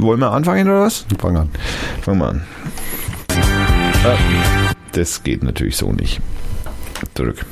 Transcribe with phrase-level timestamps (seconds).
[0.00, 1.06] wollen wir anfangen oder was?
[1.18, 1.50] Fang an.
[2.02, 2.42] Fangen wir an.
[4.04, 4.16] Äh,
[4.92, 6.20] das geht natürlich so nicht.
[7.14, 7.44] Zurück.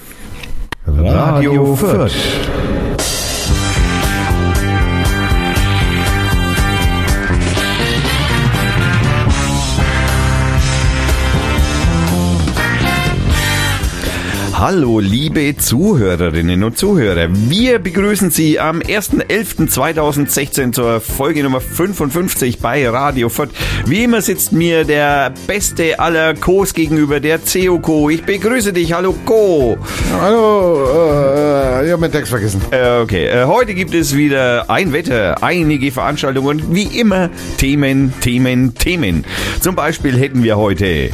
[0.87, 2.13] Radio Fürth.
[14.59, 17.29] Hallo, liebe Zuhörerinnen und Zuhörer.
[17.31, 23.51] Wir begrüßen Sie am 1.11.2016 zur Folge Nummer 55 bei Radio Fürth.
[23.85, 28.09] Wie immer sitzt mir der beste aller Co's gegenüber, der CO-Co.
[28.09, 28.95] Ich begrüße dich.
[28.95, 29.77] Hallo, Co.
[30.19, 32.63] Hallo, äh, ich habe meinen Text vergessen.
[32.71, 37.29] Äh, okay, äh, heute gibt es wieder ein Wetter, einige Veranstaltungen und wie immer
[37.59, 39.27] Themen, Themen, Themen.
[39.61, 41.11] Zum Beispiel hätten wir heute,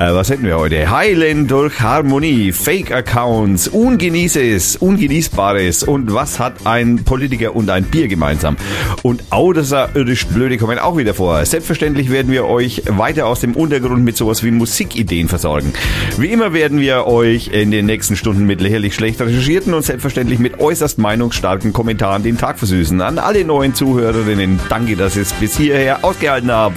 [0.00, 0.90] äh, was hätten wir heute?
[0.90, 8.56] Heilen durch Harmonie, Fake-Accounts, Ungenießes, Ungenießbares und was hat ein Politiker und ein Bier gemeinsam?
[9.02, 11.44] Und außerirdisch Blöde kommen auch wieder vor.
[11.44, 15.72] Selbstverständlich werden wir euch weiter aus dem Untergrund mit sowas wie Musikideen versorgen.
[16.18, 20.38] Wie immer werden wir euch in den nächsten Stunden mit lächerlich schlecht recherchierten und selbstverständlich
[20.38, 23.00] mit äußerst meinungsstarken Kommentaren den Tag versüßen.
[23.00, 26.76] An alle neuen Zuhörerinnen, danke, dass ihr es bis hierher ausgehalten habt.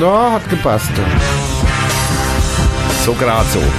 [0.00, 0.92] Ja, hat gepasst.
[3.06, 3.60] So grad so.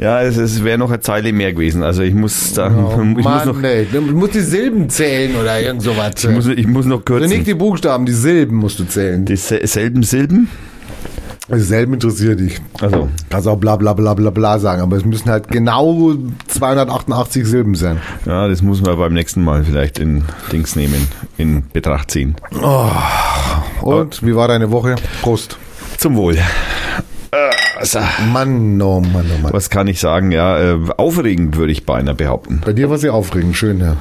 [0.00, 1.82] Ja, es, es wäre noch eine Zeile mehr gewesen.
[1.82, 5.34] Also ich muss da, Oh, ich, muss Mann, noch, ey, du musst die Silben zählen
[5.34, 6.12] oder irgend sowas.
[6.22, 7.44] ich, muss, ich muss noch Also nicht kürzen.
[7.44, 9.24] die Buchstaben, die Silben musst du zählen.
[9.24, 10.48] Die se- selben Silben?
[11.52, 12.60] Die Silben interessiert dich.
[12.80, 16.14] Also, Kannst auch bla bla bla bla bla sagen, aber es müssen halt genau
[16.46, 17.98] 288 Silben sein.
[18.24, 22.36] ja, das muss man beim nächsten Mal vielleicht in Dings nehmen, in Betracht ziehen.
[23.82, 24.94] Und wie war deine Woche?
[25.22, 25.58] Prost.
[25.98, 26.36] Zum Wohl.
[26.36, 26.44] Äh,
[27.82, 27.98] so.
[28.32, 29.52] Mann, oh Mann, oh Mann.
[29.52, 30.30] Was kann ich sagen?
[30.30, 32.62] Ja, äh, aufregend würde ich beinahe behaupten.
[32.64, 33.96] Bei dir war sie aufregend, schön, ja.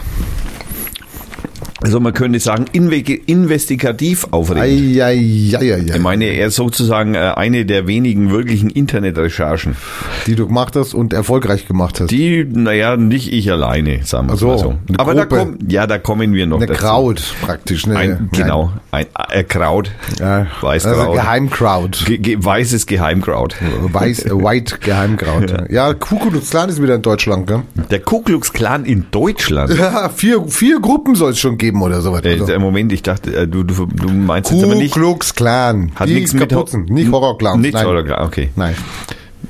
[1.87, 4.99] Also man könnte sagen, inve investigativ aufregend.
[5.01, 5.85] Eieieiei.
[5.95, 9.77] Ich meine, er ist sozusagen äh, eine der wenigen wirklichen Internetrecherchen.
[10.25, 12.11] Die du gemacht hast und erfolgreich gemacht hast.
[12.11, 14.75] Die, naja, nicht ich alleine, sagen wir so, mal so.
[14.97, 15.37] Aber da Gruppe.
[15.37, 16.81] kommen, ja, da kommen wir noch Eine dazu.
[16.81, 17.87] Kraut praktisch.
[17.87, 17.95] Ne?
[17.95, 19.89] Ein, genau, ein äh, Kraut,
[20.19, 20.97] Ja, Weißkraut.
[20.97, 22.03] also Geheimkraut.
[22.05, 23.55] Ge ge weißes Geheimkraut.
[23.93, 25.71] Weiß, äh, White Geheimkraut.
[25.71, 27.61] Ja, Ku Klux Klan ist wieder in Deutschland, gell?
[27.89, 29.73] Der Ku Klux Klan in Deutschland.
[29.73, 32.21] Ja, vier, vier Gruppen soll es schon geben oder sowas.
[32.23, 34.93] Äh, Also, Moment, ich dachte, äh, du, du, du meinst jetzt aber nicht.
[34.93, 35.91] Klux Klan.
[35.95, 37.61] Hat nichts mit Kapuzen, nicht Horrorclowns.
[37.61, 37.75] Nicht.
[37.75, 38.49] Horrorclown, okay.
[38.55, 38.75] Nein.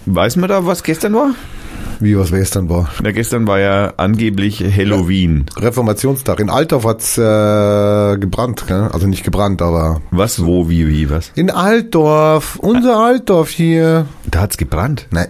[0.05, 1.31] Weiß man da, was gestern war?
[1.99, 2.89] Wie, was gestern war?
[3.01, 5.45] Na, gestern war ja angeblich Halloween.
[5.57, 6.39] Reformationstag.
[6.39, 8.89] In Altdorf hat's äh, gebrannt, gell?
[8.93, 11.31] Also nicht gebrannt, aber Was, wo, wie, wie, was?
[11.33, 14.05] in Altdorf, unser Altdorf hier.
[14.29, 15.07] Da hat's gebrannt.
[15.09, 15.27] Nein.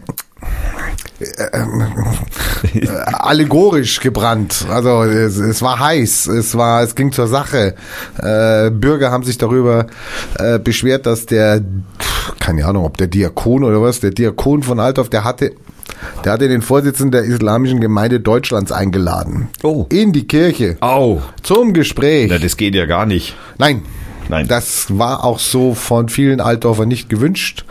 [1.19, 4.65] Äh, allegorisch gebrannt.
[4.69, 7.73] Also es, es war heiß, es war, es ging zur Sache.
[8.21, 9.87] Äh, Bürger haben sich darüber
[10.37, 11.61] äh, beschwert, dass der,
[12.39, 15.53] keine Ahnung, ob der Diakon oder was, der Diakon von Altdorf, der hatte,
[16.23, 19.49] der hatte den Vorsitzenden der Islamischen Gemeinde Deutschlands eingeladen.
[19.63, 19.87] Oh.
[19.89, 20.77] In die Kirche.
[20.81, 21.23] Au.
[21.41, 22.29] Zum Gespräch.
[22.29, 23.35] Na, das geht ja gar nicht.
[23.57, 23.81] Nein.
[24.29, 24.47] Nein.
[24.47, 27.65] Das war auch so von vielen Altdorfern nicht gewünscht.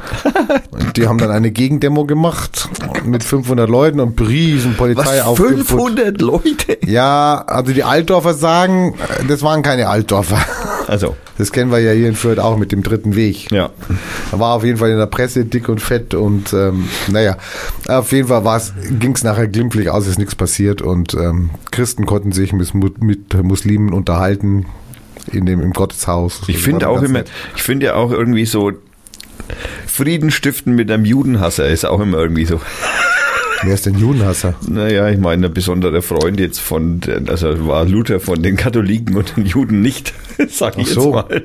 [0.70, 2.68] Und die haben dann eine Gegendemo gemacht
[3.04, 5.64] mit 500 Leuten und riesen Polizei aufgefunden.
[5.64, 6.78] 500 Leute?
[6.84, 8.94] Ja, also die Altdorfer sagen,
[9.28, 10.38] das waren keine Altdorfer.
[10.88, 13.50] Also, Das kennen wir ja hier in Fürth auch mit dem dritten Weg.
[13.50, 13.70] ja.
[14.30, 17.36] War auf jeden Fall in der Presse dick und fett und ähm, naja,
[17.88, 18.60] auf jeden Fall
[18.98, 23.34] ging es nachher glimpflich aus, ist nichts passiert und ähm, Christen konnten sich mit, mit
[23.42, 24.66] Muslimen unterhalten
[25.32, 26.42] in dem im Gotteshaus.
[26.46, 27.30] Ich finde auch immer, nett.
[27.54, 28.72] ich finde ja auch irgendwie so,
[29.86, 32.60] Frieden stiften mit einem Judenhasser ist auch immer irgendwie so.
[33.62, 34.54] Wer ist denn Judenhasser?
[34.68, 39.36] Naja, ich meine, ein besonderer Freund jetzt von, also war Luther von den Katholiken und
[39.36, 40.12] den Juden nicht,
[40.48, 41.16] sag ich Ach so.
[41.16, 41.42] jetzt mal.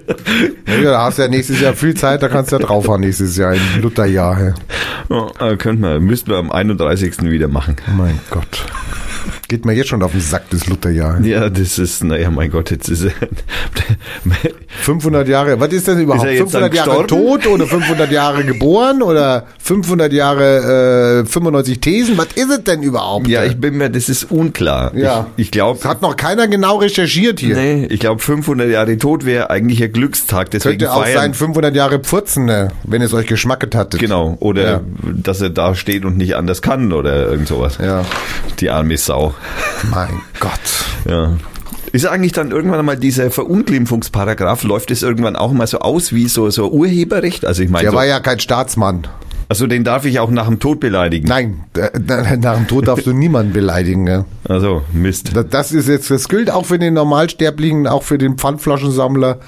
[0.83, 3.37] Ja, da hast du ja nächstes Jahr viel Zeit, da kannst du ja drauffahren nächstes
[3.37, 4.39] Jahr im Lutherjahr.
[4.41, 4.53] Ja.
[5.09, 7.21] Ja, äh, könnte man, müssten wir am 31.
[7.23, 7.77] wieder machen.
[7.95, 8.65] Mein Gott.
[9.51, 11.19] Geht mir jetzt schon auf den Sack, das Lutherjahr.
[11.25, 13.11] Ja, das ist, naja, mein Gott, jetzt ist er.
[14.81, 16.23] 500 Jahre, was ist das überhaupt?
[16.23, 21.29] Ist er jetzt 500 dann Jahre tot oder 500 Jahre geboren oder 500 Jahre äh,
[21.29, 22.17] 95 Thesen?
[22.17, 23.27] Was ist es denn überhaupt?
[23.27, 24.95] Ja, ich bin mir, das ist unklar.
[24.95, 25.27] Ja.
[25.35, 27.57] Ich, ich glaube, Das hat noch keiner genau recherchiert hier.
[27.57, 30.49] nee, ich glaube, 500 Jahre tot wäre eigentlich ein Glückstag.
[30.51, 31.17] Deswegen Könnte auch feiern.
[31.17, 33.99] sein 500 Jahre Pfurzen, ne, wenn es euch geschmacket hattet.
[33.99, 34.81] Genau, oder Ja.
[35.13, 37.77] dass er da steht und nicht anders kann oder irgend sowas.
[37.83, 38.05] Ja.
[38.61, 39.33] Die arme Sau.
[39.89, 40.51] Mein Gott.
[41.09, 41.37] Ja.
[41.91, 46.27] Ist eigentlich dann irgendwann mal dieser Verunglimpfungsparagraph, läuft es irgendwann auch mal so aus wie
[46.27, 47.45] so, so Urheberrecht?
[47.45, 49.07] Also ich meine, Der so, war ja kein Staatsmann.
[49.49, 51.27] Also den darf ich auch nach dem Tod beleidigen.
[51.27, 51.65] Nein,
[52.39, 54.07] nach dem Tod darfst du niemanden beleidigen.
[54.07, 54.23] Ja.
[54.47, 55.35] Also, Mist.
[55.35, 59.39] Das- Das ist jetzt, das gilt auch für den Normalsterblichen, auch für den Pfandflaschensammler.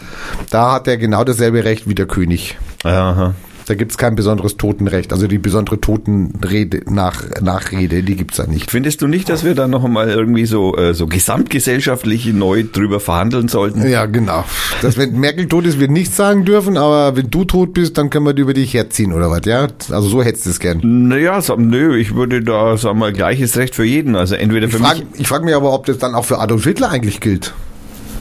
[0.49, 2.57] Da hat er genau dasselbe Recht wie der König.
[2.83, 3.33] Aha.
[3.65, 5.13] Da gibt's kein besonderes Totenrecht.
[5.13, 8.71] Also die besondere Totenrede, nach, Nachrede, die gibt's da nicht.
[8.71, 12.99] Findest du nicht, dass wir da noch einmal irgendwie so, äh, so gesamtgesellschaftlich neu drüber
[12.99, 13.87] verhandeln sollten?
[13.87, 14.43] Ja, genau.
[14.81, 18.09] Dass wenn Merkel tot ist, wir nichts sagen dürfen, aber wenn du tot bist, dann
[18.09, 19.67] können wir über dich herziehen oder was, ja?
[19.89, 20.79] Also so hättest du es gern.
[20.83, 24.15] Naja, so, nö, ich würde da, sagen wir, gleiches Recht für jeden.
[24.15, 25.21] Also entweder Ich für frage mich.
[25.21, 27.53] ich frag mich aber, ob das dann auch für Adolf Hitler eigentlich gilt.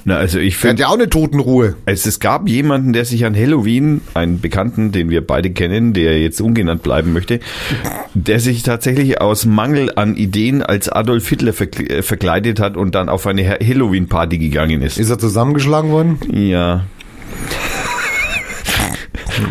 [0.04, 0.82] Na, also ich Der hat finde.
[0.82, 1.76] ja auch eine Totenruhe.
[1.86, 6.20] Es, es gab jemanden, der sich an Halloween, einen Bekannten, den wir beide kennen, der
[6.20, 7.38] jetzt ungenannt bleiben möchte,
[8.14, 12.94] der sich tatsächlich aus Mangel an Ideen als Adolf Hitler verkle- äh, verkleidet hat und
[12.96, 14.98] dann auf eine Ha- Halloween-Party gegangen ist.
[14.98, 16.18] Ist er zusammengeschlagen worden?
[16.32, 16.84] Ja.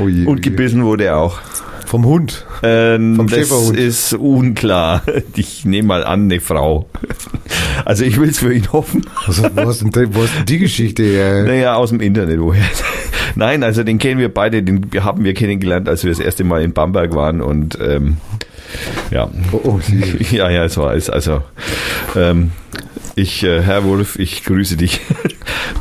[0.04, 1.40] Oh je, Und gebissen wurde er auch.
[1.92, 2.46] Vom Hund.
[2.64, 5.04] Ähm, Vom das ist unklar.
[5.36, 6.88] Ich nehme mal an, eine Frau.
[7.84, 9.06] Also ich will es für ihn hoffen.
[9.28, 11.04] Was, wo, ist denn, wo ist denn die Geschichte?
[11.04, 11.44] Äh?
[11.44, 12.64] Naja, aus dem Internet, woher?
[13.36, 16.62] Nein, also den kennen wir beide, den haben wir kennengelernt, als wir das erste Mal
[16.62, 18.16] in Bamberg waren und ähm,
[19.10, 19.30] ja.
[19.52, 19.80] Oh, oh,
[20.32, 21.10] Ja, ja, es war es.
[21.10, 21.44] Also
[22.16, 22.52] ähm,
[23.16, 25.02] ich, äh, Herr Wolf, ich grüße dich.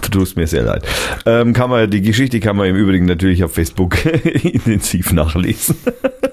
[0.03, 0.85] Du tust mir sehr leid.
[1.27, 4.05] Ähm, kann man, die Geschichte kann man im Übrigen natürlich auf Facebook
[4.43, 5.77] intensiv nachlesen.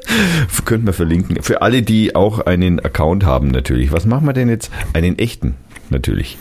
[0.66, 1.44] Könnten wir verlinken.
[1.44, 3.92] Für alle, die auch einen Account haben, natürlich.
[3.92, 4.72] Was machen wir denn jetzt?
[4.94, 5.56] Einen echten,
[5.90, 6.38] natürlich.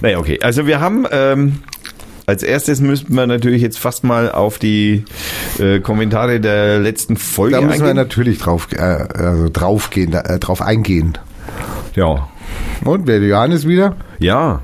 [0.00, 0.38] naja, okay.
[0.42, 1.60] Also wir haben ähm,
[2.30, 5.04] als erstes müssten wir natürlich jetzt fast mal auf die
[5.58, 7.96] äh, Kommentare der letzten Folge Da müssen wir eingehen.
[7.96, 11.18] natürlich drauf, äh, also draufgehen, da, äh, drauf eingehen.
[11.94, 12.28] Ja.
[12.84, 13.96] Und wer Johannes wieder?
[14.18, 14.60] Ja.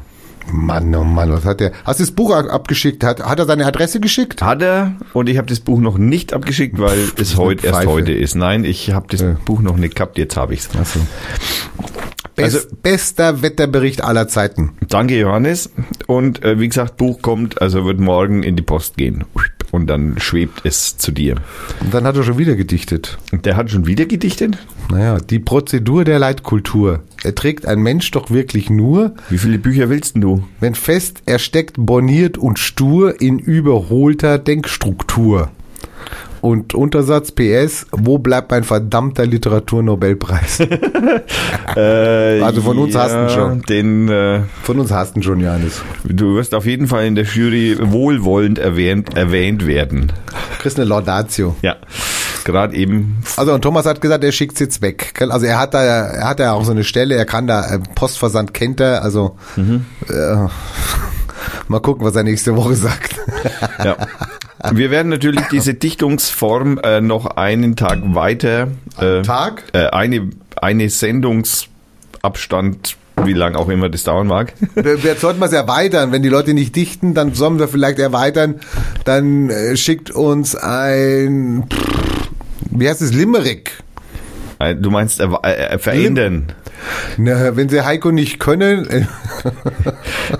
[0.52, 1.72] Mann, oh Mann, was hat der?
[1.84, 3.02] Hast du das Buch ab- abgeschickt?
[3.02, 4.42] Hat, hat er seine Adresse geschickt?
[4.42, 7.86] Hat er und ich habe das Buch noch nicht abgeschickt, weil es eine heute erst
[7.86, 8.36] heute ist.
[8.36, 9.36] Nein, ich habe das Ja.
[9.44, 10.68] Buch noch nicht gehabt, jetzt habe ich's.
[10.78, 11.00] Achso.
[12.36, 14.72] Best, Also- bester Wetterbericht aller Zeiten.
[14.88, 15.70] Danke, Johannes.
[16.06, 19.24] Und äh, wie gesagt, Buch kommt, also wird morgen in die Post gehen.
[19.76, 21.34] Und dann schwebt es zu dir.
[21.80, 23.18] Und dann hat er schon wieder gedichtet.
[23.30, 24.56] Und der hat schon wieder gedichtet?
[24.90, 27.02] Naja, die Prozedur der Leitkultur.
[27.22, 30.44] Erträgt ein Mensch doch wirklich nur, Wie viele Bücher willst denn du?
[30.60, 35.50] wenn fest ersteckt, borniert und stur in überholter Denkstruktur.
[36.46, 40.60] Und Untersatz PS, wo bleibt mein verdammter Literaturnobelpreis?
[41.76, 43.62] Äh, Also von uns hast du schon.
[43.62, 45.82] Den, äh, Von uns hast du schon, Johannes.
[46.04, 50.12] du wirst auf jeden Fall in der Jury wohlwollend erwähnt, erwähnt werden.
[50.60, 51.56] Kriegst eine Laudatio.
[51.62, 51.76] Ja,
[52.44, 53.18] gerade eben.
[53.36, 55.14] Also und Thomas hat gesagt, er schickt's jetzt weg.
[55.30, 57.78] Also er hat da, er hat ja auch so eine Stelle, er kann da äh,
[57.94, 59.02] Postversand kennt er.
[59.02, 59.36] Also
[60.08, 60.12] äh,
[61.68, 63.16] mal gucken, was er nächste Woche sagt.
[63.84, 63.96] Ja.
[64.72, 68.68] Wir werden natürlich diese Dichtungsform äh, noch einen Tag weiter.
[68.98, 69.64] Äh, Tag?
[69.72, 70.30] Äh, eine,
[70.60, 74.52] eine Sendungsabstand, wie lang auch immer das dauern mag.
[74.74, 76.12] Jetzt sollten wir es erweitern.
[76.12, 78.56] Wenn die Leute nicht dichten, dann sollen wir vielleicht erweitern.
[79.04, 81.64] Dann äh, schickt uns ein,
[82.70, 83.72] wie heißt es, Limerick.
[84.58, 86.52] Äh, Du meinst äh, äh, verändern.
[87.16, 89.06] Na, wenn sie Heiko nicht können, äh,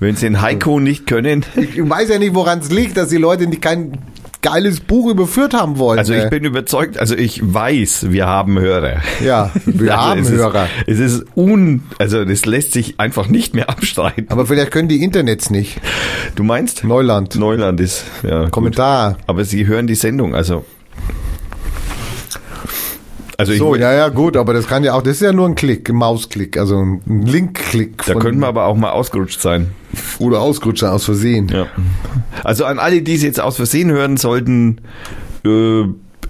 [0.00, 1.44] Wenn sie den Heiko nicht können.
[1.56, 3.98] ich weiß ja nicht, woran es liegt, dass die Leute nicht kein
[4.42, 5.98] geiles Buch überführt haben wollen.
[5.98, 6.30] Also ich äh.
[6.30, 9.02] bin überzeugt, also ich weiß, wir haben Hörer.
[9.22, 10.68] Ja, wir haben es Hörer.
[10.86, 14.26] Ist, es ist un, also das lässt sich einfach nicht mehr abstreiten.
[14.30, 15.78] Aber vielleicht können die Internets nicht.
[16.34, 16.84] Du meinst?
[16.84, 17.34] Neuland.
[17.36, 18.44] Neuland ist, ja.
[18.44, 18.52] gut.
[18.52, 19.18] Kommentar.
[19.26, 20.64] Aber sie hören die Sendung, also.
[23.36, 25.54] Also So, ja, ja, gut, aber das kann ja auch, das ist ja nur ein
[25.54, 28.04] Klick, ein Mausklick, also ein Linkklick.
[28.04, 29.72] da könnten wir aber auch mal ausgerutscht sein.
[30.18, 31.48] Oder Ausrutscher aus Versehen.
[31.48, 31.66] Ja.
[32.44, 34.78] Also an alle, die es jetzt aus Versehen hören sollten,
[35.44, 35.82] äh,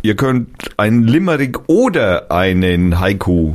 [0.03, 3.55] ihr könnt einen Limerick oder einen Haiku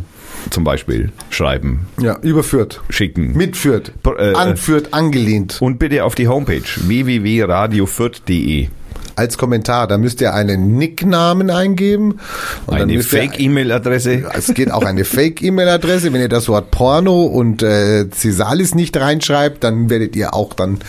[0.52, 2.82] zum Beispiel schreiben, Ja, überführt.
[2.90, 3.36] schicken.
[3.36, 3.94] Mitführt.
[4.18, 5.58] Äh, anführt, angelehnt.
[5.60, 8.68] Und bitte auf die Homepage www.radiofürth.de.
[9.16, 12.20] Als Kommentar, da müsst ihr einen Nicknamen eingeben.
[12.68, 14.24] Eine Fake-E-Mail-Adresse.
[14.34, 16.12] Es geht auch eine Fake-E-Mail-Adresse.
[16.12, 20.80] Wenn ihr das Wort Porno und äh, Cisalis nicht reinschreibt, dann werdet ihr auch dann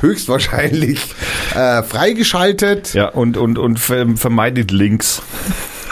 [0.00, 1.14] höchstwahrscheinlich
[1.54, 5.22] äh, freigeschaltet Ja, und, und, und ver vermeidet Links.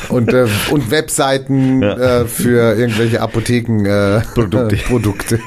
[0.08, 2.20] und, äh, und Webseiten Ja.
[2.22, 4.76] äh, für irgendwelche Apotheken äh, Produkte.
[4.76, 5.40] Produkte.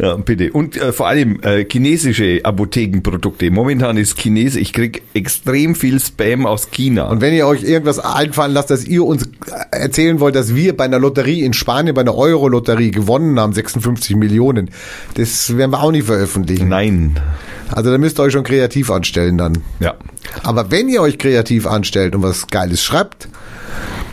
[0.00, 0.52] Ja, bitte.
[0.52, 3.50] Und äh, vor allem äh, chinesische Apothekenprodukte.
[3.50, 7.08] Momentan ist Chinesisch, ich krieg extrem viel Spam aus China.
[7.08, 9.28] Und wenn ihr euch irgendwas einfallen lasst, dass ihr uns
[9.70, 14.16] erzählen wollt, dass wir bei einer Lotterie in Spanien, bei einer Euro-Lotterie gewonnen haben, 56
[14.16, 14.70] Millionen,
[15.14, 16.68] das werden wir auch nicht veröffentlichen.
[16.68, 17.20] Nein.
[17.70, 19.58] Also da müsst ihr euch schon kreativ anstellen dann.
[19.80, 19.94] Ja.
[20.42, 23.28] Aber wenn ihr euch kreativ anstellt und was Geiles schreibt,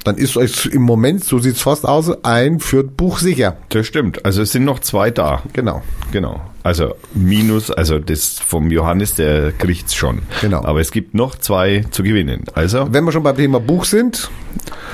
[0.03, 3.57] dann ist euch im Moment, so sieht's fast aus, ein Fürth-Buch sicher.
[3.69, 4.25] Das stimmt.
[4.25, 5.43] Also es sind noch zwei da.
[5.53, 5.81] Genau.
[6.11, 6.41] Genau.
[6.63, 10.19] Also minus, also das vom Johannes, der kriegt's schon.
[10.41, 10.63] Genau.
[10.63, 12.43] Aber es gibt noch zwei zu gewinnen.
[12.53, 12.87] Also.
[12.91, 14.29] Wenn wir schon beim Thema Buch sind,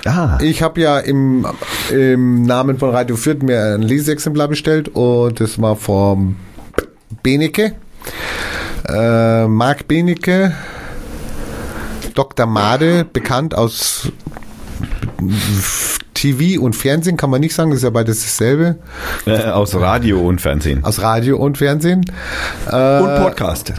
[0.05, 0.37] Ah.
[0.41, 1.45] ich habe ja im,
[1.91, 6.37] im Namen von Radio Fürth mir ein Leseexemplar bestellt und das war vom
[7.23, 7.73] Benecke,
[8.87, 10.53] äh, Marc Benecke,
[12.13, 12.45] Dr.
[12.45, 14.09] Made, bekannt aus
[16.13, 18.77] TV und Fernsehen, kann man nicht sagen, das ist ja beides dasselbe,
[19.25, 20.83] Äh, aus Radio und Fernsehen.
[20.83, 22.05] aus Radio und Fernsehen.
[22.71, 23.73] Äh, und Podcast.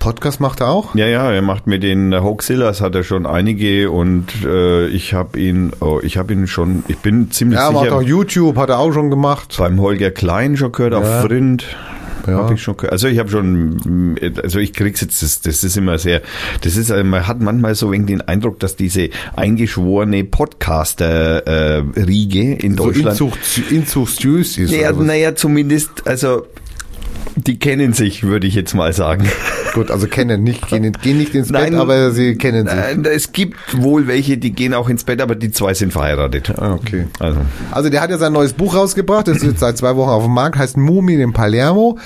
[0.00, 0.94] Podcast macht er auch.
[0.94, 5.38] Ja, ja, er macht mit den Hoaxillas hat er schon einige und äh, ich habe
[5.38, 8.70] ihn, oh, ich habe ihn schon, ich bin ziemlich Ja, macht sicher auch YouTube, hat
[8.70, 9.54] er auch schon gemacht.
[9.58, 11.66] beim Holger Klein schon gehört, auf Frind.
[12.26, 12.38] Ja.
[12.38, 12.92] Hab ich schon gehört.
[12.92, 16.22] Also ich habe schon, also ich krieg's jetzt, das, das ist immer sehr,
[16.62, 22.76] das ist, äh, man hat manchmal so wegen den Eindruck, dass diese eingeschworene Podcaster-Riege in
[22.76, 23.38] So Deutschland, Inzucht,
[23.70, 24.70] inzuchtiös ist.
[24.72, 26.46] naja, naja, zumindest, also
[27.36, 29.28] die kennen sich, würde ich jetzt mal sagen.
[29.74, 31.70] Gut, also kennen nicht, gehen, gehen nicht ins Nein.
[31.72, 32.76] Bett, aber sie kennen sich.
[32.76, 36.50] Äh, Es gibt wohl welche, die gehen auch ins Bett, aber die zwei sind verheiratet.
[36.58, 37.06] Ah, okay.
[37.18, 40.10] Also, Also der hat ja sein neues Buch rausgebracht, das ist jetzt seit zwei Wochen
[40.10, 41.98] auf dem Markt, heißt Mumien in Palermo.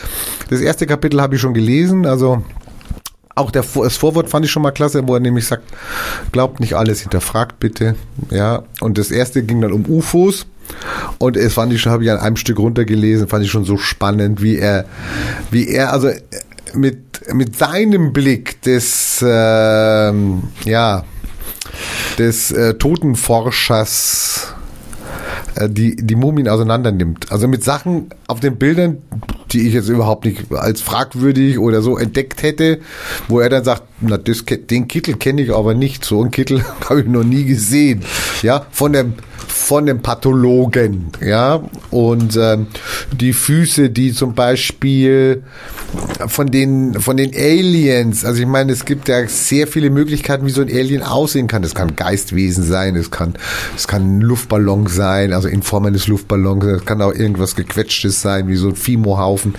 [0.48, 2.42] Das erste Kapitel habe ich schon gelesen, also
[3.34, 5.64] auch der, das Vorwort fand ich schon mal klasse, wo er nämlich sagt,
[6.32, 7.94] glaubt nicht alles, hinterfragt bitte.
[8.30, 10.46] Ja, und das erste ging dann um UFOs.
[11.18, 13.76] Und es fand ich schon, habe ich an einem Stück runtergelesen, fand ich schon so
[13.76, 14.84] spannend, wie er,
[15.50, 16.20] wie er, also äh,
[16.74, 16.98] mit,
[17.32, 21.04] mit seinem Blick des, ähm, ja,
[22.18, 24.54] des äh, Totenforschers
[25.56, 27.32] äh, die, die Mumien auseinander nimmt.
[27.32, 28.98] Also mit Sachen auf den Bildern,
[29.52, 32.80] die ich jetzt überhaupt nicht als fragwürdig oder so entdeckt hätte,
[33.28, 36.04] wo er dann sagt, na, das, den Kittel kenne ich aber nicht.
[36.04, 38.02] So einen Kittel habe ich noch nie gesehen.
[38.42, 39.14] Ja, von dem,
[39.48, 41.06] von dem Pathologen.
[41.24, 42.66] Ja, und ähm,
[43.18, 45.42] die Füße, die zum Beispiel
[46.26, 50.50] von den, von den Aliens, also ich meine, es gibt ja sehr viele Möglichkeiten, wie
[50.50, 51.62] so ein Alien aussehen kann.
[51.62, 53.34] Das kann Geistwesen sein, es kann,
[53.76, 58.20] es kann ein Luftballon sein, also in Form eines Luftballons, es kann auch irgendwas gequetschtes
[58.20, 59.54] sein, wie so ein Fimo-Haufen.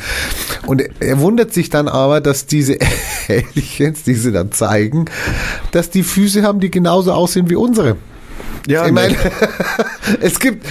[0.68, 2.78] Und er- er wundert sich dann aber, dass diese
[3.30, 5.06] Aliens, die sie dann zeigen,
[5.72, 7.96] dass die Füße haben, die genauso aussehen wie unsere.
[8.68, 9.16] ja, Ich meine,
[10.22, 10.66] es gibt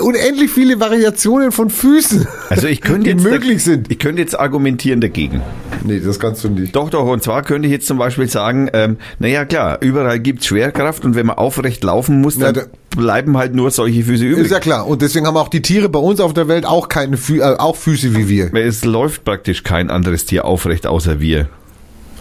[0.00, 3.90] unendlich viele Variationen von Füßen, also ich könnte die jetzt möglich sind.
[3.90, 5.40] Ich könnte jetzt argumentieren dagegen.
[5.84, 6.74] Nee, das kannst du nicht.
[6.74, 10.46] Doch, doch, und zwar könnte ich jetzt zum Beispiel sagen, ähm, naja klar, überall gibt's
[10.46, 14.24] Schwerkraft und wenn man aufrecht laufen muss, dann Ja, da- bleiben halt nur solche Füße
[14.24, 14.46] übrig.
[14.46, 14.86] Ist ja klar.
[14.88, 17.54] Und deswegen haben auch die Tiere bei uns auf der Welt auch keine Fü äh,
[17.58, 18.52] auch Füße wie wir.
[18.54, 21.48] Es läuft praktisch kein anderes Tier aufrecht außer wir.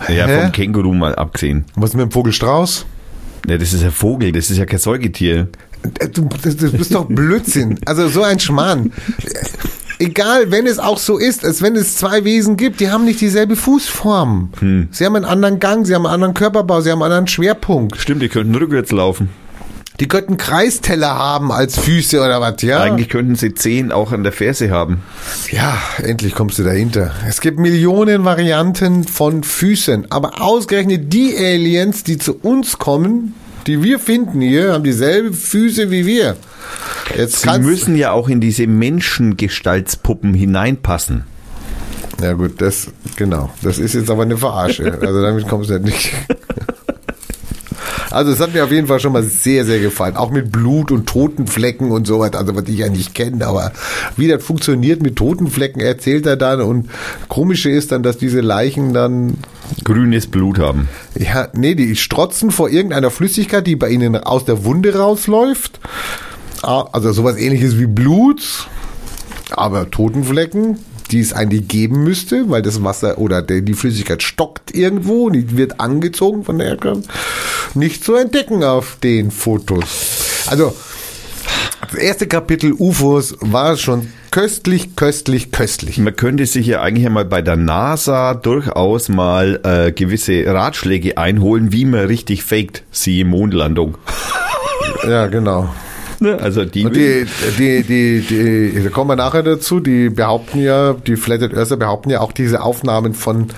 [0.08, 0.42] Ja, Hä?
[0.44, 1.66] vom Känguru mal abgesehen.
[1.76, 2.86] Was ist mit dem Vogelstrauß?
[3.48, 5.48] Ja, das ist ein Vogel, das ist ja kein Säugetier.
[6.00, 7.80] Äh, Du, das, das bist doch Blödsinn.
[7.86, 8.92] Also so ein Schmarrn.
[10.00, 13.20] Egal, wenn es auch so ist, als wenn es zwei Wesen gibt, die haben nicht
[13.20, 14.50] dieselbe Fußform.
[14.60, 14.88] Hm.
[14.92, 17.98] Sie haben einen anderen Gang, sie haben einen anderen Körperbau, sie haben einen anderen Schwerpunkt.
[17.98, 19.30] Stimmt, die könnten rückwärts laufen.
[20.00, 22.82] Die könnten Kreisteller haben als Füße oder was, ja?
[22.82, 25.02] Eigentlich könnten sie Zehen auch an der Ferse haben.
[25.50, 27.12] Ja, endlich kommst du dahinter.
[27.28, 33.34] Es gibt Millionen Varianten von Füßen, aber ausgerechnet die Aliens, die zu uns kommen,
[33.66, 36.38] die wir finden hier, haben dieselbe Füße wie wir.
[37.16, 41.24] Jetzt Sie müssen ja auch in diese Menschengestaltspuppen hineinpassen.
[42.22, 43.50] Ja gut, das genau.
[43.64, 45.00] Das ist jetzt aber eine Verarsche.
[45.02, 46.14] Also damit kommst du ja nicht.
[48.12, 50.16] Also es hat mir auf jeden Fall schon mal sehr, sehr gefallen.
[50.16, 53.72] Auch mit Blut und Totenflecken und so was, also was ich ja nicht kenne, aber
[54.16, 56.62] wie das funktioniert mit Totenflecken, erzählt er dann.
[56.62, 56.90] Und
[57.28, 59.38] komische ist dann, dass diese Leichen dann,
[59.84, 60.88] Grünes Blut haben.
[61.16, 65.80] ja, nee, die strotzen vor irgendeiner Flüssigkeit, die bei ihnen aus der Wunde rausläuft.
[66.64, 68.68] Ah, Also sowas ähnliches wie Blut,
[69.52, 74.74] aber Totenflecken, die es eigentlich geben müsste, weil das Wasser oder der, die Flüssigkeit stockt
[74.74, 77.10] irgendwo, die wird angezogen von der Herkunft,
[77.74, 80.46] nicht zu entdecken auf den Fotos.
[80.48, 80.76] Also
[81.82, 85.98] das erste Kapitel UFOs war schon köstlich, köstlich, köstlich.
[86.00, 91.72] Man könnte sich ja eigentlich einmal bei der NASA durchaus mal äh, gewisse Ratschläge einholen,
[91.72, 93.98] wie man richtig faked, siehe Mondlandung.
[95.08, 95.70] Ja, genau.
[96.20, 96.40] Ne?
[96.42, 97.28] Also die, die,
[97.60, 102.10] die, die, die, da kommen wir nachher dazu, die behaupten ja, die Flatted Earther behaupten
[102.10, 103.50] ja auch diese Aufnahmen von,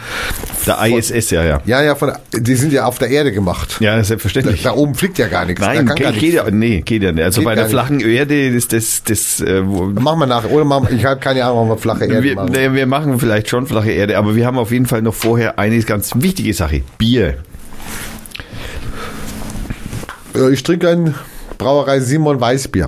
[0.67, 1.61] der ISS, ja, ja.
[1.65, 3.77] ja, ja, von, die sind ja auf der Erde gemacht.
[3.79, 4.61] Ja, selbstverständlich.
[4.63, 5.61] Da oben fliegt ja gar nichts.
[5.61, 7.23] Nein, da kann geht, geht ja, nee, geht ja nicht.
[7.23, 10.51] Also Geht bei der flachen Erde ist das, das, äh, Machen wir nachher.
[10.51, 12.51] Oder machen, ich habe keine Ahnung, ob wir flache Erde wir, machen.
[12.51, 15.57] nee, wir machen vielleicht schon flache Erde, aber wir haben auf jeden Fall noch vorher
[15.57, 16.81] eine ganz wichtige Sache.
[16.97, 17.37] Bier.
[20.51, 21.15] Ich trinke ein
[21.59, 22.87] Brauerei Simon Weißbier.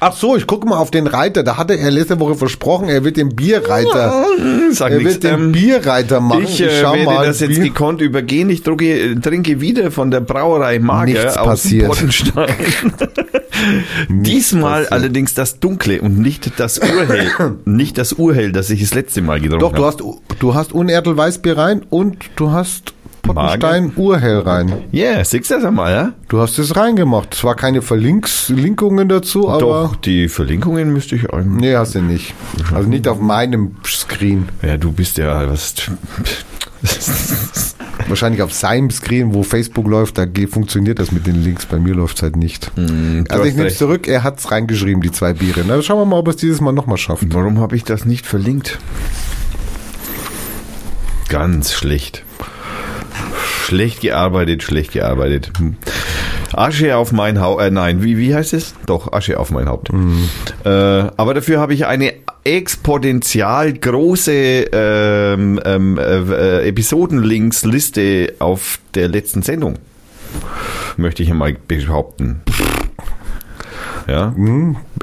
[0.00, 1.42] Ach so, ich gucke mal auf den Reiter.
[1.44, 4.24] Da hatte er letzte Woche versprochen, er wird den Bierreiter.
[4.72, 5.14] Sag Er nichts.
[5.14, 6.44] wird den Ähm, Bierreiter machen.
[6.44, 8.50] Ich äh, schau werde das jetzt Bier- gekonnt übergehen.
[8.50, 11.86] Ich drucke, äh, trinke wieder von der Brauerei Mager Nichts aus passiert.
[11.88, 12.48] Pottenstein.
[14.08, 14.92] Diesmal passiert.
[14.92, 17.30] allerdings das Dunkle und nicht das Urhell.
[17.64, 20.04] nicht das Urhell, das ich das letzte Mal getrunken Doch, du habe.
[20.04, 22.92] hast, du hast Unertel Weißbier rein und du hast
[23.24, 24.84] Pottenstein Urhell rein.
[24.92, 26.12] Ja, yeah, siehst du das einmal, ja?
[26.28, 27.34] Du hast es reingemacht.
[27.34, 29.60] Es war keine Verlinkungen dazu, aber.
[29.60, 31.60] Doch, die Verlinkungen müsste ich eigentlich.
[31.60, 32.34] Nee, hast du nicht.
[32.72, 34.48] Also nicht auf meinem Screen.
[34.62, 35.74] Ja, du bist ja was.
[38.08, 41.64] Wahrscheinlich auf seinem Screen, wo Facebook läuft, da funktioniert das mit den Links.
[41.64, 42.70] Bei mir läuft es halt nicht.
[42.76, 45.64] du also ich nehme es zurück, er hat es reingeschrieben, die zwei Biere.
[45.66, 47.24] Na, schauen wir mal, ob er es dieses Mal nochmal schafft.
[47.32, 48.78] Warum habe ich das nicht verlinkt?
[51.28, 52.24] Ganz schlecht.
[53.64, 55.50] Schlecht gearbeitet, schlecht gearbeitet.
[55.56, 55.76] Hm.
[56.52, 57.62] Asche auf mein Haupt.
[57.62, 58.74] Äh, nein, wie, wie heißt es?
[58.84, 59.88] Doch, Asche auf mein Haupt.
[60.64, 62.12] Äh, aber dafür habe ich eine
[62.44, 69.76] exponentiell große ähm, ähm, äh, Episodenlinks-Liste auf der letzten Sendung.
[70.98, 72.42] Möchte ich einmal behaupten.
[74.06, 74.34] Ja.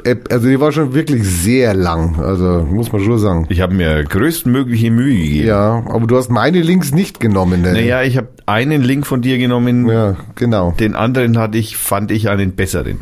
[0.04, 2.20] Äh, Also die war schon wirklich sehr lang.
[2.20, 3.46] Also muss man schon sagen.
[3.48, 5.46] Ich habe mir größtmögliche Mühe gegeben.
[5.48, 7.62] Ja, aber du hast meine Links nicht genommen.
[7.62, 7.72] Ne?
[7.72, 10.72] Naja, ich habe einen Link von dir genommen, Ja, genau.
[10.78, 12.98] den anderen hatte ich, fand ich einen besseren.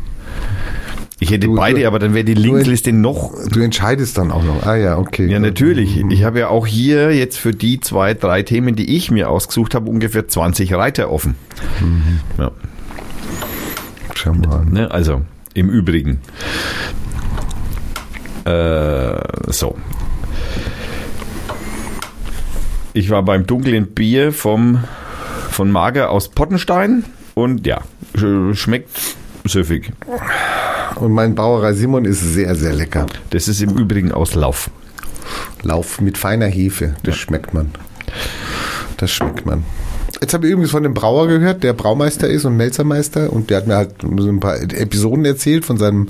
[1.19, 3.33] Ich hätte Du- beide, du- aber dann wäre die Linkliste noch.
[3.51, 4.65] Du entscheidest dann auch noch.
[4.65, 5.27] Ah ja, okay.
[5.27, 6.03] Ja, natürlich.
[6.09, 9.75] Ich habe ja auch hier jetzt für die zwei, drei Themen, die ich mir ausgesucht
[9.75, 11.35] habe, ungefähr 20 Reiter offen.
[12.39, 12.49] Ja,
[14.15, 14.89] Schau mal ne?
[14.91, 15.21] Also,
[15.53, 16.19] im Übrigen.
[18.45, 19.77] Äh, so.
[22.93, 24.83] Ich war beim dunklen Bier vom,
[25.49, 27.05] von Mager aus Pottenstein
[27.35, 27.81] und ja,
[28.15, 28.89] sch- schmeckt
[29.45, 29.91] süffig.
[30.95, 33.05] Und mein Brauerei Simon ist sehr, sehr lecker.
[33.29, 34.69] Das ist im Übrigen aus Lauf.
[35.63, 36.95] Lauf mit feiner Hefe.
[37.03, 37.71] Das schmeckt man.
[38.97, 39.63] Das schmeckt man.
[40.19, 43.57] Jetzt habe ich übrigens von dem Brauer gehört, der Braumeister ist und Melzermeister und der
[43.57, 46.09] hat mir halt so ein paar Episoden erzählt von seinem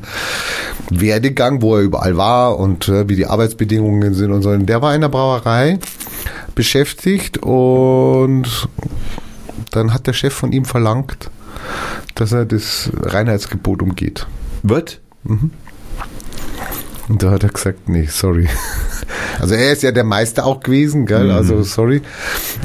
[0.89, 4.49] Werdegang, wo er überall war und äh, wie die Arbeitsbedingungen sind und so.
[4.49, 5.79] Und der war in der Brauerei
[6.55, 8.67] beschäftigt und
[9.71, 11.29] dann hat der Chef von ihm verlangt,
[12.15, 14.27] dass er das Reinheitsgebot umgeht.
[14.63, 14.99] Wird?
[17.07, 18.47] Und da hat er gesagt, nee, sorry.
[19.39, 21.31] Also er ist ja der Meister auch gewesen, gell?
[21.31, 22.01] Also sorry.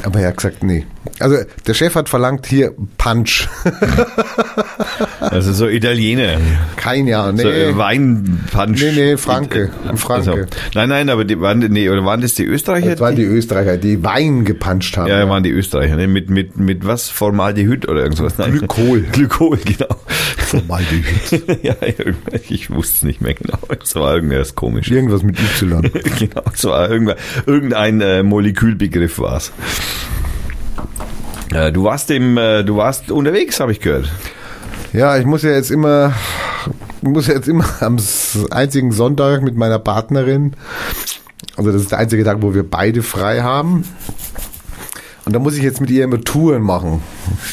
[0.03, 0.85] Aber er hat gesagt, nee.
[1.19, 3.47] Also der Chef hat verlangt hier Punch.
[5.19, 6.37] Also so Italiener.
[6.75, 7.41] Kein Jahr, nee.
[7.41, 8.81] So äh, Weinpunch.
[8.81, 9.71] Nee, nee, Franke.
[9.87, 10.31] Ein Franke.
[10.31, 12.91] Also, nein, nein, aber die waren, nee, oder waren das die Österreicher?
[12.91, 15.07] das waren die Österreicher, die Wein gepuncht haben.
[15.07, 16.07] ja, waren die Österreicher, ne?
[16.07, 17.09] Mit, mit, mit was?
[17.09, 18.37] Formaldehyd oder irgendwas?
[18.37, 18.57] Nein.
[18.57, 19.01] Glykol.
[19.11, 19.95] Glykol, genau.
[20.37, 21.63] Formaldehyd.
[21.63, 23.59] ja, irgendwas- ich wusste es nicht mehr genau.
[23.83, 24.89] Es war irgendwas komisch.
[24.89, 25.81] Irgendwas mit Y.
[26.19, 29.51] genau, es war irgendwann, irgendein äh, Molekülbegriff war es.
[31.53, 34.09] Äh, du warst im, äh, du warst unterwegs, habe ich gehört.
[34.93, 36.13] Ja, ich muss ja jetzt immer,
[37.01, 37.97] muss ja jetzt immer am
[38.51, 40.55] einzigen Sonntag mit meiner Partnerin,
[41.55, 43.83] also das ist der einzige Tag, wo wir beide frei haben.
[45.27, 47.01] Und da muss ich jetzt mit ihr immer Touren machen.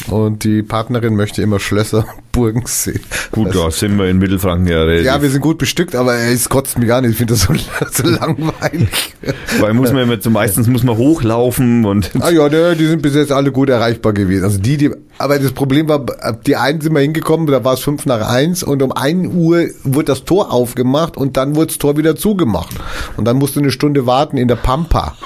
[0.09, 3.01] Und die Partnerin möchte immer Schlösser und Burgen sehen.
[3.33, 5.05] Gut, Das- da sind wir in Mittelfranken ja relativ.
[5.05, 7.11] Ja, wir sind gut bestückt, aber es kotzt mich gar nicht.
[7.11, 7.53] Ich finde das so,
[7.91, 9.13] so langweilig.
[9.59, 13.01] weil muss man immer, so meistens muss man hochlaufen und Ah ja, ne, die sind
[13.01, 14.45] bis jetzt alle gut erreichbar gewesen.
[14.45, 16.05] Also die, die, aber das Problem war,
[16.47, 19.65] die einen sind wir hingekommen, da war es fünf nach eins und um ein Uhr
[19.83, 22.73] wurde das Tor aufgemacht und dann wurde das Tor wieder zugemacht.
[23.17, 25.17] Und dann musste eine Stunde warten in der Pampa.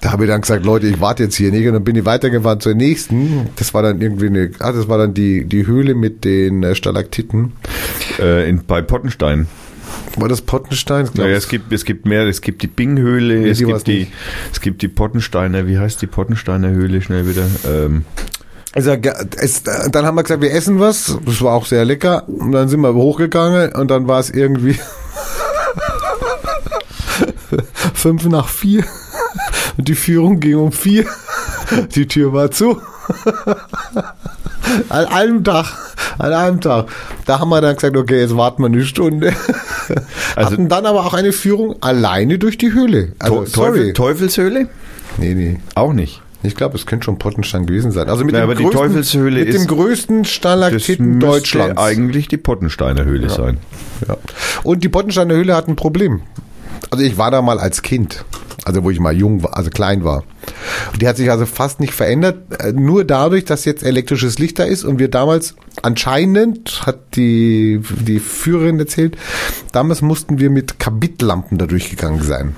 [0.00, 1.66] Da habe ich dann gesagt, Leute, ich warte jetzt hier nicht.
[1.66, 3.48] Und dann bin ich weitergefahren zur nächsten.
[3.56, 6.74] Das war dann irgendwie eine, ah, das war dann die, die Höhle mit den äh,
[6.74, 7.52] Stalaktiten.
[8.18, 9.46] äh, in, bei Pottenstein.
[10.16, 11.08] War das Pottenstein?
[11.14, 12.26] Ja, es gibt es gibt mehr.
[12.26, 14.12] Es gibt die Binghöhle, es die war's gibt die nicht.
[14.52, 15.66] es gibt die Pottensteiner.
[15.66, 17.46] Wie heißt die Pottensteiner Höhle schnell wieder?
[17.66, 18.04] Ähm,
[18.74, 18.92] Also,
[19.36, 21.18] es, dann haben wir gesagt, wir essen was.
[21.26, 22.28] Das war auch sehr lecker.
[22.28, 24.78] Und dann sind wir hochgegangen und dann war es irgendwie
[27.94, 28.84] fünf nach vier.
[29.78, 31.06] Und die Führung ging um vier.
[31.94, 32.80] Die Tür war zu.
[34.88, 35.66] An einem Tag.
[36.18, 36.86] An einem Tag.
[37.26, 39.32] Da haben wir dann gesagt, okay, jetzt warten wir eine Stunde.
[40.36, 43.12] Also- Hatten dann aber auch eine Führung alleine durch die Höhle.
[43.18, 43.92] Also, Teu- Teufel, sorry.
[43.92, 44.68] Teufelshöhle?
[45.18, 45.60] Nee, nee.
[45.74, 46.22] Auch nicht.
[46.44, 48.08] Ich glaube, es könnte schon Pottenstein gewesen sein.
[48.08, 51.80] Also mit Ja, dem aber die größten, Teufelshöhle mit dem größten Das Stalaktiten müsste Deutschlands.
[51.80, 53.58] eigentlich die Pottensteiner Höhle sein.
[54.08, 54.16] Ja.
[54.64, 56.22] Und die Pottensteiner Höhle hat ein Problem.
[56.90, 58.24] Also ich war da mal als Kind,
[58.64, 60.24] also wo ich mal jung war, also klein war.
[61.00, 64.64] Die hat sich also fast nicht verändert, äh, nur dadurch, dass jetzt elektrisches Licht da
[64.64, 69.16] ist und wir damals anscheinend, hat die, die Führerin erzählt,
[69.72, 72.54] damals mussten wir mit Kabitlampen da durchgegangen sein.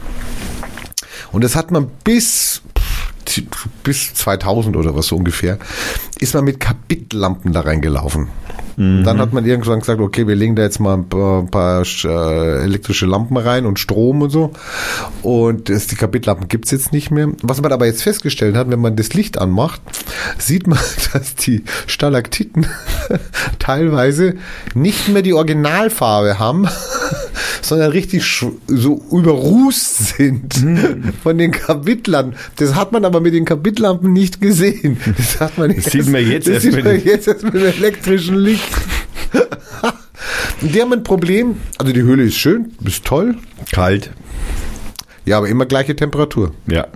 [1.32, 2.62] Und das hat man bis
[3.82, 5.58] bis 2000 oder was so ungefähr,
[6.24, 8.28] ist man mit Kabitlampen da reingelaufen.
[8.76, 9.04] Mhm.
[9.04, 11.82] Dann hat man irgendwann gesagt, okay, wir legen da jetzt mal ein paar, ein paar
[11.82, 14.52] äh, elektrische Lampen rein und Strom und so.
[15.22, 17.28] Und das, die Kabitlampen gibt's jetzt nicht mehr.
[17.42, 19.80] Was man aber jetzt festgestellt hat, wenn man das Licht anmacht,
[20.38, 20.78] sieht man,
[21.12, 22.66] dass die Stalaktiten
[23.58, 24.34] teilweise
[24.74, 26.66] nicht mehr die Originalfarbe haben,
[27.62, 28.24] sondern richtig
[28.66, 31.12] so überrußt sind mhm.
[31.22, 32.38] von den Kabitlampen.
[32.56, 34.98] Das hat man aber mit den Kabitlampen nicht gesehen.
[35.16, 38.36] Das hat man das sieht man jetzt, erst, sieht man jetzt erst mit dem elektrischen
[38.36, 38.68] Licht.
[40.62, 41.56] die haben ein Problem.
[41.78, 43.36] Also die Höhle ist schön, ist toll.
[43.72, 44.10] Kalt.
[45.26, 46.52] Ja, aber immer gleiche Temperatur.
[46.66, 46.86] Ja.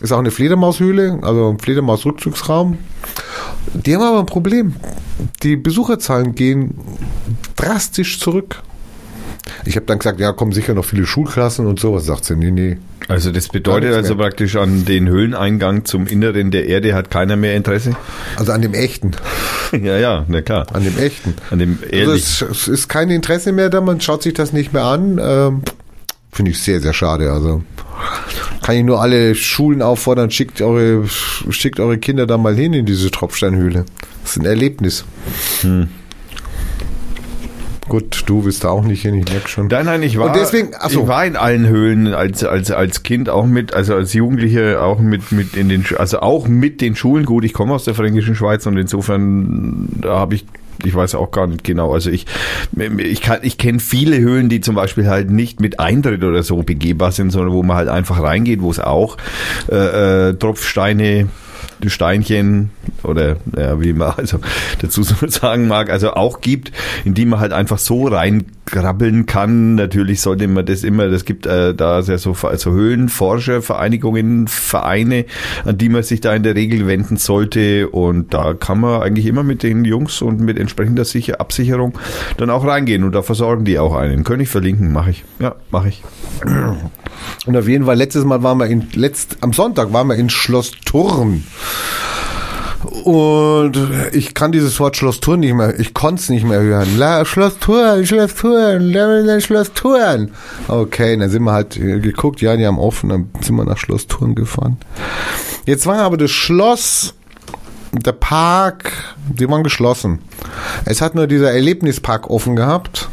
[0.00, 2.78] Ist auch eine Fledermaushöhle, also ein Fledermausrückzugsraum.
[3.74, 4.74] Die haben aber ein Problem.
[5.42, 6.74] Die Besucherzahlen gehen
[7.56, 8.62] drastisch zurück.
[9.64, 12.06] Ich habe dann gesagt, ja, kommen sicher noch viele Schulklassen und sowas.
[12.06, 12.78] Sagt sie, nee, nee.
[13.08, 17.54] Also das bedeutet also praktisch an den Höhleneingang zum Inneren der Erde hat keiner mehr
[17.54, 17.94] Interesse?
[18.36, 19.12] Also an dem echten.
[19.72, 20.66] ja, ja, na klar.
[20.72, 21.34] An dem echten.
[21.50, 22.10] An dem ehrlichen.
[22.10, 25.20] Also es, es, ist kein Interesse mehr da, man schaut sich das nicht mehr an.
[25.22, 25.62] Ähm,
[26.32, 27.30] Finde ich sehr, sehr schade.
[27.30, 27.62] Also
[28.62, 32.86] kann ich nur alle Schulen auffordern, schickt eure, schickt eure Kinder da mal hin in
[32.86, 33.84] diese Tropfsteinhöhle.
[34.22, 35.04] Das ist ein Erlebnis.
[35.60, 35.88] Hm.
[37.88, 39.66] Gut, du willst da auch nicht hin, ich merke schon.
[39.66, 41.02] Nein, nein, ich war, Und deswegen, achso.
[41.02, 44.98] ich war in allen Höhlen als, als, als Kind auch mit, also als Jugendliche auch
[44.98, 47.26] mit, mit in den, also auch mit den Schulen.
[47.26, 50.46] Gut, ich komme aus der Fränkischen Schweiz und insofern, da habe ich
[50.84, 51.92] ich weiß auch gar nicht genau.
[51.92, 52.26] Also ich,
[52.98, 56.62] ich kann, ich kenne viele Höhlen, die zum Beispiel halt nicht mit Eintritt oder so
[56.62, 59.16] begehbar sind, sondern wo man halt einfach reingeht, wo es auch
[59.70, 61.28] äh, äh, Tropfsteine
[61.90, 62.70] Steinchen
[63.02, 64.38] oder ja, wie man also
[64.80, 66.72] dazu sagen mag, also auch gibt,
[67.04, 69.74] in die man halt einfach so reinkrabbeln kann.
[69.74, 75.26] Natürlich sollte man das immer, das gibt äh, da sehr so also Höhlenforscher, Vereinigungen, Vereine,
[75.64, 79.26] an die man sich da in der Regel wenden sollte und da kann man eigentlich
[79.26, 81.98] immer mit den Jungs und mit entsprechender Sicher Absicherung
[82.36, 84.24] dann auch reingehen und da versorgen die auch einen.
[84.24, 85.24] Könnte ich verlinken, mache ich.
[85.38, 86.02] Ja, mache ich.
[87.46, 90.30] Und auf jeden Fall, letztes Mal waren wir in, letzt, am Sonntag waren wir in
[90.30, 91.44] Schloss Turm.
[93.04, 93.78] Und
[94.12, 96.96] ich kann dieses Wort Schloss Turm nicht mehr, ich konnte es nicht mehr hören.
[96.96, 100.28] La, Schloss Turm, Schloss Turm, Schloss Turm.
[100.68, 104.06] Okay, dann sind wir halt geguckt, ja, die haben offen, dann sind wir nach Schloss
[104.06, 104.78] Turm gefahren.
[105.66, 107.14] Jetzt war aber das Schloss,
[107.92, 108.92] der Park,
[109.28, 110.20] die waren geschlossen.
[110.84, 113.08] Es hat nur dieser Erlebnispark offen gehabt.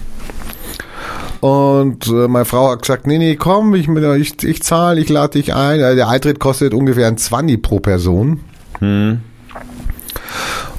[1.40, 5.40] Und äh, meine Frau hat gesagt, nee, nee, komm, ich, ich, ich zahle, ich lade
[5.40, 5.80] dich ein.
[5.80, 8.42] Äh, der Eintritt kostet ungefähr ein 20 pro Person.
[8.82, 9.22] Hm.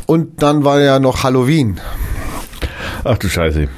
[0.06, 1.80] Und dann war ja noch Halloween.
[3.04, 3.68] Ach du Scheiße.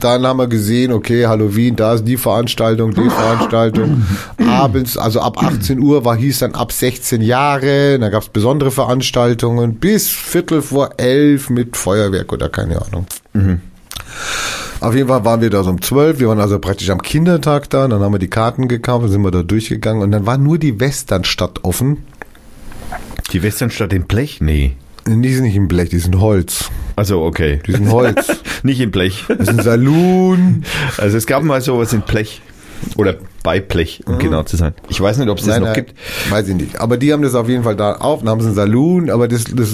[0.00, 4.06] Dann haben wir gesehen, okay, Halloween, da ist die Veranstaltung, die Veranstaltung.
[4.46, 7.98] Abends, also ab 18 Uhr war hieß dann ab 16 Jahre.
[7.98, 13.06] Da gab es besondere Veranstaltungen bis Viertel vor elf mit Feuerwerk oder keine Ahnung.
[13.32, 13.60] Mhm.
[14.80, 16.20] Auf jeden Fall waren wir da so um zwölf.
[16.20, 17.88] Wir waren also praktisch am Kindertag da.
[17.88, 20.58] Dann haben wir die Karten gekauft, dann sind wir da durchgegangen und dann war nur
[20.58, 22.04] die Westernstadt offen.
[23.32, 24.40] Die Westernstadt in Blech?
[24.40, 24.72] Nee.
[25.06, 26.70] Die sind nicht in Blech, die sind Holz.
[26.96, 27.60] Also okay.
[27.66, 28.28] Die sind Holz.
[28.62, 29.24] nicht in Blech.
[29.28, 30.64] Das ist ein Saloon.
[30.98, 32.40] Also es gab mal sowas in Blech.
[32.96, 34.18] Oder bei Blech, um mhm.
[34.18, 34.74] genau zu sein.
[34.88, 35.94] Ich weiß nicht, ob es das nein, noch nein, gibt.
[36.30, 36.80] Weiß ich nicht.
[36.80, 39.28] Aber die haben das auf jeden Fall da auf, dann haben sie einen Saloon, aber
[39.28, 39.70] das, das,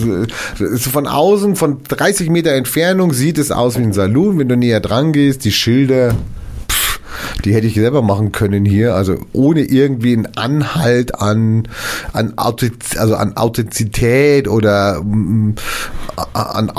[0.58, 4.38] das ist von außen, von 30 Meter Entfernung sieht es aus wie ein Saloon.
[4.38, 6.14] Wenn du näher dran gehst, die Schilder,
[7.44, 11.68] die hätte ich selber machen können hier, also ohne irgendwie einen Anhalt an,
[12.12, 15.54] an, Authentiz also an Authentizität oder mm,
[16.32, 16.72] an,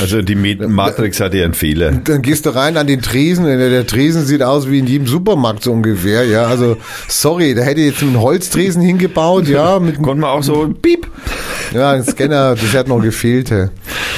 [0.00, 1.92] also die Matrix hat ja einen Fehler.
[1.92, 5.64] Dann gehst du rein an den Tresen, der Tresen sieht aus wie in jedem Supermarkt
[5.64, 6.76] so ungefähr, ja, also
[7.08, 9.78] sorry, da hätte ich jetzt einen Holztresen hingebaut, ja.
[9.78, 11.06] Mit Konnte man auch so, piep.
[11.72, 13.52] Ja, ein Scanner, das hat noch gefehlt.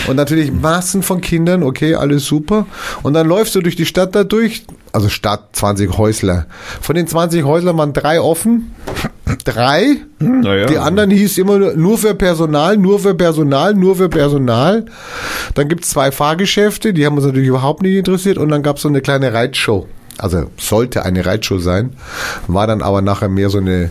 [0.06, 2.66] Und natürlich Massen von Kindern, okay, alles super.
[3.02, 6.46] Und dann läufst du durch die Stadt da durch, also Stadt 20 Häusler.
[6.80, 8.74] Von den 20 Häuslern waren drei offen.
[9.44, 9.96] Drei.
[10.18, 10.66] Naja.
[10.66, 14.86] Die anderen hieß immer nur für Personal, nur für Personal, nur für Personal.
[15.54, 18.38] Dann gibt's zwei Fahrgeschäfte, die haben uns natürlich überhaupt nicht interessiert.
[18.38, 19.86] Und dann gab's so eine kleine Reitshow.
[20.18, 21.94] Also sollte eine Reitshow sein,
[22.46, 23.90] war dann aber nachher mehr so eine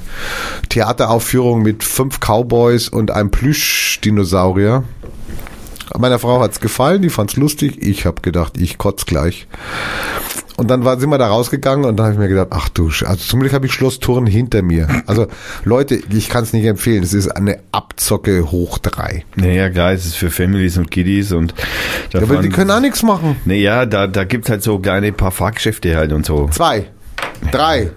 [0.70, 4.84] Theateraufführung mit fünf Cowboys und einem Plüschdinosaurier.
[5.98, 7.82] Meiner Frau hat's gefallen, die fand's lustig.
[7.82, 9.48] Ich habe gedacht, ich kotz gleich.
[10.62, 12.86] Und dann war, sind wir da rausgegangen und dann habe ich mir gedacht, ach du,
[12.86, 14.88] also zum Glück habe ich Schloss Thurn hinter mir.
[15.08, 15.26] Also
[15.66, 17.02] Leute, ich kann es nicht empfehlen.
[17.02, 19.26] Es ist eine Abzocke hoch drei.
[19.36, 21.56] Naja, klar, es ist für Families und Kiddies und
[22.12, 23.38] da Ja, aber die können auch nichts machen.
[23.46, 26.48] Naja, da, da gibt's halt so kleine paar Fahrgeschäfte halt und so.
[26.50, 26.86] Zwei,
[27.52, 27.90] drei.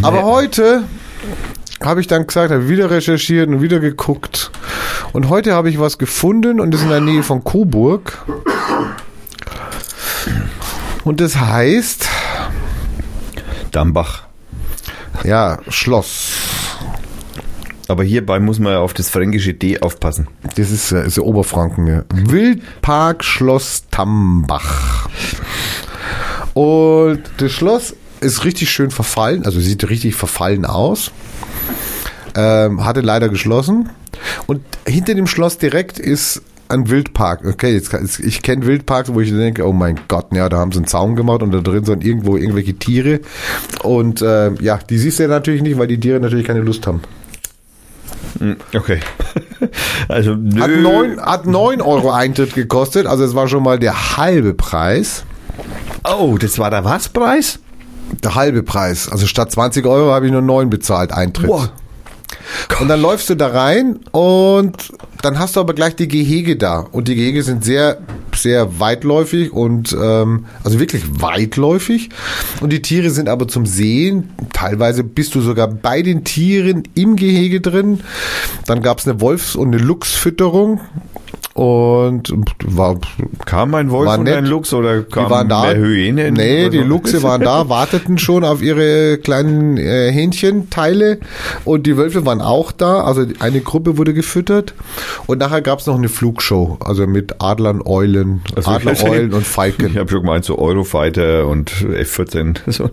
[0.00, 0.84] Aber heute
[1.84, 4.50] habe ich dann gesagt, habe wieder recherchiert und wieder geguckt.
[5.12, 8.24] Und heute habe ich was gefunden und das ist in der Nähe von Coburg.
[11.06, 12.08] Und das heißt,
[13.70, 14.24] Dambach.
[15.22, 16.32] ja, Schloss.
[17.86, 20.26] Aber hierbei muss man ja auf das fränkische D aufpassen.
[20.56, 21.86] Das ist, äh, ist ja Oberfranken.
[21.86, 22.04] Ja.
[22.12, 25.08] Wildpark Schloss Tambach.
[26.54, 31.12] Und das Schloss ist richtig schön verfallen, also sieht richtig verfallen aus.
[32.34, 33.90] Ähm, hatte leider geschlossen.
[34.48, 37.44] Und hinter dem Schloss direkt ist ein Wildpark.
[37.44, 40.78] Okay, jetzt, ich kenne Wildparks, wo ich denke, oh mein Gott, ja, da haben sie
[40.78, 43.20] einen Zaun gemacht und da drin sind irgendwo irgendwelche Tiere.
[43.82, 46.86] Und äh, ja, die siehst du ja natürlich nicht, weil die Tiere natürlich keine Lust
[46.86, 47.02] haben.
[48.74, 49.00] Okay.
[50.08, 50.60] Also, nö.
[50.60, 55.24] Hat neun, hat neun Euro Eintritt gekostet, also es war schon mal der halbe Preis.
[56.04, 57.58] Oh, das war der was Preis?
[58.22, 59.08] Der halbe Preis.
[59.10, 61.48] Also statt 20 Euro habe ich nur neun bezahlt Eintritt.
[62.68, 62.80] Wow.
[62.80, 66.80] Und dann läufst du da rein und dann hast du aber gleich die Gehege da.
[66.80, 67.98] Und die Gehege sind sehr,
[68.34, 72.10] sehr weitläufig und ähm, also wirklich weitläufig.
[72.60, 74.30] Und die Tiere sind aber zum Sehen.
[74.52, 78.00] Teilweise bist du sogar bei den Tieren im Gehege drin.
[78.66, 80.80] Dann gab es eine Wolfs- und eine Luchsfütterung.
[81.56, 82.34] Und
[82.66, 82.98] war
[83.46, 84.36] Kam ein Wolf War und nett.
[84.36, 85.62] ein Luchs oder kam die waren da.
[85.62, 86.30] mehr Hyäne?
[86.30, 86.78] Nee, die?
[86.78, 91.18] Luchse waren da, warteten schon auf ihre kleinen äh, Hähnchenteile
[91.64, 93.00] und die Wölfe waren auch da.
[93.04, 94.74] Also eine Gruppe wurde gefüttert
[95.26, 99.46] und nachher gab es noch eine Flugshow, also mit Adlern, Eulen, Also, Adlereulen und Ich
[99.46, 99.94] Falken.
[99.96, 102.56] habe schon gemeint, so Eurofighter und F-14.
[102.76, 102.90] So.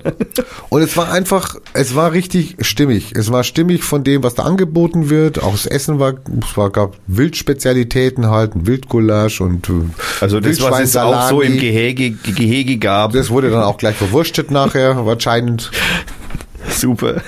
[0.69, 3.11] Und es war einfach, es war richtig stimmig.
[3.15, 5.43] Es war stimmig von dem, was da angeboten wird.
[5.43, 9.73] Auch das Essen war, es war, gab Wildspezialitäten halt, ein Wildgulasch und äh,
[10.21, 11.57] Also das, was es auch so im.
[11.57, 13.13] Gehege, Gehege gab.
[13.13, 15.69] Das wurde dann auch gleich verwurstet nachher, wahrscheinlich.
[16.69, 17.21] Super.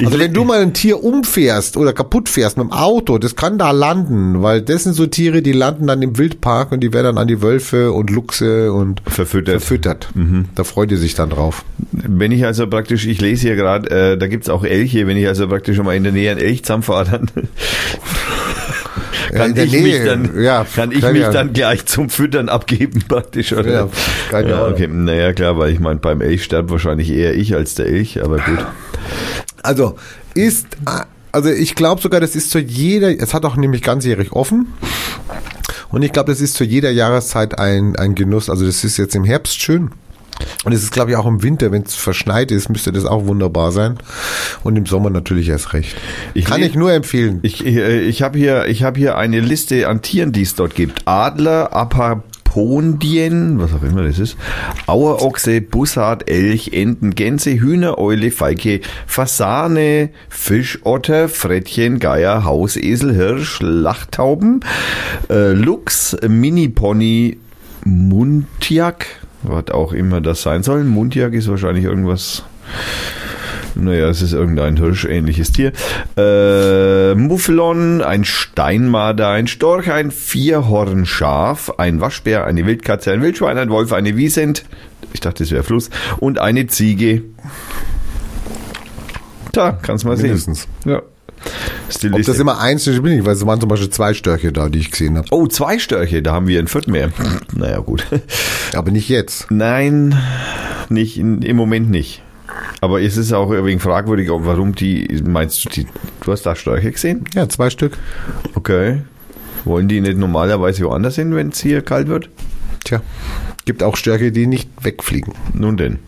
[0.00, 3.36] Ich Also wenn du mal ein Tier umfährst oder kaputt fährst mit dem Auto, das
[3.36, 6.92] kann da landen, weil das sind so Tiere, die landen dann im Wildpark und die
[6.92, 9.60] werden dann an die Wölfe und Luchse und Verfüttert.
[9.60, 10.08] verfüttert.
[10.54, 11.64] Da freut ihr sich dann drauf.
[11.92, 15.26] Wenn ich also praktisch, ich lese hier gerade, äh, da gibt's auch Elche, wenn ich
[15.28, 17.48] also praktisch schon mal in der Nähe einen Elch zusammenfahre, dann
[19.38, 21.30] kann der ich mich Nähe, dann, ja, kann ich mich ja.
[21.30, 23.70] dann gleich zum Füttern abgeben praktisch, oder?
[23.70, 23.88] Ja,
[24.30, 24.72] keine ja, Ahnung.
[24.72, 28.22] okay, naja, klar, weil ich meine, beim Elch stirbt wahrscheinlich eher ich als der Elch,
[28.22, 28.58] aber gut.
[29.62, 29.96] Also
[30.34, 30.66] ist,
[31.32, 34.66] also ich glaube sogar, das ist zu jeder, es hat auch nämlich ganzjährig offen.
[35.88, 38.50] Und ich glaube, das ist zu jeder Jahreszeit ein, ein Genuss.
[38.50, 39.90] Also das ist jetzt im Herbst schön.
[40.64, 43.26] Und es ist, glaube ich, auch im Winter, wenn es verschneit ist, müsste das auch
[43.26, 43.98] wunderbar sein.
[44.62, 45.94] Und im Sommer natürlich erst recht.
[46.32, 47.40] Ich Kann ich nur empfehlen.
[47.42, 50.74] Ich, äh, ich habe hier, ich habe hier eine Liste an Tieren, die es dort
[50.74, 51.02] gibt.
[51.06, 54.36] Adler, Apapondien, was auch immer das ist,
[54.86, 64.60] Auerochse, Bussard, Elch, Enten, Gänse, Hühner, Eule, Falke, Fasane, Fischotter, Frettchen, Geier, Hausesel, Hirsch, Lachtauben,
[65.28, 67.36] äh, Luchs, Mini-Pony,
[67.84, 69.06] Muntiak,
[69.44, 70.84] was auch immer das sein soll.
[70.84, 72.44] Muntiak ist wahrscheinlich irgendwas
[73.76, 75.72] naja, es ist irgendein hirschähnliches Tier.
[76.16, 83.70] Äh, Mufflon, ein Steinmarder, ein Storch, ein Vierhornschaf, ein Waschbär, eine Wildkatze, ein Wildschwein, ein
[83.70, 84.64] Wolf, eine Wiesent.
[85.12, 85.90] Ich dachte, das wäre Fluss.
[86.18, 87.22] Und eine Ziege.
[89.52, 90.26] Da, kannst mal sehen.
[90.26, 90.68] Mindestens.
[90.84, 91.02] Ja.
[92.02, 94.68] Die Ob das immer einzelne bin ich, weil es waren zum Beispiel zwei Störche da,
[94.68, 95.28] die ich gesehen habe.
[95.30, 97.10] oh, zwei Störche, da haben wir ein Viertel mehr.
[97.56, 98.06] Naja, gut.
[98.74, 99.50] Aber nicht jetzt.
[99.50, 100.18] Nein,
[100.88, 102.20] nicht, im Moment nicht.
[102.80, 105.86] Aber es ist auch irgendwie fragwürdig, warum die, meinst du, die,
[106.22, 107.24] du hast da Störche gesehen?
[107.34, 107.96] Ja, zwei Stück.
[108.54, 109.02] Okay.
[109.64, 112.28] Wollen die nicht normalerweise woanders hin, wenn es hier kalt wird?
[112.84, 113.00] Tja.
[113.64, 115.32] Gibt auch Störche, die nicht wegfliegen.
[115.54, 115.98] Nun denn.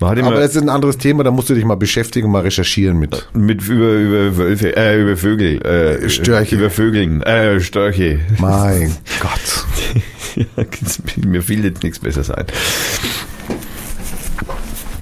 [0.00, 2.98] Aber das ist ein anderes Thema, da musst du dich mal beschäftigen und mal recherchieren
[2.98, 3.26] mit.
[3.32, 6.56] mit über, über Wölfe, äh, über Vögel, äh, Störche.
[6.56, 8.20] Über Vögeln, äh, Störche.
[8.38, 9.66] Mein Gott.
[10.36, 10.64] Ja,
[11.26, 12.44] mir fiel jetzt nichts besser sein.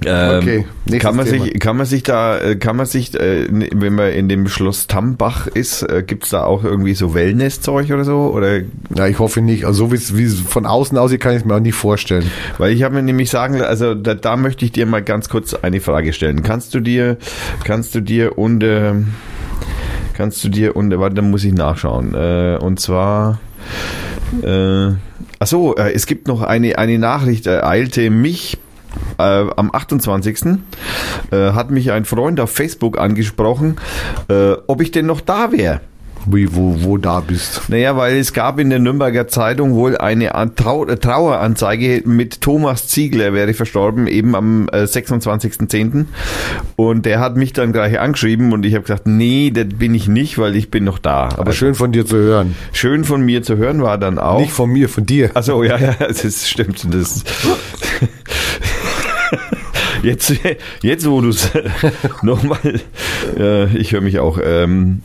[0.07, 1.45] Ähm, Okay, nächstes kann man Thema.
[1.45, 4.87] sich, kann man sich da, äh, kann man sich, äh, wenn man in dem Schloss
[4.87, 8.33] Tambach ist, äh, gibt's da auch irgendwie so Wellness-Zeug oder so?
[8.35, 8.61] Oder
[8.95, 9.65] Ja, ich hoffe nicht.
[9.65, 12.31] Also so wie es es von außen aussieht, kann ich es mir auch nicht vorstellen.
[12.59, 15.55] Weil ich habe mir nämlich sagen, also da, da möchte ich dir mal ganz kurz
[15.55, 16.43] eine Frage stellen.
[16.43, 17.17] Kannst du dir,
[17.65, 18.97] kannst du dir unter,
[20.15, 22.15] kannst du dir unter, warte, da muss ich nachschauen.
[22.15, 23.41] Äh, und zwar,
[24.43, 24.91] äh,
[25.39, 28.59] Ach so, äh, es gibt noch eine, eine Nachricht, ereilte mich
[29.19, 30.59] äh, am 28.
[31.31, 33.77] Äh, hat mich ein Freund auf Facebook angesprochen,
[34.29, 35.81] äh, ob ich denn noch da wäre.
[36.27, 37.63] Wie, wo, wo da bist.
[37.69, 43.25] Naja, weil es gab in der Nürnberger Zeitung wohl eine Trau Traueranzeige mit Thomas Ziegler,
[43.27, 46.07] er wäre verstorben, eben am äh, 26.10.
[46.77, 50.09] Und der hat mich dann gleich angeschrieben und ich habe gesagt, nee, das bin ich
[50.09, 51.31] nicht, weil ich bin noch da.
[51.37, 52.55] Aber schön von dir zu hören.
[52.73, 54.41] Schön von mir zu hören war dann auch.
[54.41, 55.31] Nicht von mir, von dir.
[55.35, 56.87] Achso, ja, ja, das stimmt.
[56.93, 57.25] Das
[60.03, 60.35] jetzt,
[60.83, 61.51] jetzt, wo du es
[62.23, 62.81] nochmal,
[63.37, 65.03] äh, ich höre mich auch, ähm,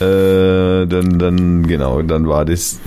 [0.00, 2.78] äh, dann, dann, genau, dann war das.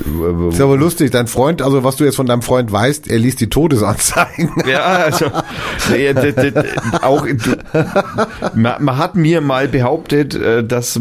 [0.49, 3.41] Ist aber lustig, dein Freund, also was du jetzt von deinem Freund weißt, er liest
[3.41, 4.51] die Todesanzeigen.
[4.67, 5.25] Ja, also,
[5.91, 6.53] nee, das, das,
[7.01, 7.25] auch,
[8.53, 10.99] man, man hat mir mal behauptet, äh, dass,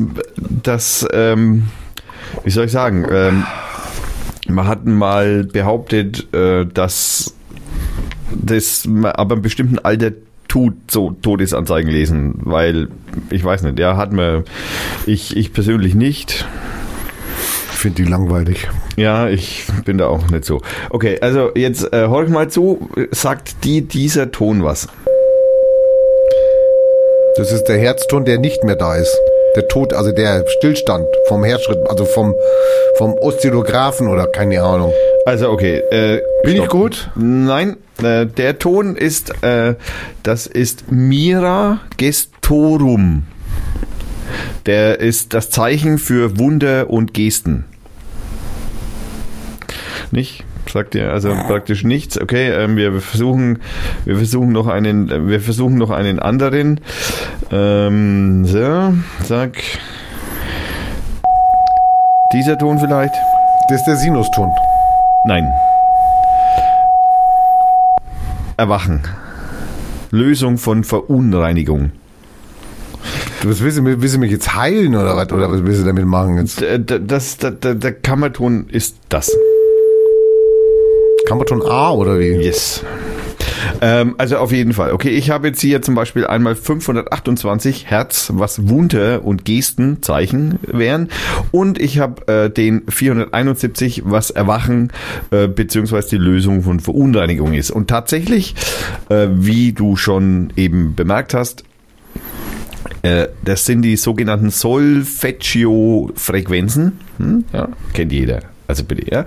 [0.63, 1.65] dass ähm,
[2.45, 3.45] wie soll ich sagen, ähm,
[4.49, 7.35] man hat mal behauptet, äh, dass
[8.31, 10.13] das ab einem bestimmten Alter
[10.49, 12.89] tut, so Todesanzeigen lesen, weil,
[13.31, 14.45] ich weiß nicht, ja, hat man,
[15.07, 16.47] ich, ich persönlich nicht.
[17.73, 18.69] Ich finde die langweilig.
[18.97, 20.63] Ja, ich bin da auch nicht so.
[20.91, 24.89] Okay, also jetzt äh, horch mal zu, sagt die dieser Ton was?
[27.37, 29.15] Das ist der Herzton, der nicht mehr da ist.
[29.57, 32.35] Der Tod, also der Stillstand vom Herzschritt, also vom,
[32.97, 34.95] vom Oszillographen oder keine Ahnung.
[35.27, 35.83] Also okay.
[35.91, 37.11] Äh, Bin ich gut?
[37.17, 39.75] Nein, äh, der Ton ist, äh,
[40.23, 43.25] das ist Mira gestorum.
[44.67, 47.65] Der ist das Zeichen für Wunder und Gesten.
[50.13, 50.45] Nicht?
[50.73, 52.21] Sagt ihr also praktisch nichts.
[52.21, 53.59] Okay, ähm, wir versuchen,
[54.05, 56.81] wir versuchen noch einen, wir versuchen noch einen anderen.
[57.51, 59.55] Ähm, so, sag.
[62.33, 63.15] Dieser Ton vielleicht?
[63.69, 64.49] Das ist der Sinuston.
[65.27, 65.53] Nein.
[68.57, 69.03] Erwachen.
[70.13, 71.91] Lösung von Verunreinigung.
[73.43, 75.33] Du was willst, du, willst du mich jetzt heilen oder was?
[75.33, 76.63] Oder was willst du damit machen jetzt?
[76.63, 79.37] Das, das, der der Kammerton ist das.
[81.27, 82.31] Kammerton A oder wie?
[82.31, 82.85] Yes.
[83.81, 84.93] Ähm, also auf jeden Fall.
[84.93, 91.09] Okay, ich habe jetzt hier zum Beispiel einmal 528 Hertz, was Wunder und Gestenzeichen wären.
[91.51, 94.93] Und ich habe äh, den 471, was Erwachen
[95.31, 97.71] äh, beziehungsweise die Lösung von Verunreinigung ist.
[97.71, 98.55] Und tatsächlich,
[99.09, 101.65] äh, wie du schon eben bemerkt hast,
[103.03, 107.01] äh, das sind die sogenannten Solfeggio-Frequenzen.
[107.19, 107.45] Hm?
[107.53, 108.56] Ja, kennt jeder.
[108.69, 109.25] Also bitte, ja.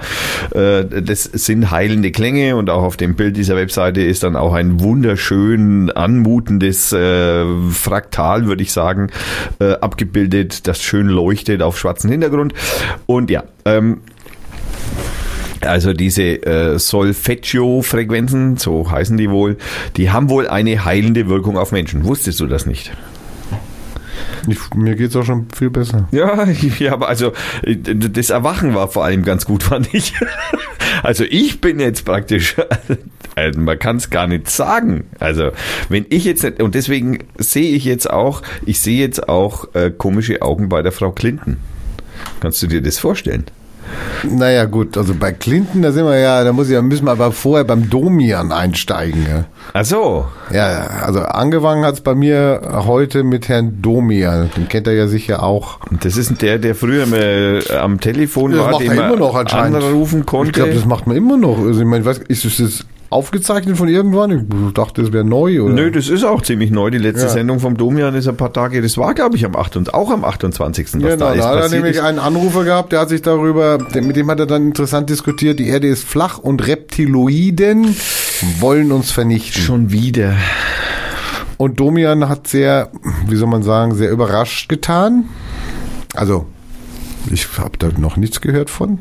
[0.54, 4.54] Äh, Das sind heilende Klänge und auch auf dem Bild dieser Webseite ist dann auch
[4.54, 9.10] ein wunderschön anmutendes äh, Fraktal, würde ich sagen,
[9.60, 12.54] äh, abgebildet, das schön leuchtet auf schwarzem Hintergrund.
[13.06, 14.02] Und ja, ähm,
[15.62, 19.58] also diese äh, Solfeggio-Frequenzen, so heißen die wohl,
[19.97, 22.06] die haben wohl eine heilende Wirkung auf Menschen.
[22.06, 22.91] Wusstest du das nicht?
[24.47, 26.08] Ich, mir geht's auch schon viel besser.
[26.12, 26.47] Ja,
[26.80, 30.13] ja, aber also äh, das Erwachen war vor allem ganz gut, fand ich.
[31.04, 32.56] Also ich bin jetzt praktisch,
[33.36, 35.06] also man kann es gar nicht sagen.
[35.19, 35.52] Also
[35.89, 39.91] wenn ich jetzt nicht, und deswegen sehe ich jetzt auch, ich sehe jetzt auch äh,
[39.91, 41.58] komische Augen bei der Frau Clinton.
[42.41, 43.45] Kannst du dir das vorstellen?
[44.30, 47.32] Naja, gut, also bei Clinton, da sind wir ja, da muss ich, müssen wir aber
[47.32, 49.25] vorher beim Domian einsteigen.
[49.30, 54.49] Ja, Ach so, ja also angefangen hat's bei mir heute mit Herrn Domian.
[54.58, 55.80] Den kennt er ja sicher auch.
[56.02, 59.17] das ist der, der früher mal am Telefon Das war, macht den er man immer
[59.17, 59.82] noch anscheinend.
[59.84, 60.52] anrufen Ich konnte.
[60.52, 61.60] glaube, das macht man immer noch.
[61.60, 64.48] Also ich meine, was, ist das aufgezeichnet von irgendwann?
[64.67, 65.74] Ich dachte, das wäre neu, oder?
[65.74, 66.89] Nö, das ist auch ziemlich neu.
[66.91, 67.30] Die letzte Ja.
[67.30, 69.78] Sendung vom Domian ist ein paar Tage, das war glaube ich am 8.
[69.78, 70.86] und auch am 28.
[70.88, 72.02] Was Genau, da ist da hat er nämlich ist.
[72.04, 75.67] einen Anrufer gehabt, der hat sich darüber, mit dem hat er dann interessant diskutiert, die
[75.67, 77.95] Erde ist flach und Reptiloiden
[78.60, 79.62] wollen uns vernichten.
[79.62, 80.34] Schon wieder.
[81.58, 82.89] Und Domian hat sehr,
[83.28, 85.26] wie soll man sagen, sehr überrascht getan.
[86.15, 86.45] Also,
[87.32, 89.00] ich habe da noch nichts gehört von.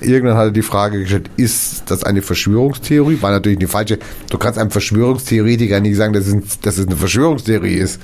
[0.00, 3.18] Irgendwann hat er die Frage gestellt, ist das eine Verschwörungstheorie?
[3.20, 3.98] War natürlich eine falsche.
[4.30, 8.00] Du kannst einem Verschwörungstheoretiker nicht sagen, dass es, dass es eine Verschwörungstheorie ist.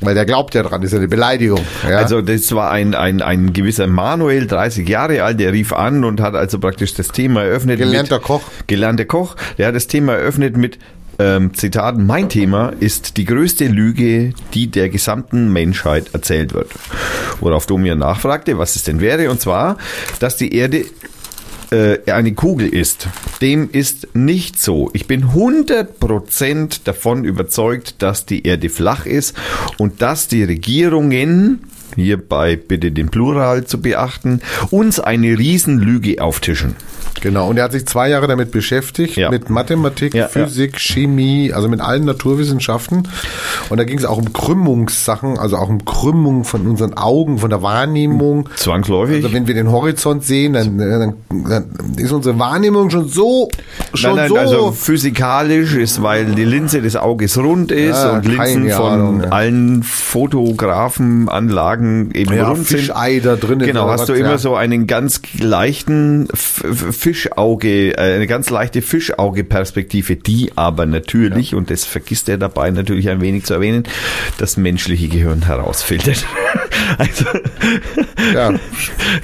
[0.00, 1.60] Weil der glaubt ja dran, ist ja eine Beleidigung.
[1.88, 1.98] Ja?
[1.98, 6.20] Also das war ein, ein, ein gewisser Manuel, 30 Jahre alt, der rief an und
[6.20, 7.78] hat also praktisch das Thema eröffnet.
[7.78, 8.42] Gelernter mit, Koch.
[8.66, 9.36] Gelernter Koch.
[9.58, 10.78] Der hat das Thema eröffnet mit
[11.18, 16.70] ähm, Zitat, mein Thema ist die größte Lüge, die der gesamten Menschheit erzählt wird.
[17.40, 19.76] Worauf Domian nachfragte, was es denn wäre, und zwar,
[20.20, 20.84] dass die Erde
[21.72, 23.08] äh, eine Kugel ist.
[23.40, 24.90] Dem ist nicht so.
[24.92, 29.34] Ich bin 100% davon überzeugt, dass die Erde flach ist
[29.78, 31.64] und dass die Regierungen,
[31.96, 36.76] hierbei bitte den Plural zu beachten, uns eine Riesenlüge auftischen.
[37.20, 39.30] Genau, und er hat sich zwei Jahre damit beschäftigt, Ja.
[39.30, 43.08] mit Mathematik, Ja, Physik, Chemie, also mit allen Naturwissenschaften.
[43.68, 47.50] Und da ging es auch um Krümmungssachen, also auch um Krümmung von unseren Augen, von
[47.50, 48.48] der Wahrnehmung.
[48.56, 49.16] Zwangsläufig.
[49.16, 51.14] Also wenn wir den Horizont sehen, dann, dann,
[51.48, 51.64] dann
[51.96, 53.48] ist unsere Wahrnehmung schon so,
[53.94, 54.54] schon nein, nein, so.
[54.56, 59.20] also physikalisch ist, weil die Linse des Auges rund ist Ja, und Linsen von Ahnung,
[59.22, 59.28] ja.
[59.30, 59.82] allen
[60.82, 62.80] Fotografenanlagen eben Ja, rund sind.
[62.80, 64.38] Fischei da drin Genau, hast du immer ja.
[64.38, 66.28] so einen ganz leichten
[67.02, 73.08] Fischauge, äh, eine ganz leichte Fischauge-Perspektive, die aber natürlich, und das vergisst er dabei natürlich
[73.10, 73.82] ein wenig zu erwähnen,
[74.38, 76.24] das menschliche Gehirn herausfiltert.
[76.98, 77.24] also,
[78.32, 78.54] ja.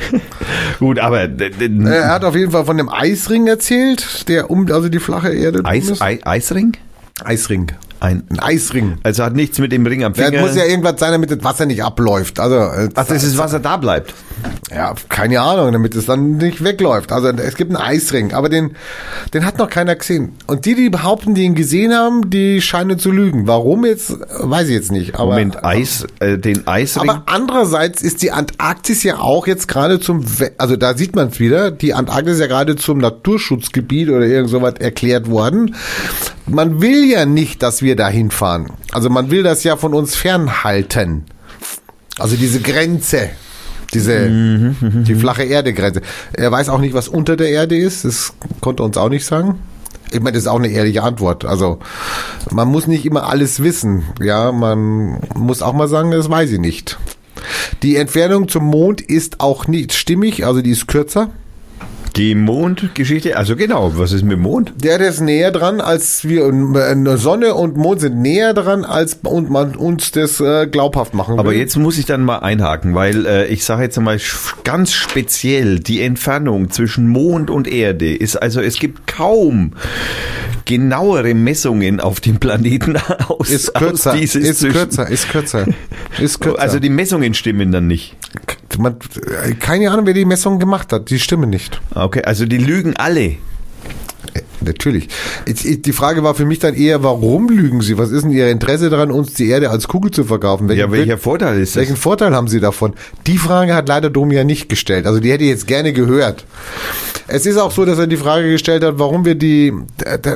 [0.81, 4.67] gut, aber d- d- Er hat auf jeden Fall von dem Eisring erzählt, der um
[4.73, 6.77] also die flache Erde Eis, Eisring?
[7.23, 7.69] Eisring.
[8.01, 8.99] Ein, Ein Eisring.
[9.03, 10.39] also hat nichts mit dem Ring am Ja, Finger.
[10.41, 12.39] es muss ja irgendwas sein, damit das Wasser nicht abläuft.
[12.41, 12.57] Also,
[12.95, 14.15] Ach, das ist Wasser da bleibt.
[14.75, 17.11] ja, keine Ahnung, damit es dann nicht wegläuft.
[17.13, 18.77] Also, es gibt einen Eisring, aber den,
[19.35, 20.35] den hat noch keiner gesehen.
[20.47, 23.47] Und die, die behaupten, die ihn gesehen haben, die scheinen zu lügen.
[23.47, 25.15] Warum jetzt, weiß ich jetzt nicht.
[25.17, 27.09] Aber, Moment, Eis, äh, den Eisring.
[27.09, 30.25] aber andererseits ist die Antarktis ja auch jetzt gerade zum,
[30.59, 34.51] also da sieht man es wieder, die Antarktis ist ja gerade zum Naturschutzgebiet oder irgend
[34.51, 35.75] sowas erklärt worden.
[36.47, 38.73] Man will ja nicht, dass wir da hinfahren.
[38.93, 41.25] Also man will das ja von uns fernhalten.
[42.19, 43.31] Also diese Grenze.
[43.95, 46.03] Diese, die flache Erde-Grenze.
[46.35, 48.05] Er weiß auch nicht, was unter der Erde ist.
[48.05, 49.61] Das konnte uns auch nicht sagen.
[50.11, 51.45] Ich meine, das ist auch eine ehrliche Antwort.
[51.45, 51.79] Also,
[52.51, 54.05] man muss nicht immer alles wissen.
[54.21, 56.99] Ja, man muss auch mal sagen, das weiß ich nicht.
[57.83, 61.31] Die Entfernung zum Mond ist auch nicht stimmig, also die ist kürzer.
[62.17, 64.73] Die Mondgeschichte, also genau, was ist mit dem Mond?
[64.77, 69.19] Der, der ist näher dran, als wir, äh, Sonne und Mond sind näher dran, als
[69.23, 71.59] und man uns das äh, glaubhaft machen Aber will.
[71.59, 74.19] jetzt muss ich dann mal einhaken, weil äh, ich sage jetzt mal
[74.65, 79.73] ganz speziell, die Entfernung zwischen Mond und Erde ist, also es gibt kaum
[80.69, 82.97] genauere Messungen auf dem Planeten
[83.29, 85.67] aus, ist kürzer, aus ist kürzer, ist kürzer,
[86.21, 86.61] ist kürzer.
[86.61, 88.15] Also die Messungen stimmen dann nicht.
[88.79, 88.97] man,
[89.47, 91.09] äh, keine Ahnung, wer die Messung gemacht hat.
[91.09, 91.81] Die stimmen nicht.
[92.05, 93.25] Okay, also die lügen alle.
[93.25, 93.37] Äh,
[94.61, 95.09] Natürlich.
[95.47, 97.97] Ich, ich, die Frage war für mich dann eher, warum lügen sie?
[97.97, 100.69] Was ist denn ihr Interesse daran, uns die Erde als Kugel zu verkaufen?
[100.69, 101.83] Welchen, Ja, welcher Vorteil ist das?
[101.83, 102.95] welchen Vorteil haben sie davon?
[103.29, 105.07] Die Frage hat leider Dom ja nicht gestellt.
[105.07, 106.45] Also die hätte ich jetzt gerne gehört.
[107.29, 109.73] Es ist auch so, dass er die Frage gestellt hat, warum wir die,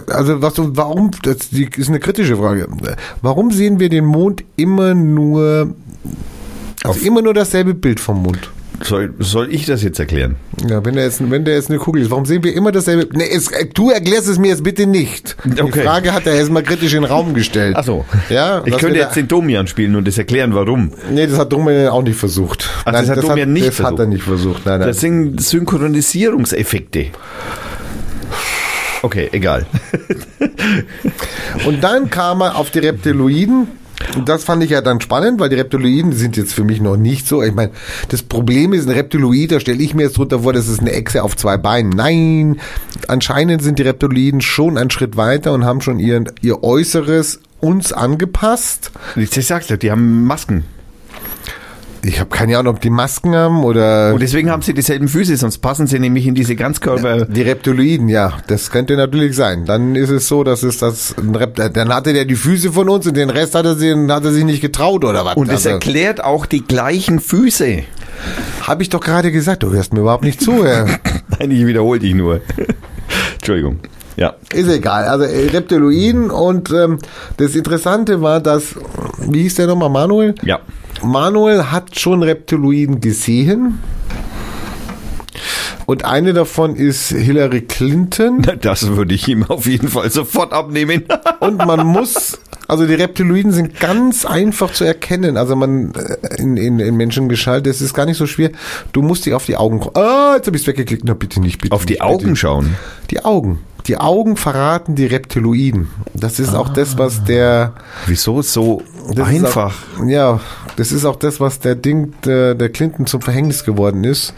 [0.08, 2.68] also was, warum, das ist eine kritische Frage.
[3.22, 5.74] Warum sehen wir den Mond immer nur,
[6.84, 8.50] also immer nur dasselbe Bild vom Mond?
[8.84, 10.36] Soll, soll ich das jetzt erklären?
[10.68, 13.08] Ja, wenn der jetzt, wenn der jetzt eine Kugel ist, warum sehen wir immer dasselbe?
[13.16, 15.36] Nee, es, äh, du erklärst es mir jetzt bitte nicht.
[15.44, 15.82] Die Okay.
[15.84, 17.74] Frage hat er erstmal kritisch in den Raum gestellt.
[17.78, 18.04] Ach so.
[18.28, 20.92] Ja, Ich könnte jetzt den Domian spielen und das erklären, warum.
[21.10, 22.68] Nee, das hat Domian auch nicht versucht.
[22.84, 24.08] Ach, das hat Domian nicht das hat er versucht.
[24.12, 24.66] nicht versucht.
[24.66, 24.88] Nein, nein.
[24.88, 27.06] Das sind Synchronisierungseffekte.
[29.02, 29.66] Okay, egal.
[31.66, 33.66] Und dann kam er auf die Reptiloiden.
[34.16, 36.96] Und das fand ich ja dann spannend, weil die Reptiloiden sind jetzt für mich noch
[36.96, 37.42] nicht so.
[37.42, 37.72] Ich meine,
[38.08, 40.92] das Problem ist, ein Reptiloid, da stelle ich mir jetzt drunter vor, das ist eine
[40.92, 41.90] Echse auf zwei Beinen.
[41.90, 42.60] Nein,
[43.08, 47.92] anscheinend sind die Reptiloiden schon einen Schritt weiter und haben schon ihren, ihr Äußeres uns
[47.92, 48.90] angepasst.
[49.16, 50.64] Ich sag's dir, die haben Masken.
[52.04, 55.36] Ich habe keine Ahnung, ob die Masken haben oder Und deswegen haben sie dieselben Füße,
[55.36, 57.26] sonst passen sie nämlich in diese Ganzkörper.
[57.26, 59.66] die Reptiloiden, ja, das könnte natürlich sein.
[59.66, 62.88] Dann ist es so, dass es das ein Rept dann hatte der die Füße von
[62.88, 65.36] uns und den Rest hat er, sie, hat er sich nicht getraut oder was.
[65.36, 67.84] Und es Also, erklärt auch die gleichen Füße.
[68.62, 70.64] habe ich doch gerade gesagt, du hörst mir überhaupt nicht zu.
[70.64, 70.86] Ja.
[71.38, 72.40] Nein, ich wiederhole dich nur.
[73.34, 73.78] Entschuldigung.
[74.16, 74.34] Ja.
[74.52, 75.04] Ist egal.
[75.04, 76.98] Also äh, Reptiloiden und ähm,
[77.36, 78.74] das Interessante war, dass,
[79.20, 80.34] wie hieß der nochmal, Manuel?
[80.42, 80.58] Ja.
[81.02, 83.78] Manuel hat schon Reptiloiden gesehen.
[85.86, 88.42] Und eine davon ist Hillary Clinton.
[88.60, 91.04] Das würde ich ihm auf jeden Fall sofort abnehmen.
[91.40, 92.38] Und man muss,
[92.68, 95.36] also die Reptiloiden sind ganz einfach zu erkennen.
[95.36, 98.50] Also man äh, in, in, in Menschen geschaltet, es ist gar nicht so schwer.
[98.92, 99.80] Du musst die auf die Augen.
[99.94, 101.02] Ah, jetzt habe ich es weggeklickt.
[101.04, 102.36] Na bitte nicht, bitte Auf die nicht, Augen bitte.
[102.36, 102.76] schauen.
[103.10, 103.58] Die Augen.
[103.88, 105.88] Die Augen verraten die Reptiloiden.
[106.14, 107.72] Das ist auch das, was der
[108.06, 108.82] Wieso so
[109.12, 109.74] das einfach?
[109.98, 110.40] Auch, ja,
[110.76, 114.34] das ist auch das, was der Ding der, der Clinton zum Verhängnis geworden ist.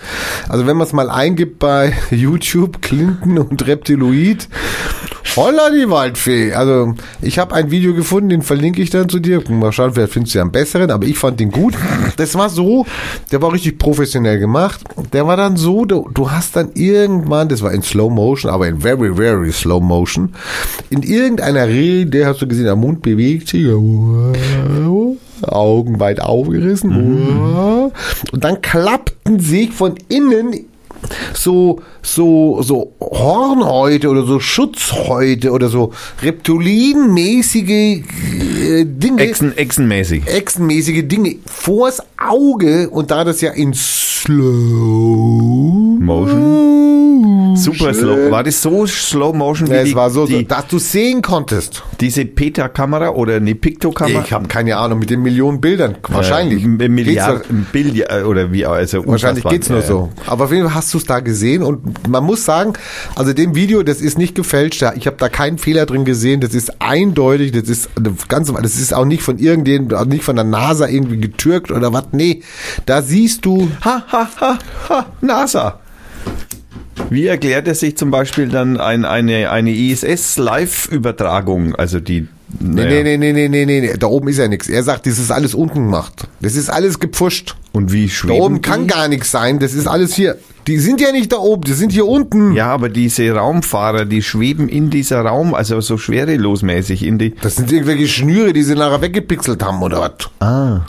[0.49, 4.49] Also wenn man es mal eingibt bei YouTube, Clinton und Reptiloid,
[5.37, 6.53] holla die Waldfee.
[6.53, 9.43] Also ich habe ein Video gefunden, den verlinke ich dann zu dir.
[9.49, 11.75] Mal schauen, vielleicht findest du ja einen besseren, aber ich fand den gut.
[12.17, 12.87] Das war so,
[13.33, 14.81] der war richtig professionell gemacht.
[15.13, 18.69] Der war dann so, du, du hast dann irgendwann, das war in Slow Motion, aber
[18.69, 20.35] in very, very Slow Motion,
[20.91, 23.67] in irgendeiner Rede hast du gesehen, der Mund bewegt sich.
[25.43, 27.93] Augen weit aufgerissen.
[28.33, 30.67] Und dann klappten sich von innen
[31.35, 35.93] so, so, so Hornhäute oder so Schutzhäute oder so
[36.23, 39.23] reptilienmäßige äh, Dinge.
[39.23, 40.27] Echsen, Echsenmäßig.
[40.27, 47.57] Echsenmäßige Dinge vors Auge und da das ja in Slow Motion.
[47.57, 48.31] Super slow.
[48.31, 51.23] War das so Slow Motion wie Ja, die, es war so, die, dass du sehen
[51.23, 51.83] konntest.
[52.01, 54.23] diese Peta-Kamera oder eine Picto-Kamera?
[54.25, 55.97] Ich habe keine Ahnung, mit den Millionen Bildern.
[56.09, 56.65] Wahrscheinlich.
[56.65, 59.53] Äh, Milliarden, Billiard oder wie, also Wahrscheinlich unfassbar.
[59.53, 60.09] geht's nur Ja, so.
[60.27, 62.75] Aber auf jeden Fall hast du es da gesehen und man muss sagen,
[63.15, 64.85] also dem Video, das ist nicht gefälscht.
[64.97, 66.41] Ich habe da keinen Fehler drin gesehen.
[66.41, 67.53] Das ist eindeutig.
[67.53, 67.91] Das ist
[68.29, 71.93] ganz, das ist auch nicht von irgendjemandem, auch nicht von der NASA irgendwie getürkt oder
[71.93, 72.07] was.
[72.13, 72.43] Nee,
[72.87, 73.71] da siehst du.
[73.85, 75.81] Ha, ha, ha, ha, NASA.
[77.11, 82.29] Wie erklärt er sich zum Beispiel dann ein, eine, eine ISS-Live-Übertragung, also die...
[82.61, 83.03] Nee, naja.
[83.03, 84.69] nee, nee, nee, nee, nee, nee, da oben ist ja nichts.
[84.69, 86.29] Er sagt, das ist alles unten gemacht.
[86.41, 87.57] Das ist alles gepfuscht.
[87.73, 88.87] Und wie Da schweben oben kann die?
[88.89, 89.59] gar nichts sein.
[89.59, 90.37] Das ist alles hier.
[90.67, 92.55] Die sind ja nicht da oben, die sind hier unten.
[92.55, 97.35] Ja, aber diese Raumfahrer, die schweben in dieser Raum, also so schwerelosmäßig in die...
[97.43, 100.47] Das sind irgendwelche Schnüre, die sie nachher weggepixelt haben oder was.
[100.47, 100.81] Ah.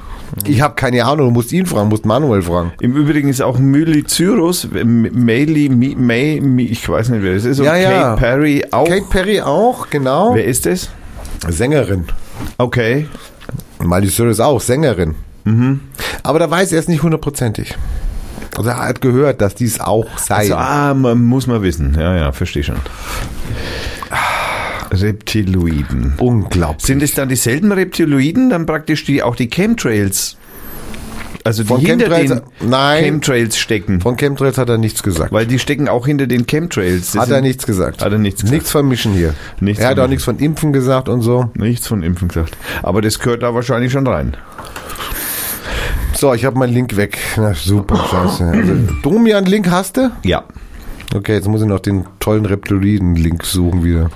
[0.45, 2.71] Ich habe keine Ahnung, du musst ihn fragen, musst Manuel fragen.
[2.81, 7.65] Im Übrigen ist auch Mylicyrus, Mayli, May, May, ich weiß nicht, wer das ist, und
[7.65, 7.89] Ja, ja.
[7.89, 8.87] Kate Perry auch.
[8.87, 10.33] Kate Perry auch, genau.
[10.35, 10.89] Wer ist das?
[11.47, 12.05] Sängerin.
[12.57, 13.07] Okay.
[13.79, 15.15] Miley Cyrus auch, Sängerin.
[15.43, 15.81] Mhm.
[16.23, 17.75] Aber da weiß er es nicht hundertprozentig.
[18.57, 20.35] Also er hat gehört, dass dies auch sei.
[20.35, 21.95] Also, ah, man, muss man wissen.
[21.99, 22.79] Ja, ja, verstehe schon.
[24.91, 26.13] Reptiloiden.
[26.17, 26.85] Unglaublich.
[26.85, 30.37] Sind es dann dieselben Reptiloiden, dann praktisch die auch die Chemtrails,
[31.45, 33.03] also die Von hinter Chemtrails- den Nein.
[33.03, 34.01] Chemtrails stecken?
[34.01, 35.31] Von Chemtrails hat er nichts gesagt.
[35.31, 37.11] Weil die stecken auch hinter den Chemtrails.
[37.11, 38.03] Das hat er nichts gesagt.
[38.03, 38.53] Hat er nichts gesagt.
[38.53, 39.33] Nichts vermischen hier.
[39.61, 41.49] Nichts er hat auch nichts von Impfen gesagt und so.
[41.53, 42.57] Nichts von Impfen gesagt.
[42.83, 44.35] Aber das gehört da wahrscheinlich schon rein.
[46.17, 47.17] So, ich habe meinen Link weg.
[47.37, 48.45] Na, super, scheiße.
[48.45, 48.73] Also,
[49.03, 50.11] Domian, Link hast du?
[50.23, 50.43] Ja.
[51.13, 54.09] Okay, jetzt muss ich noch den tollen Reptiloiden-Link suchen wieder.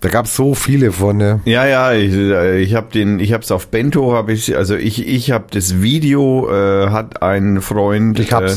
[0.00, 1.40] Da gab es so viele von, ne?
[1.44, 4.76] Ja, ja, ich, äh, ich habe den, ich habe es auf Bento, habe ich, also
[4.76, 8.18] ich, ich habe das Video, äh, hat ein Freund.
[8.20, 8.48] Äh,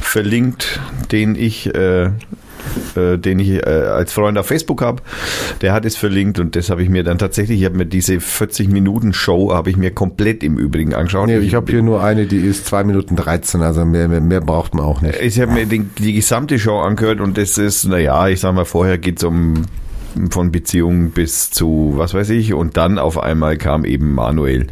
[0.00, 0.80] verlinkt,
[1.12, 2.10] den ich, äh,
[2.96, 5.02] äh, den ich äh, als Freund auf Facebook habe.
[5.60, 8.20] Der hat es verlinkt und das habe ich mir dann tatsächlich, ich habe mir diese
[8.20, 11.26] 40 Minuten Show habe ich mir komplett im Übrigen angeschaut.
[11.28, 14.40] Nee, ich habe hier nur eine, die ist 2 Minuten 13, also mehr, mehr, mehr
[14.40, 15.20] braucht man auch nicht.
[15.20, 18.64] Ich habe mir den, die gesamte Show angehört und das ist, naja, ich sag mal,
[18.64, 19.64] vorher geht's um
[20.30, 24.66] von Beziehungen bis zu was weiß ich und dann auf einmal kam eben Manuel.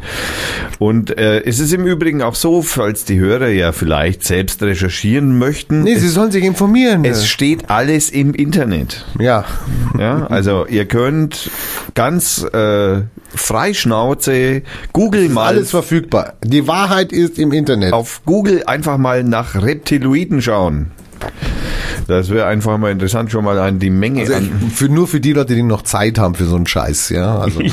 [0.79, 5.39] Und äh, es ist im Übrigen auch so, falls die Hörer ja vielleicht selbst recherchieren
[5.39, 7.05] möchten, Nee, sie es, sollen sich informieren.
[7.05, 9.05] es steht alles im Internet.
[9.19, 9.45] ja.
[9.97, 11.49] Ja, also ihr könnt
[11.95, 13.01] ganz äh,
[13.33, 14.61] frei Schnauze
[14.93, 16.33] Google mal Alles verfügbar.
[16.43, 17.93] Die Wahrheit ist im Internet.
[17.93, 20.91] auf Google einfach mal nach Reptiloiden schauen.
[22.07, 24.49] Das wäre einfach mal interessant, schon mal an die Menge Also an.
[24.67, 27.39] ich, für, nur für die Leute, die noch Zeit haben für so einen Scheiß, ja.
[27.39, 27.59] Also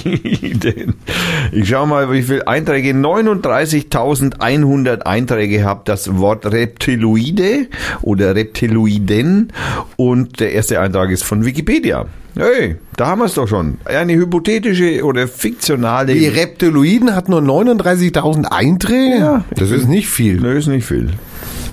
[1.53, 2.91] ich schau mal, wie viel Einträge.
[2.93, 7.67] 39.100 Einträge habt das Wort Reptiloide
[8.03, 9.53] oder Reptiloiden
[9.97, 12.07] und der erste Eintrag ist von Wikipedia.
[12.37, 13.79] Hey, da haben wir es doch schon.
[13.85, 16.15] Eine hypothetische oder fiktionale.
[16.15, 19.19] die Reptiloiden hat nur 39.000 Einträge.
[19.19, 19.45] Ja.
[19.55, 20.41] das ist nicht viel.
[20.41, 21.11] Nö, ist nicht viel.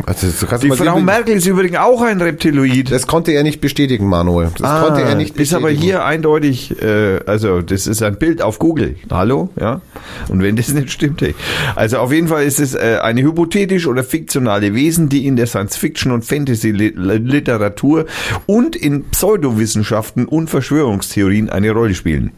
[0.05, 0.27] Also,
[0.57, 2.91] Die Frau Merkel ist übrigens auch ein Reptiloid.
[2.91, 4.49] das konnte er nicht bestätigen, Manuel.
[4.57, 5.83] Das konnte er nicht Ah, Ist aber bestätigen.
[5.85, 8.95] hier eindeutig, äh, also das ist ein Bild auf Google.
[9.09, 9.81] Hallo, ja.
[10.29, 11.35] Und wenn das nicht stimmt, hey.
[11.75, 15.47] Also auf jeden Fall ist es äh, eine hypothetisch oder fiktionale Wesen, die in der
[15.47, 18.05] Science-Fiction und Fantasy-Literatur
[18.45, 22.31] und in Pseudowissenschaften und Verschwörungstheorien eine Rolle spielen.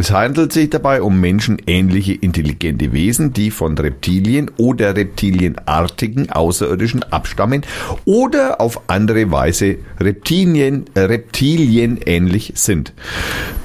[0.00, 7.66] Es handelt sich dabei um menschenähnliche intelligente Wesen, die von Reptilien oder reptilienartigen Außerirdischen abstammen
[8.06, 12.94] oder auf andere Weise Reptilien, äh, Reptilien ähnlich sind.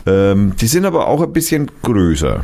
[0.05, 2.43] Ähm, die sind aber auch ein bisschen größer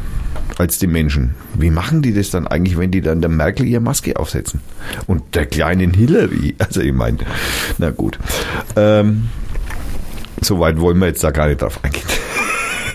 [0.58, 1.36] als die Menschen.
[1.56, 4.62] Wie machen die das dann eigentlich, wenn die dann der Merkel ihre Maske aufsetzen?
[5.06, 6.56] Und der kleinen Hillary?
[6.60, 7.18] Also ich meine,
[7.78, 8.18] na gut.
[8.78, 9.28] Ähm,
[10.40, 12.08] Soweit wollen wir jetzt da gar nicht drauf eingehen.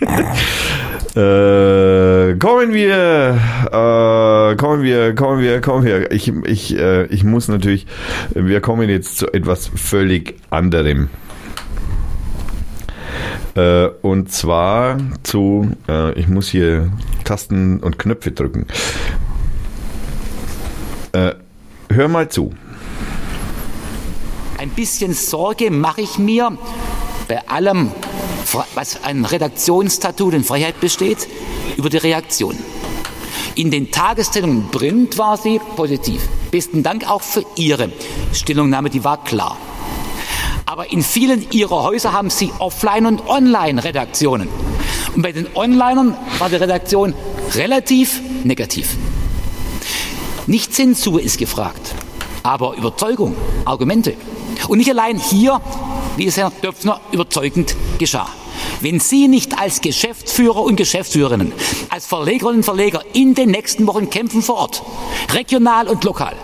[1.16, 3.38] Äh, kommen wir,
[3.72, 6.10] äh, kommen wir, kommen wir, kommen wir.
[6.12, 7.86] Ich, ich, äh, ich muss natürlich,
[8.34, 11.08] wir kommen jetzt zu etwas völlig anderem.
[13.54, 16.92] Äh, und zwar zu, äh, ich muss hier
[17.24, 18.66] Tasten und Knöpfe drücken.
[21.12, 21.32] Äh,
[21.88, 22.52] hör mal zu.
[24.58, 26.58] Ein bisschen Sorge mache ich mir
[27.28, 27.92] bei allem,
[28.74, 31.28] was an Redaktionsstatut und Freiheit besteht,
[31.76, 32.56] über die Reaktion.
[33.54, 36.20] In den Tageszeitungen Print war sie positiv.
[36.50, 37.90] Besten Dank auch für Ihre
[38.32, 39.56] Stellungnahme, die war klar.
[40.66, 44.48] Aber in vielen Ihrer Häuser haben Sie Offline- und Online-Redaktionen.
[45.14, 47.14] Und bei den Onlinern war die Redaktion
[47.54, 48.96] relativ negativ.
[50.46, 51.94] Nicht Zensur ist gefragt,
[52.42, 54.14] aber Überzeugung, Argumente.
[54.68, 55.60] Und nicht allein hier,
[56.16, 58.28] wie es Herr Döpfner überzeugend geschah.
[58.80, 61.52] Wenn Sie nicht als Geschäftsführer und Geschäftsführerinnen,
[61.90, 64.82] als Verlegerinnen und Verleger in den nächsten Wochen kämpfen vor Ort,
[65.32, 66.34] regional und lokal,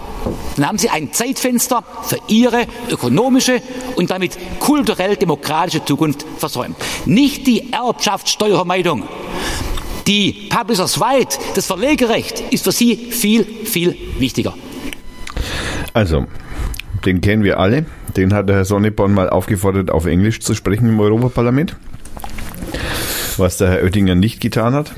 [0.56, 3.62] dann haben Sie ein Zeitfenster für Ihre ökonomische
[3.96, 6.76] und damit kulturell-demokratische Zukunft versäumt.
[7.06, 9.04] Nicht die Erbschaftssteuervermeidung.
[10.06, 14.54] Die Publishers Right, das Verlegerecht, ist für Sie viel, viel wichtiger.
[15.92, 16.26] Also,
[17.04, 17.84] den kennen wir alle.
[18.16, 21.76] Den hat der Herr Sonneborn mal aufgefordert, auf Englisch zu sprechen im Europaparlament.
[23.36, 24.92] Was der Herr Oettinger nicht getan hat.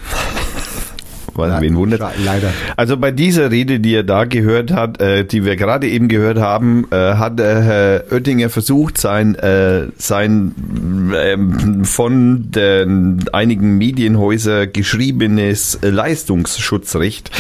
[1.34, 2.00] Weil, wen wundert?
[2.24, 2.52] Leider.
[2.76, 6.38] Also bei dieser Rede, die er da gehört hat, äh, die wir gerade eben gehört
[6.38, 10.54] haben, äh, hat der Herr Oettinger versucht, sein, äh, sein
[11.16, 17.30] ähm, von den einigen Medienhäuser geschriebenes Leistungsschutzrecht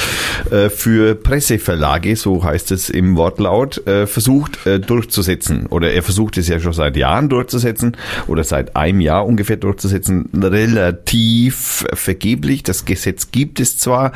[0.50, 5.66] äh, für Presseverlage, so heißt es im Wortlaut, äh, versucht äh, durchzusetzen.
[5.66, 10.28] Oder er versucht es ja schon seit Jahren durchzusetzen oder seit einem Jahr ungefähr durchzusetzen.
[10.34, 12.62] Relativ vergeblich.
[12.62, 14.12] Das Gesetz gibt es zwar,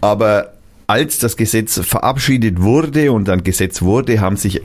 [0.00, 0.52] aber
[0.86, 4.62] als das Gesetz verabschiedet wurde und dann Gesetz wurde, haben sich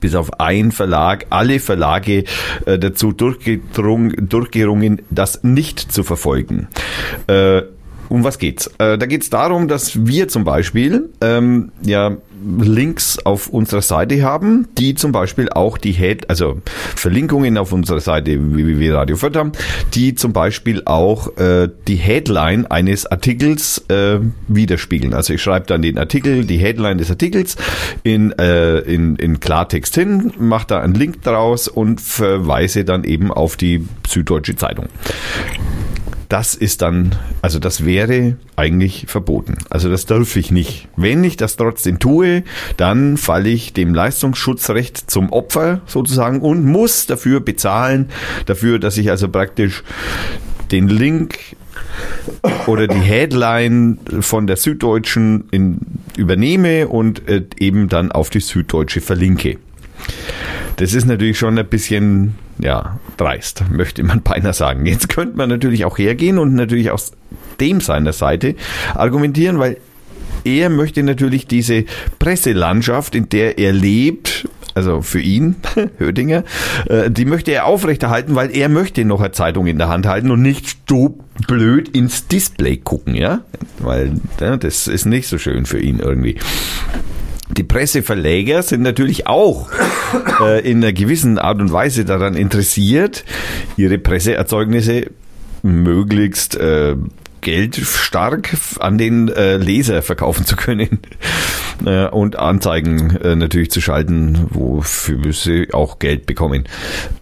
[0.00, 2.24] bis auf ein Verlag, alle Verlage
[2.66, 6.68] äh, dazu durchgerungen, das nicht zu verfolgen.
[7.26, 7.62] Äh,
[8.08, 8.68] um was geht's?
[8.78, 12.16] Äh, da geht's darum, dass wir zum Beispiel ähm, ja
[12.58, 16.60] Links auf unserer Seite haben, die zum Beispiel auch die Head, also
[16.94, 19.52] Verlinkungen auf unserer Seite www.radio haben,
[19.94, 25.14] die zum Beispiel auch äh, die Headline eines Artikels äh, widerspiegeln.
[25.14, 27.56] Also ich schreibe dann den Artikel, die Headline des Artikels
[28.02, 33.32] in, äh, in, in Klartext hin, mache da einen Link draus und verweise dann eben
[33.32, 34.86] auf die Süddeutsche Zeitung
[36.28, 39.58] das ist dann, also das wäre eigentlich verboten.
[39.70, 40.88] Also das darf ich nicht.
[40.96, 42.42] Wenn ich das trotzdem tue,
[42.76, 48.10] dann falle ich dem Leistungsschutzrecht zum Opfer sozusagen und muss dafür bezahlen,
[48.46, 49.84] dafür, dass ich also praktisch
[50.70, 51.38] den Link
[52.66, 55.80] oder die Headline von der Süddeutschen in,
[56.16, 59.58] übernehme und äh, eben dann auf die Süddeutsche verlinke.
[60.76, 64.86] Das ist natürlich schon ein bisschen, ja, dreist, möchte man beinahe sagen.
[64.86, 67.12] Jetzt könnte man natürlich auch hergehen und natürlich aus
[67.60, 68.54] dem seiner Seite
[68.94, 69.78] argumentieren, weil
[70.44, 71.84] er möchte natürlich diese
[72.18, 75.56] Presselandschaft, in der er lebt, also für ihn,
[75.98, 76.44] Hödinger,
[76.88, 80.30] äh, die möchte er aufrechterhalten, weil er möchte noch eine Zeitung in der Hand halten
[80.30, 83.40] und nicht so blöd ins Display gucken, ja,
[83.78, 86.38] weil ja, das ist nicht so schön für ihn irgendwie.
[87.56, 89.70] Die Presseverleger sind natürlich auch
[90.40, 93.24] äh, in einer gewissen Art und Weise daran interessiert,
[93.76, 95.10] ihre Presseerzeugnisse
[95.62, 96.96] möglichst äh,
[97.40, 100.98] geldstark an den äh, Leser verkaufen zu können
[101.86, 106.64] äh, und Anzeigen äh, natürlich zu schalten, wofür sie auch Geld bekommen.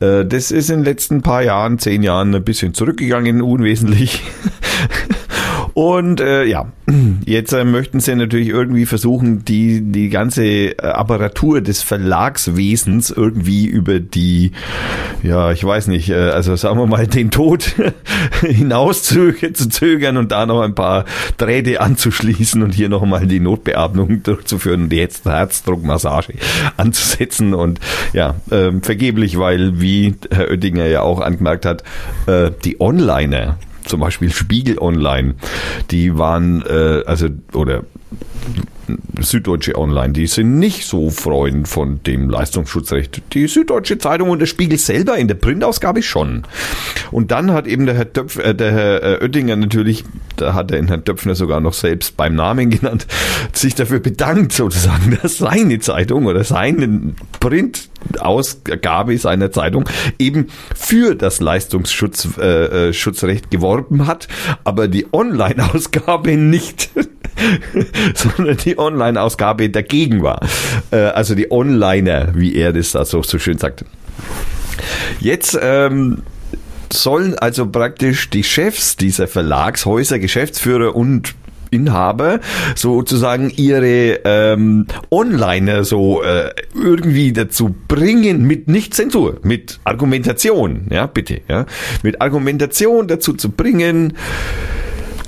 [0.01, 4.23] Äh, das ist in den letzten paar Jahren, zehn Jahren ein bisschen zurückgegangen, unwesentlich.
[5.75, 6.69] Und äh, ja,
[7.27, 13.67] jetzt äh, möchten sie natürlich irgendwie versuchen, die, die ganze äh, Apparatur des Verlagswesens irgendwie
[13.67, 14.53] über die,
[15.25, 17.75] ja, ich weiß nicht, äh, also sagen wir mal, den Tod
[18.41, 21.07] hinaus zu, zu zögern und da noch ein paar
[21.39, 26.35] Drähte anzuschließen und hier nochmal die Notbeatmung durchzuführen und die Herzdruckmassage
[26.77, 27.53] anzusetzen.
[27.53, 27.81] Und
[28.13, 31.83] ja, äh, vergeblich, weil, wie Herr Oettinger ja auch angemerkt hat,
[32.27, 35.35] äh, die Onliner, zum Beispiel Spiegel Online,
[35.91, 37.85] die waren, äh, also, oder
[39.21, 43.23] Süddeutsche Online, die sind nicht so Freund von dem Leistungsschutzrecht.
[43.33, 46.45] Die Süddeutsche Zeitung und der Spiegel selber in der Printausgabe schon.
[47.11, 50.05] Und dann hat eben der Herr, Döpf, äh, der Herr äh, Oettinger natürlich,
[50.37, 53.07] da hat er den Herrn Döpfner sogar noch selbst beim Namen genannt,
[53.53, 61.41] sich dafür bedankt sozusagen, dass seine Zeitung oder seine Printausgabe seiner Zeitung eben für das
[61.41, 64.29] Leistungsschutzrecht äh, äh geworben hat,
[64.65, 66.91] aber die Online-Ausgabe nicht.
[68.15, 70.41] sondern die Online-Ausgabe dagegen war.
[70.91, 73.85] Äh, also die Onliner, wie er das da so, so schön sagt.
[75.21, 76.23] Jetzt ähm,
[76.93, 81.35] sollen also praktisch die Chefs dieser Verlagshäuser, Geschäftsführer und
[81.71, 82.41] Inhaber
[82.77, 91.07] sozusagen ihre ähm, Onliner so äh, irgendwie dazu bringen mit nicht Zensur, mit Argumentation, ja
[91.07, 91.67] bitte, ja,
[92.03, 94.15] mit Argumentation dazu zu bringen,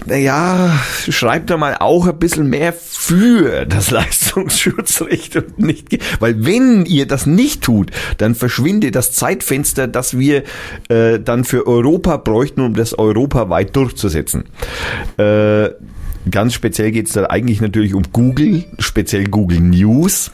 [0.06, 0.78] naja,
[1.08, 7.06] schreibt da mal auch ein bisschen mehr für das Leistungsschutzrecht und nicht, weil wenn ihr
[7.06, 10.44] das nicht tut, dann verschwindet das Zeitfenster, das wir
[10.88, 14.44] äh, dann für Europa bräuchten, um das europaweit durchzusetzen.
[15.18, 15.70] Äh,
[16.30, 20.30] ganz speziell geht es da eigentlich natürlich um Google, speziell Google News.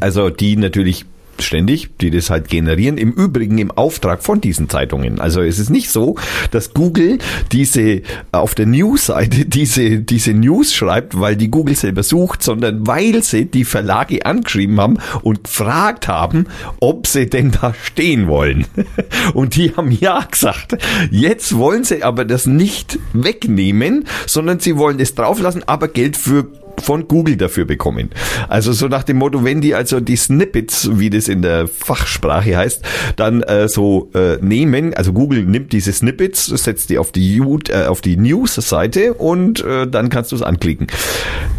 [0.00, 1.04] Also die natürlich
[1.44, 2.98] ständig, die das halt generieren.
[2.98, 5.20] Im Übrigen im Auftrag von diesen Zeitungen.
[5.20, 6.16] Also es ist nicht so,
[6.50, 7.18] dass Google
[7.52, 13.22] diese auf der News-Seite diese, diese News schreibt, weil die Google selber sucht, sondern weil
[13.22, 16.46] sie die Verlage angeschrieben haben und gefragt haben,
[16.80, 18.66] ob sie denn da stehen wollen.
[19.34, 20.76] Und die haben ja gesagt.
[21.10, 26.46] Jetzt wollen sie aber das nicht wegnehmen, sondern sie wollen es drauflassen, aber Geld für
[26.80, 28.10] von Google dafür bekommen.
[28.48, 32.56] Also so nach dem Motto, wenn die also die Snippets, wie das in der Fachsprache
[32.56, 32.82] heißt,
[33.16, 37.94] dann äh, so äh, nehmen, also Google nimmt diese Snippets, setzt die auf die, äh,
[38.04, 40.88] die News-Seite und äh, dann kannst du es anklicken.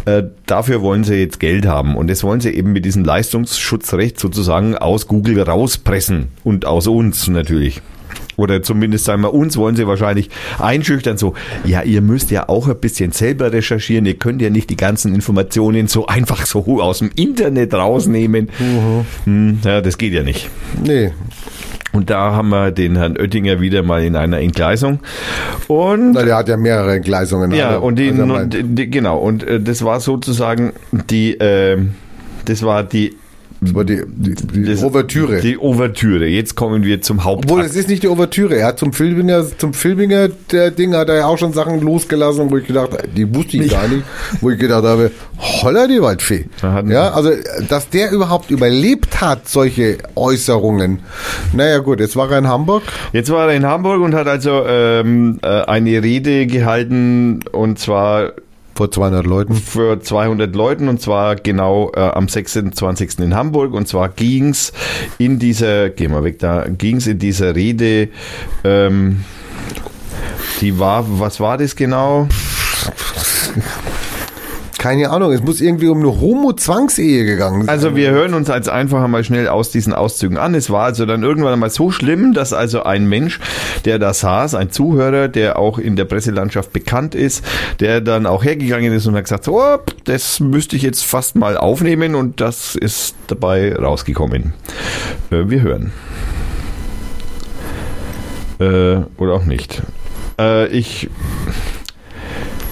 [0.04, 4.20] Äh, dafür wollen sie jetzt Geld haben und das wollen sie eben mit diesem Leistungsschutzrecht
[4.20, 7.80] sozusagen aus Google rauspressen und aus uns natürlich.
[8.36, 10.28] Oder zumindest sagen wir, uns wollen sie wahrscheinlich
[10.58, 11.34] einschüchtern, so,
[11.64, 15.14] ja, ihr müsst ja auch ein bisschen selber recherchieren, ihr könnt ja nicht die ganzen
[15.14, 18.48] Informationen so einfach so aus dem Internet rausnehmen.
[19.24, 19.58] Mhm.
[19.64, 20.50] Ja, das geht ja nicht.
[20.82, 21.12] Nee.
[21.92, 24.98] Und da haben wir den Herrn Oettinger wieder mal in einer Entgleisung.
[25.68, 27.52] Und Na, der hat ja mehrere Entgleisungen.
[27.52, 31.78] ja, also, und die, also und die, genau, und äh, das war sozusagen die, äh,
[32.46, 33.16] das war die,
[33.64, 35.40] das war die, die, die das- Ouvertüre.
[35.40, 36.26] Die Ouvertüre.
[36.26, 37.50] Jetzt kommen wir zum Hauptakt.
[37.50, 38.56] Obwohl, es ist nicht die Ouvertüre.
[38.56, 42.50] Er hat zum Filbinger, zum Filbinger, der Ding hat er ja auch schon Sachen losgelassen,
[42.50, 44.04] wo ich gedacht habe, die wusste ich gar nicht,
[44.40, 46.46] wo ich gedacht habe, holla die Waldfee.
[46.62, 47.30] Ja, also,
[47.68, 51.00] dass der überhaupt überlebt hat, solche Äußerungen.
[51.52, 52.82] Naja, gut, jetzt war er in Hamburg.
[53.12, 58.32] Jetzt war er in Hamburg und hat also ähm, äh, eine Rede gehalten und zwar
[58.74, 59.54] Vor 200 Leuten.
[59.54, 63.20] für 200 Leuten und zwar genau äh, am 26.
[63.20, 64.72] in Hamburg und zwar ging's
[65.18, 68.08] in dieser, geh mal weg da, ging's in dieser Rede,
[68.64, 69.24] ähm,
[70.60, 72.28] die war, was war das genau?
[74.84, 77.70] Keine Ahnung, es muss irgendwie um eine Homo-Zwangsehe gegangen sein.
[77.70, 80.54] Also wir hören uns jetzt einfach mal schnell aus diesen Auszügen an.
[80.54, 83.40] Es war also dann irgendwann einmal so schlimm, dass also ein Mensch,
[83.86, 87.42] der da saß, ein Zuhörer, der auch in der Presselandschaft bekannt ist,
[87.80, 91.56] der dann auch hergegangen ist und hat gesagt, oh, das müsste ich jetzt fast mal
[91.56, 94.52] aufnehmen und das ist dabei rausgekommen.
[95.30, 95.92] Äh, wir hören.
[98.60, 99.80] Äh, oder auch nicht.
[100.38, 101.08] Äh, ich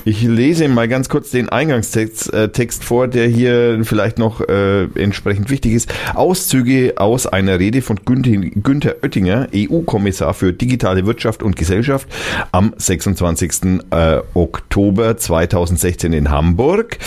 [0.04, 4.84] ich lese mal ganz kurz den Eingangstext äh, Text vor, der hier vielleicht noch äh,
[4.94, 5.92] entsprechend wichtig ist.
[6.14, 12.08] Auszüge aus einer Rede von Günther, Oettinger, EU-Kommissar für digitale Wirtschaft und Gesellschaft,
[12.50, 13.80] am 26.
[13.90, 16.98] Äh, Oktober 2016 in Hamburg.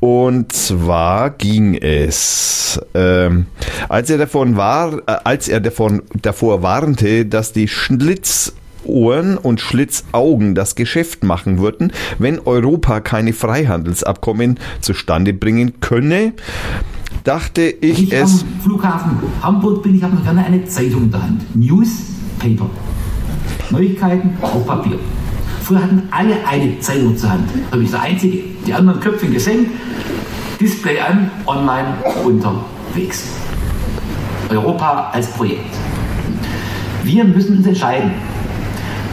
[0.00, 3.46] Und zwar ging es, ähm,
[3.88, 8.54] als er davon war, äh, als er davon davor warnte, dass die Schlitz
[8.84, 16.32] Ohren und Schlitzaugen das Geschäft machen würden, wenn Europa keine Freihandelsabkommen zustande bringen könne,
[17.24, 18.42] dachte ich Ich es.
[18.42, 21.56] am Flughafen Hamburg bin, ich habe noch gerne eine Zeitung in der Hand.
[21.56, 22.70] Newspaper.
[23.70, 24.98] Neuigkeiten auf Papier.
[25.62, 27.48] Früher hatten alle eine Zeitung zur Hand.
[27.70, 28.38] Da bin ich der Einzige.
[28.66, 29.70] Die anderen Köpfchen gesenkt,
[30.60, 33.28] Display an, online unterwegs.
[34.48, 35.74] Europa als Projekt.
[37.04, 38.10] Wir müssen uns entscheiden.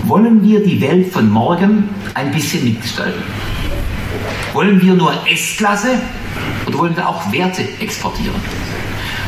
[0.08, 3.22] Wollen wir die Welt von morgen ein bisschen mitgestalten?
[4.54, 6.00] Wollen wir nur S-Klasse
[6.66, 8.36] oder wollen wir auch Werte exportieren?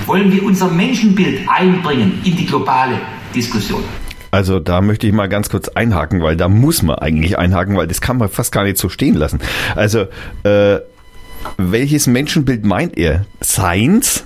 [0.06, 2.94] Wollen wir unser Menschenbild einbringen in die globale
[3.36, 3.84] Diskussion?
[4.32, 7.88] Also da möchte ich mal ganz kurz einhaken, weil da muss man eigentlich einhaken, weil
[7.88, 9.40] das kann man fast gar nicht so stehen lassen.
[9.76, 10.06] Also
[10.44, 10.80] äh,
[11.58, 13.26] welches Menschenbild meint er?
[13.42, 14.24] Seins?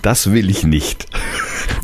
[0.00, 1.06] Das will ich nicht.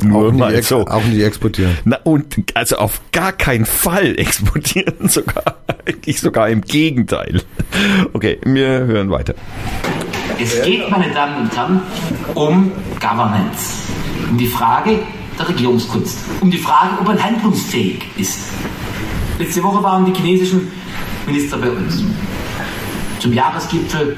[0.03, 0.85] Nur auch, nicht mal ex so.
[0.87, 1.77] auch nicht exportieren.
[1.85, 7.41] Na und also auf gar keinen Fall exportieren, sogar eigentlich sogar im Gegenteil.
[8.13, 9.33] Okay, wir hören weiter.
[10.39, 11.81] Es geht, meine Damen und Herren,
[12.33, 13.83] um Governance.
[14.29, 14.99] Um die Frage
[15.37, 16.17] der Regierungskunst.
[16.41, 18.49] Um die Frage, ob man handlungsfähig ist.
[19.37, 20.71] Letzte Woche waren die chinesischen
[21.25, 22.03] Minister bei uns.
[23.19, 24.17] Zum Jahresgipfel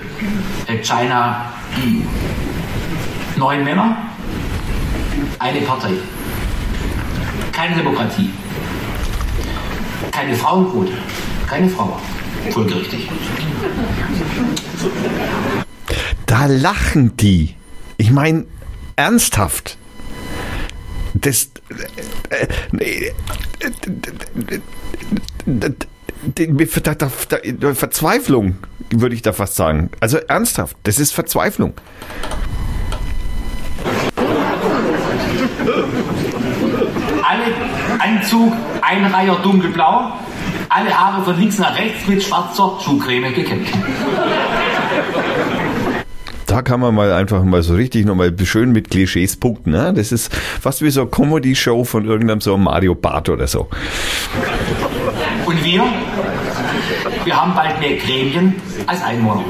[0.82, 1.46] China
[1.78, 3.40] EU.
[3.40, 3.98] Neun Männer,
[5.40, 5.92] eine Partei.
[7.52, 8.30] Keine Demokratie.
[10.12, 10.92] Keine Frauenquote.
[11.48, 12.00] Keine Frau.
[12.52, 13.10] Folgerichtig.
[16.26, 17.56] Da lachen die.
[17.98, 18.46] Ich meine,
[18.96, 19.78] ernsthaft.
[21.14, 21.50] Das.
[22.80, 23.12] äh,
[26.32, 28.58] äh, Verzweiflung,
[28.90, 29.90] würde ich da fast sagen.
[30.00, 31.74] Also ernsthaft, das ist Verzweiflung.
[37.24, 37.44] Alle
[38.24, 40.14] Anzug, Einreiher dunkelblau,
[40.70, 43.68] alle Haare von links nach rechts mit schwarzer Schuhcreme gekämmt.
[46.46, 49.72] Da kann man mal einfach mal so richtig nochmal schön mit Klischees punkten.
[49.72, 49.94] Ne?
[49.94, 53.68] Das ist fast wie so eine Comedy-Show von irgendeinem so Mario Bart oder so.
[55.46, 55.84] Und wir?
[57.26, 58.56] Wir haben bald mehr Gremien
[58.88, 59.44] als Einwohner.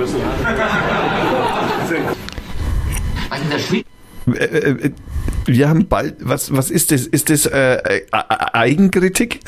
[3.30, 3.86] Was in der Schweiz?
[5.46, 7.06] Wir haben bald, was, was ist das?
[7.06, 9.40] Ist das äh, äh, Eigenkritik?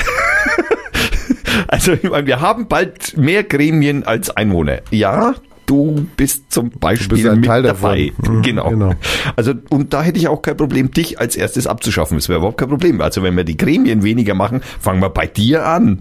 [1.68, 4.82] also, ich meine, wir haben bald mehr Gremien als Einwohner.
[4.92, 5.36] Ja,
[5.66, 8.12] du bist zum Beispiel bist mit Teil dabei.
[8.20, 8.38] davon.
[8.38, 8.70] Mhm, Genau.
[8.70, 8.94] genau.
[9.36, 12.18] Also, und da hätte ich auch kein Problem, dich als erstes abzuschaffen.
[12.18, 13.02] Das wäre überhaupt kein Problem.
[13.02, 16.00] Also, wenn wir die Gremien weniger machen, fangen wir bei dir an.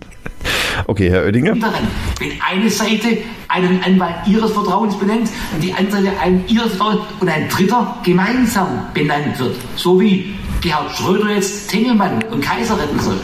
[0.86, 1.54] Okay, Herr Oettinger.
[1.56, 1.86] daran.
[2.18, 7.00] Wenn eine Seite einen Anwalt ihres Vertrauens benennt und die andere Seite einen ihres Vertrauens
[7.20, 9.56] und ein dritter gemeinsam benannt wird.
[9.76, 13.16] So wie Gerhard Schröder jetzt Tengelmann und Kaiser retten soll.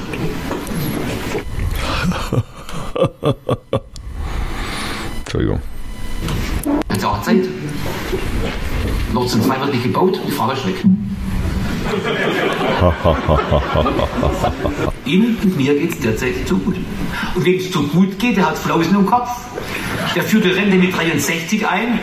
[5.25, 5.61] Entschuldigung.
[6.91, 7.45] Hat ja auch Zeit.
[9.13, 10.85] Nord Stream 2 wird nicht gebaut und die Frage ist weg.
[15.05, 16.77] Ihnen und mir geht es derzeit zu gut.
[17.35, 19.31] Und wem es zu gut geht, der hat Flausen im Kopf.
[20.15, 21.99] Der führt die Rente mit 63 ein,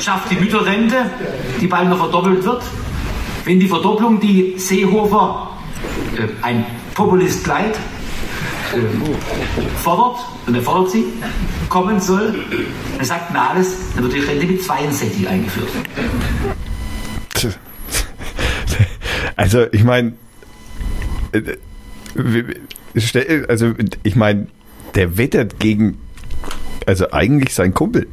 [0.00, 1.10] schafft die Mütterrente,
[1.60, 2.62] die bald noch verdoppelt wird.
[3.44, 5.50] Wenn die Verdopplung, die Seehofer,
[6.16, 6.64] äh, ein
[6.94, 7.78] Populist Gleit, äh,
[9.82, 11.04] fordert, und er fordert sie,
[11.68, 12.34] kommen soll,
[12.96, 15.68] dann sagt Nahles, dann wird die Rente mit 62 eingeführt.
[19.36, 20.14] Also, ich meine,
[23.48, 24.46] also, ich meine,
[24.94, 25.98] der wettert gegen,
[26.86, 28.06] also eigentlich sein Kumpel,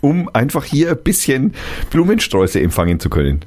[0.00, 1.54] um einfach hier ein bisschen
[1.90, 3.44] Blumensträuße empfangen zu können.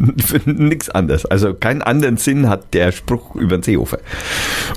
[0.46, 1.26] Nix anderes.
[1.26, 3.98] Also keinen anderen Sinn hat der Spruch über den Seehofer.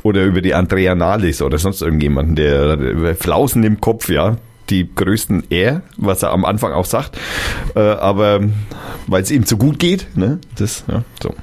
[0.04, 4.38] Oder über die Andrea Nahles oder sonst irgendjemanden, der Flausen im Kopf, ja.
[4.70, 7.18] Die größten er, was er am Anfang auch sagt.
[7.76, 8.42] Äh, aber
[9.08, 10.40] weil es ihm zu gut geht, ne?
[10.56, 11.34] Das, ja, so.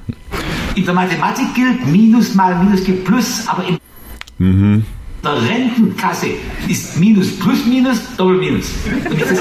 [0.75, 3.77] In der Mathematik gilt, Minus mal Minus gibt Plus, aber in
[5.23, 6.29] der Rentenkasse
[6.67, 8.71] ist Minus plus Minus Doppel Minus.
[9.07, 9.39] Und nicht das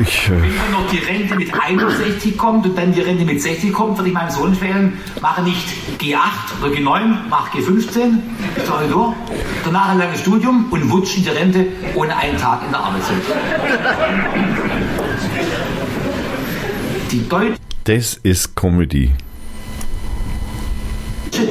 [0.00, 3.40] Ich, äh, Wenn dann noch die Rente mit 61 kommt und dann die Rente mit
[3.40, 5.66] 60 kommt, würde ich meinem Sohn empfehlen, mache nicht
[5.98, 8.18] G8 oder G9, mach G15,
[8.56, 9.14] ist doch durch.
[9.64, 13.22] Danach ein langes Studium und wutsch in die Rente ohne einen Tag in der Arbeitswelt.
[17.10, 19.12] Die deutsche das ist Comedy.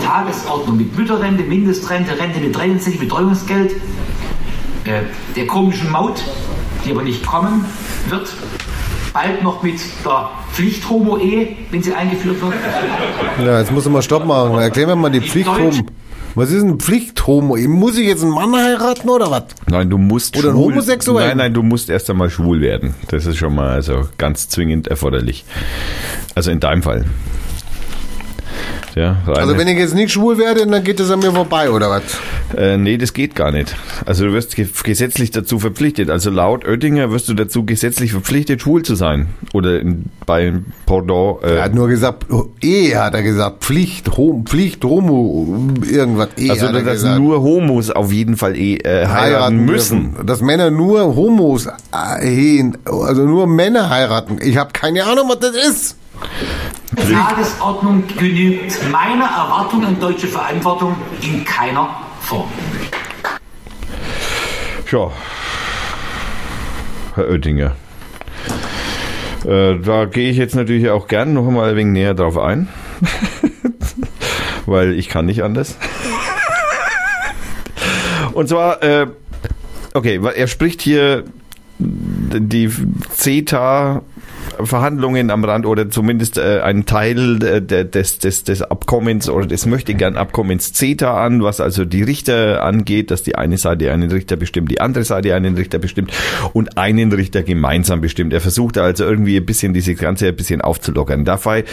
[0.03, 3.71] Tagesordnung mit Mütterrente, Mindestrente, Rente mit 63, Betreuungsgeld,
[4.83, 5.01] äh,
[5.35, 6.21] der komischen Maut,
[6.83, 7.65] die aber nicht kommen
[8.09, 8.27] wird,
[9.13, 12.53] bald noch mit der Pflicht-Homo-Ehe, wenn sie eingeführt wird.
[13.45, 14.57] Ja, jetzt muss ich mal Stopp machen.
[14.59, 15.85] Erklär mir mal die Die Pflichthomo.
[16.35, 17.55] Was ist ein Pflichthomo?
[17.55, 19.45] Muss ich jetzt einen Mann heiraten oder was?
[19.67, 21.27] Nein, du musst Oder ein schwul, Homosexuell.
[21.29, 22.93] Nein, nein, du musst erst einmal schwul werden.
[23.07, 25.45] Das ist schon mal also ganz zwingend erforderlich.
[26.35, 27.05] Also in deinem Fall.
[28.95, 31.69] Ja, reine- Also wenn ich jetzt nicht schwul werde, dann geht das an mir vorbei
[31.69, 32.03] oder was?
[32.57, 33.75] äh, nee, das geht gar nicht.
[34.05, 36.09] Also du wirst ge gesetzlich dazu verpflichtet.
[36.09, 39.27] Also laut Oettinger wirst du dazu gesetzlich verpflichtet, schwul zu sein.
[39.53, 40.53] Oder in, bei
[40.85, 41.43] Pendant.
[41.43, 42.25] Äh, Er hat nur gesagt,
[42.61, 47.19] Ehe hat er gesagt, Pflicht, Hom, Pflicht, Homo, irgendwas, Ehe also hat er dass gesagt.
[47.19, 50.11] nur Homos auf jeden Fall eh, äh, heiraten müssen.
[50.11, 50.25] dürfen.
[50.27, 54.37] Dass Männer nur Homos, äh, also nur Männer heiraten.
[54.41, 55.95] Ich habe keine Ahnung, was das ist.
[56.91, 61.89] Die Tagesordnung genügt meiner Erwartung an deutsche Verantwortung in keiner
[62.21, 62.49] Form.
[64.91, 65.11] Ja.
[67.15, 67.75] Herr Oettinger.
[69.45, 72.67] Äh, da gehe ich jetzt natürlich auch gern noch mal ein wenig näher drauf ein.
[74.65, 75.77] Weil ich kann nicht anders.
[78.33, 79.07] Und zwar, äh,
[79.93, 81.23] okay, er spricht hier
[81.79, 82.69] die
[83.11, 84.01] CETA
[84.63, 89.65] Verhandlungen am Rand oder zumindest äh, einen Teil äh, des, des, des Abkommens oder des
[89.65, 94.35] möchtegern Abkommens CETA an, was also die Richter angeht, dass die eine Seite einen Richter
[94.35, 96.11] bestimmt, die andere Seite einen Richter bestimmt
[96.53, 98.33] und einen Richter gemeinsam bestimmt.
[98.33, 101.25] Er versucht also irgendwie ein bisschen diese Ganze ein bisschen aufzulockern.
[101.25, 101.65] Dabei,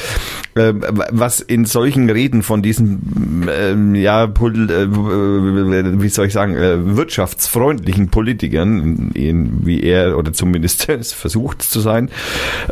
[0.54, 0.72] äh,
[1.10, 8.08] was in solchen Reden von diesen, ähm, ja, äh, wie soll ich sagen, äh, wirtschaftsfreundlichen
[8.08, 12.10] Politikern, in, wie er oder zumindest es versucht zu sein,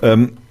[0.02, 0.49] ähm, äh,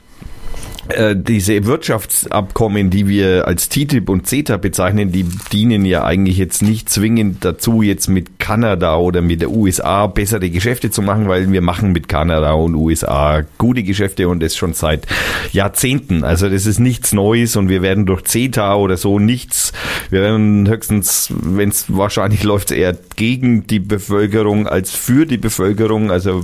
[1.14, 6.90] diese Wirtschaftsabkommen, die wir als TTIP und CETA bezeichnen, die dienen ja eigentlich jetzt nicht
[6.90, 11.62] zwingend dazu, jetzt mit Kanada oder mit der USA bessere Geschäfte zu machen, weil wir
[11.62, 15.06] machen mit Kanada und USA gute Geschäfte und das schon seit
[15.52, 16.24] Jahrzehnten.
[16.24, 19.74] Also das ist nichts Neues und wir werden durch CETA oder so nichts,
[20.10, 26.10] wir werden höchstens, wenn es wahrscheinlich läuft, eher gegen die Bevölkerung als für die Bevölkerung,
[26.10, 26.42] also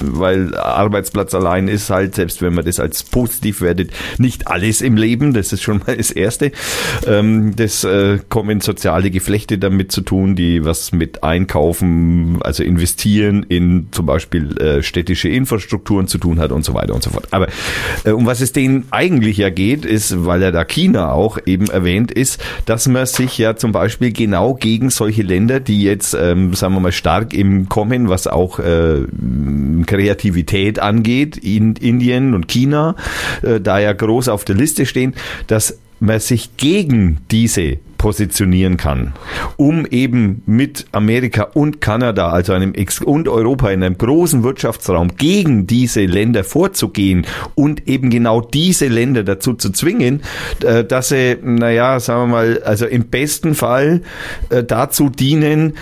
[0.00, 4.80] weil Arbeitsplatz allein ist halt, selbst wenn man das als positiv wertet, bedeutet nicht alles
[4.80, 6.52] im Leben, das ist schon mal das Erste.
[7.06, 13.44] Ähm, das äh, kommen soziale Geflechte damit zu tun, die was mit Einkaufen, also investieren
[13.48, 17.26] in zum Beispiel äh, städtische Infrastrukturen zu tun hat und so weiter und so fort.
[17.30, 17.48] Aber
[18.04, 21.68] äh, um was es denen eigentlich ja geht, ist, weil er da China auch eben
[21.70, 26.54] erwähnt, ist, dass man sich ja zum Beispiel genau gegen solche Länder, die jetzt, ähm,
[26.54, 29.02] sagen wir mal, stark im Kommen, was auch äh,
[29.86, 32.96] Kreativität angeht, in Indien und China,
[33.42, 35.14] äh, da ja groß auf der Liste stehen,
[35.46, 39.12] dass man sich gegen diese positionieren kann,
[39.56, 45.16] um eben mit Amerika und Kanada, also einem Ex und Europa in einem großen Wirtschaftsraum
[45.16, 50.22] gegen diese Länder vorzugehen und eben genau diese Länder dazu zu zwingen,
[50.64, 54.02] äh, dass sie, naja, sagen wir mal, also im besten Fall
[54.50, 55.74] äh, dazu dienen,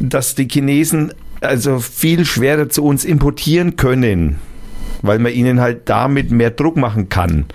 [0.00, 1.12] dass die Chinesen
[1.42, 4.38] also viel schwerer zu uns importieren können
[5.02, 7.46] weil man ihnen halt damit mehr Druck machen kann.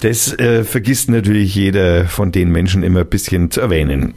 [0.00, 4.14] Das äh, vergisst natürlich jeder von den Menschen immer ein bisschen zu erwähnen.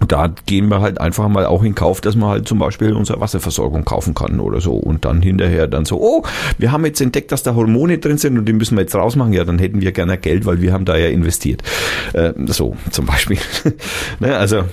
[0.00, 2.92] Und da gehen wir halt einfach mal auch in Kauf, dass man halt zum Beispiel
[2.92, 4.74] unsere Wasserversorgung kaufen kann oder so.
[4.74, 6.22] Und dann hinterher dann so, oh,
[6.56, 9.32] wir haben jetzt entdeckt, dass da Hormone drin sind und die müssen wir jetzt rausmachen.
[9.32, 11.62] Ja, dann hätten wir gerne Geld, weil wir haben da ja investiert.
[12.12, 13.38] Äh, so zum Beispiel.
[14.20, 14.64] ne, also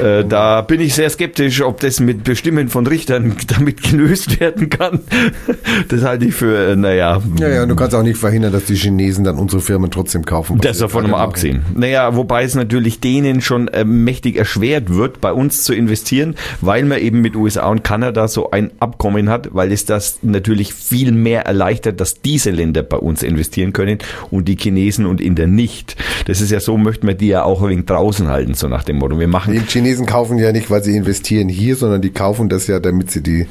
[0.00, 4.68] äh, da bin ich sehr skeptisch, ob das mit Bestimmen von Richtern damit gelöst werden
[4.68, 5.00] kann.
[5.88, 7.22] das halte ich für, äh, naja.
[7.38, 10.58] Ja, ja, du kannst auch nicht verhindern, dass die Chinesen dann unsere Firmen trotzdem kaufen.
[10.60, 11.62] Das davon mal abgesehen.
[11.74, 16.36] Naja, wobei es natürlich denen schon äh, mächtig erschwert erschwert wird, bei uns zu investieren,
[16.60, 20.72] weil man eben mit USA und Kanada so ein Abkommen hat, weil es das natürlich
[20.74, 23.98] viel mehr erleichtert, dass diese Länder bei uns investieren können
[24.30, 25.94] und die Chinesen und Inder nicht.
[26.26, 28.96] Das ist ja so, möchten wir die ja auch wenig draußen halten, so nach dem
[28.96, 29.18] Motto.
[29.18, 29.54] Wir machen.
[29.54, 33.10] Die Chinesen kaufen ja nicht, weil sie investieren hier, sondern die kaufen das ja, damit
[33.10, 33.46] sie die,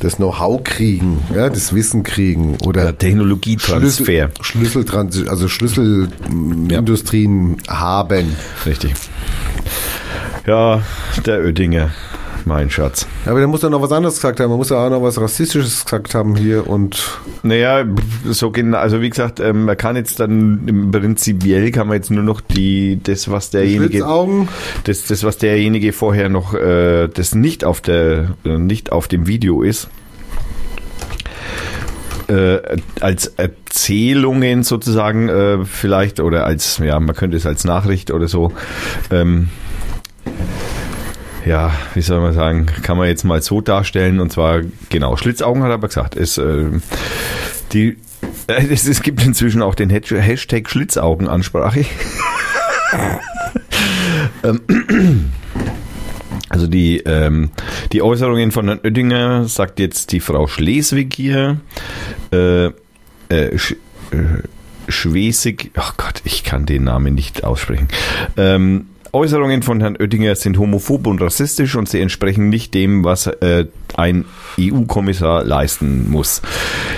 [0.00, 4.30] das Know-how kriegen, ja, das Wissen kriegen oder ja, Technologietransfer.
[4.40, 7.80] Schlüssel, Schlüssel, also Schlüsselindustrien ja.
[7.80, 8.36] haben.
[8.66, 8.92] Richtig.
[10.46, 10.82] Ja,
[11.24, 11.90] der Oettinger,
[12.44, 13.06] mein Schatz.
[13.24, 14.50] Ja, aber der muss ja noch was anderes gesagt haben.
[14.50, 17.18] Man muss ja auch noch was Rassistisches gesagt haben hier und.
[17.42, 17.86] Naja,
[18.26, 22.10] so genau, also wie gesagt, ähm, man kann jetzt dann im prinzipiell kann man jetzt
[22.10, 24.04] nur noch die, das, was derjenige.
[24.84, 29.62] Das, das, was derjenige vorher noch, äh, das nicht auf der, nicht auf dem Video
[29.62, 29.88] ist.
[32.28, 32.58] Äh,
[33.00, 38.52] als Erzählungen sozusagen äh, vielleicht oder als, ja, man könnte es als Nachricht oder so
[39.10, 39.48] ähm,
[41.44, 45.62] ja, wie soll man sagen, kann man jetzt mal so darstellen und zwar, genau, Schlitzaugen
[45.62, 46.66] hat er aber gesagt, ist, äh,
[47.72, 47.98] die,
[48.46, 51.84] äh, es, es, gibt inzwischen auch den Hashtag Schlitzaugenansprache.
[54.42, 55.32] Ähm,
[56.48, 57.50] also die, ähm,
[57.92, 61.60] die Äußerungen von Herrn Oettinger sagt jetzt die Frau Schleswig hier,
[62.32, 63.72] äh, äh, Sch,
[64.12, 64.42] äh,
[64.88, 67.88] Schwesig, ach oh Gott, ich kann den Namen nicht aussprechen.
[68.36, 73.28] Ähm, Äußerungen von Herrn Oettinger sind homophob und rassistisch und sie entsprechen nicht dem, was
[73.28, 74.24] äh, ein
[74.58, 76.42] EU-Kommissar leisten muss.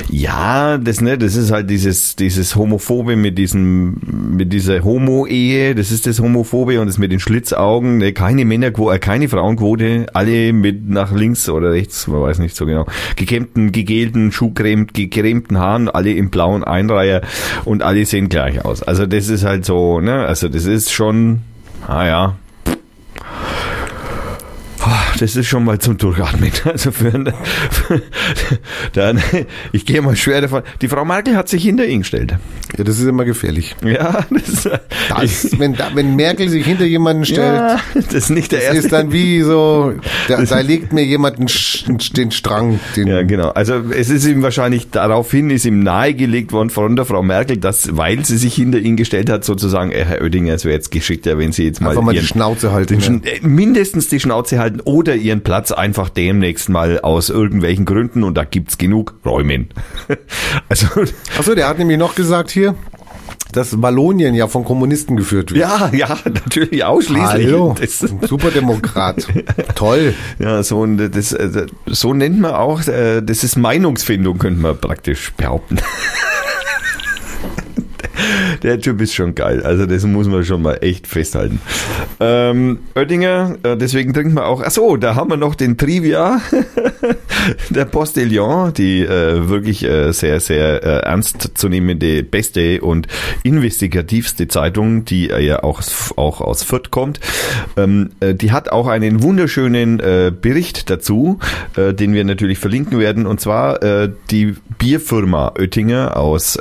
[0.08, 3.98] Ja, das ne, das ist halt dieses dieses homophobe mit diesem
[4.36, 8.96] mit dieser Homo-Ehe, das ist das homophobe und das mit den Schlitzaugen, ne, keine Männerquote,
[8.96, 12.86] äh, keine Frauenquote, alle mit nach links oder rechts, man weiß nicht so genau,
[13.16, 17.20] gekämmten, gegelten, schuhcremt, gekremten Haaren, alle im blauen Einreiher
[17.66, 18.82] und alle sehen gleich aus.
[18.82, 21.40] Also das ist halt so, ne, also das ist schon
[21.88, 22.34] Ah ja.
[25.18, 26.52] Das ist schon mal zum Durchatmen.
[26.64, 27.10] Also für,
[27.70, 28.02] für
[28.92, 29.22] dann,
[29.72, 30.62] ich gehe mal schwer davon.
[30.80, 32.34] Die Frau Merkel hat sich hinter ihn gestellt.
[32.76, 33.76] Ja, das ist immer gefährlich.
[33.84, 34.68] Ja, das,
[35.08, 38.82] das wenn, wenn Merkel sich hinter jemanden stellt, ja, das ist nicht der das erste.
[38.82, 39.94] ist dann wie so,
[40.28, 42.80] da, da legt mir jemand den Strang.
[42.96, 43.50] Den ja, genau.
[43.50, 47.96] Also es ist ihm wahrscheinlich daraufhin ist ihm nahegelegt worden von der Frau Merkel, dass,
[47.96, 51.38] weil sie sich hinter ihn gestellt hat, sozusagen, äh, Herr Oettinger, es wäre jetzt geschickter,
[51.38, 52.98] wenn Sie jetzt mal, Einfach mal die Schnauze halten.
[52.98, 53.32] Den, ja.
[53.42, 58.44] mindestens die Schnauze halten oder ihren Platz einfach demnächst mal aus irgendwelchen Gründen und da
[58.44, 59.68] gibt's genug räumen.
[60.68, 60.86] also.
[61.38, 62.74] Achso, der hat nämlich noch gesagt hier,
[63.52, 65.60] dass Wallonien ja von Kommunisten geführt wird.
[65.60, 67.46] Ja, ja, natürlich ausschließlich.
[67.46, 69.26] Hallo, das, Superdemokrat.
[69.74, 70.14] Toll.
[70.38, 75.32] Ja, so, das, äh, so nennt man auch, äh, das ist Meinungsfindung, könnte man praktisch
[75.36, 75.78] behaupten.
[78.62, 79.62] Der Typ ist schon geil.
[79.62, 81.60] Also das muss man schon mal echt festhalten.
[82.20, 84.62] Ähm, Oettinger, äh, deswegen trinken wir auch.
[84.62, 86.40] Achso, da haben wir noch den Trivia
[87.70, 93.06] der Postillon, die äh, wirklich äh, sehr, sehr äh, ernstzunehmende, beste und
[93.42, 95.82] investigativste Zeitung, die ja auch,
[96.16, 97.20] auch aus Fürth kommt.
[97.76, 101.38] Ähm, äh, die hat auch einen wunderschönen äh, Bericht dazu,
[101.76, 103.26] den wir natürlich verlinken werden.
[103.26, 103.78] Und zwar
[104.30, 106.58] die Bierfirma Oettinger aus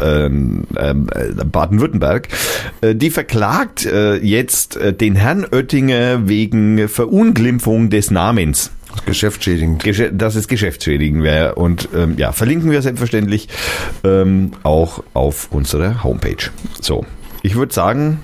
[0.00, 2.28] ähm, ähm, äh, Baden-Württemberg,
[2.80, 8.70] äh, die verklagt äh, jetzt äh, den Herrn Oettinger wegen Verunglimpfung des Namens.
[9.06, 9.82] Geschäftsschädigend.
[10.12, 11.54] Dass es geschäftsschädigend wäre.
[11.54, 13.48] Und ähm, ja, verlinken wir selbstverständlich
[14.04, 16.50] ähm, auch auf unserer Homepage.
[16.80, 17.06] So,
[17.42, 18.20] ich würde sagen,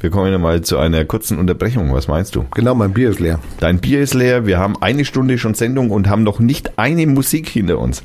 [0.00, 1.92] wir kommen ja mal zu einer kurzen Unterbrechung.
[1.92, 2.44] Was meinst du?
[2.54, 3.38] Genau, mein Bier ist leer.
[3.60, 7.06] Dein Bier ist leer, wir haben eine Stunde schon Sendung und haben noch nicht eine
[7.06, 8.02] Musik hinter uns.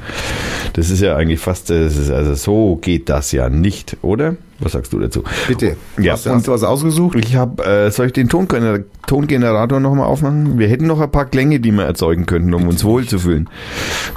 [0.73, 4.35] Das ist ja eigentlich fast, also so geht das ja nicht, oder?
[4.59, 5.21] Was sagst du dazu?
[5.49, 5.75] Bitte.
[5.99, 7.17] Ja, hast, du- hast du was ausgesucht?
[7.19, 10.57] Ich habe, äh, soll ich den Tongener Tongenerator nochmal aufmachen?
[10.57, 13.49] Wir hätten noch ein paar Klänge, die wir erzeugen könnten, um uns wohlzufühlen.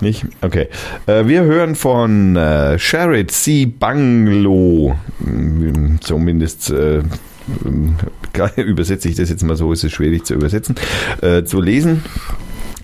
[0.01, 0.27] Nicht?
[0.41, 0.69] Okay.
[1.07, 3.67] Äh, wir hören von äh, Sherrod C.
[3.67, 4.95] Banglo.
[5.19, 7.03] Mm, Zumindest äh,
[8.57, 10.77] übersetze ich das jetzt mal so, ist es schwierig zu übersetzen,
[11.23, 12.05] äh, zu lesen.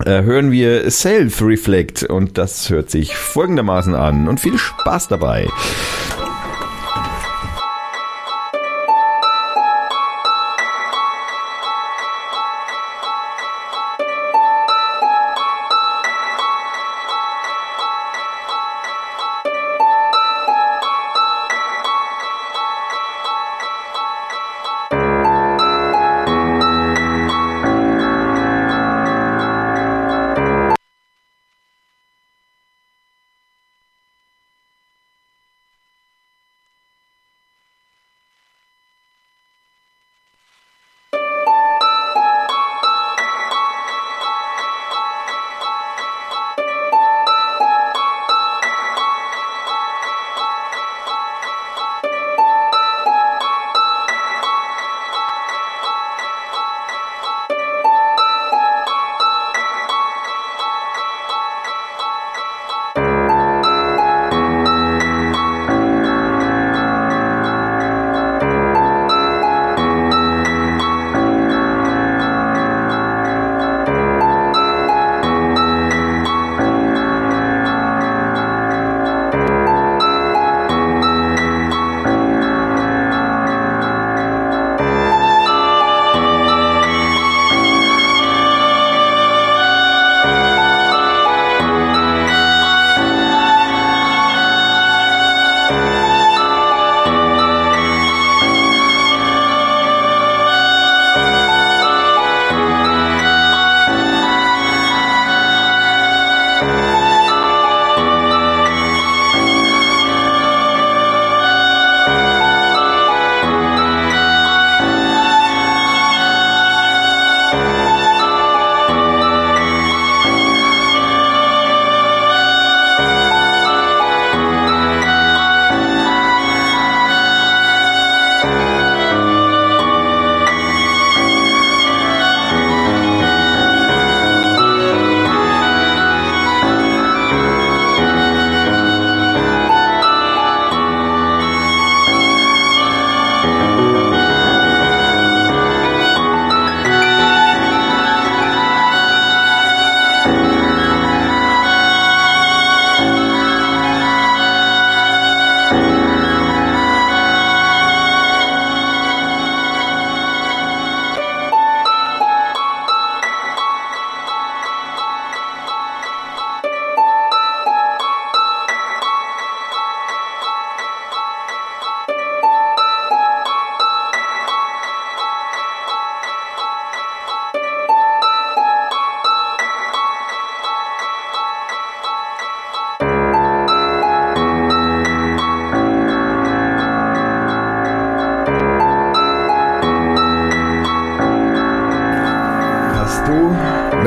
[0.03, 5.47] Äh, hören wir Self-Reflect und das hört sich folgendermaßen an und viel Spaß dabei.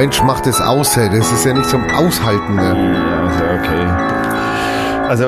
[0.09, 1.10] Mensch, mach das aus, ey.
[1.10, 2.55] Das ist ja nicht zum Aushalten.
[2.55, 2.62] Ne?
[2.62, 5.06] Ja, ja okay.
[5.06, 5.26] Also,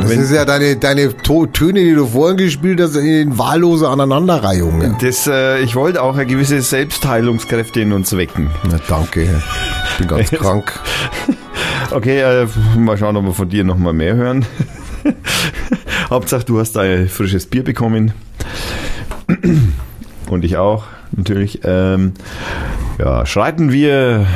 [0.00, 4.78] Das wenn, ist ja deine, deine Töne, die du vorhin gespielt hast, in wahllose Aneinanderreihung.
[4.78, 4.96] Ne?
[4.98, 8.50] das, äh, ich wollte auch eine gewisse Selbstheilungskräfte in uns wecken.
[8.64, 9.28] Na, danke.
[9.90, 10.72] Ich bin ganz krank.
[11.90, 12.46] Okay, äh,
[12.78, 14.46] mal schauen, ob wir von dir noch mal mehr hören.
[16.08, 18.14] Hauptsache, du hast dein frisches Bier bekommen.
[20.30, 21.60] Und ich auch, natürlich.
[21.64, 22.14] Ähm,
[23.02, 24.26] ja, schreiten wir,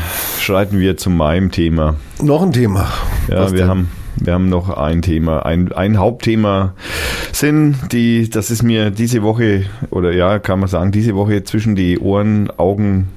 [0.41, 1.95] schreiten wir zu meinem Thema.
[2.21, 2.89] Noch ein Thema.
[3.29, 3.69] Ja, Was wir denn?
[3.69, 6.75] haben, wir haben noch ein Thema, ein, ein Hauptthema
[7.33, 11.77] sind die, das ist mir diese Woche, oder ja, kann man sagen, diese Woche zwischen
[11.77, 13.09] die Ohren, Augen,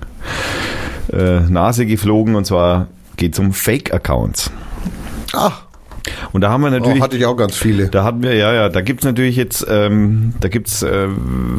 [1.12, 4.52] äh, Nase geflogen und zwar geht es um Fake-Accounts.
[5.34, 5.64] Ach,
[6.32, 7.00] Und da haben wir natürlich.
[7.00, 7.88] oh, hatte ich auch ganz viele.
[7.88, 11.08] Da hatten wir, ja, ja, da gibt's natürlich jetzt, ähm, da gibt's äh,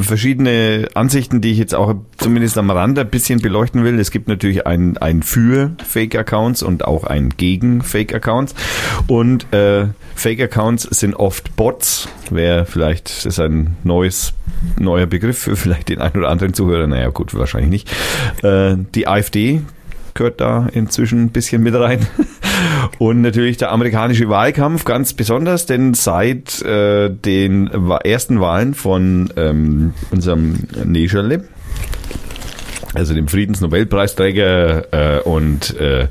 [0.01, 3.99] verschiedene Ansichten, die ich jetzt auch zumindest am Rande ein bisschen beleuchten will.
[3.99, 8.55] Es gibt natürlich ein, ein für Fake-Accounts und auch ein gegen Fake-Accounts.
[9.07, 12.09] Und äh, Fake-Accounts sind oft Bots.
[12.31, 14.35] Wäre vielleicht, das ist ein neues,
[14.79, 16.87] neuer Begriff für vielleicht den einen oder anderen Zuhörer.
[16.87, 18.45] Naja, gut, wahrscheinlich nicht.
[18.45, 19.63] Äh, die AfD
[20.15, 22.07] gehört da inzwischen ein bisschen mit rein.
[22.99, 27.69] Und natürlich der amerikanische Wahlkampf ganz besonders, denn seit äh, den
[28.05, 31.45] ersten Wahlen von ähm, unserem Negerle,
[32.95, 36.09] also dem Friedensnobelpreisträger äh, und äh,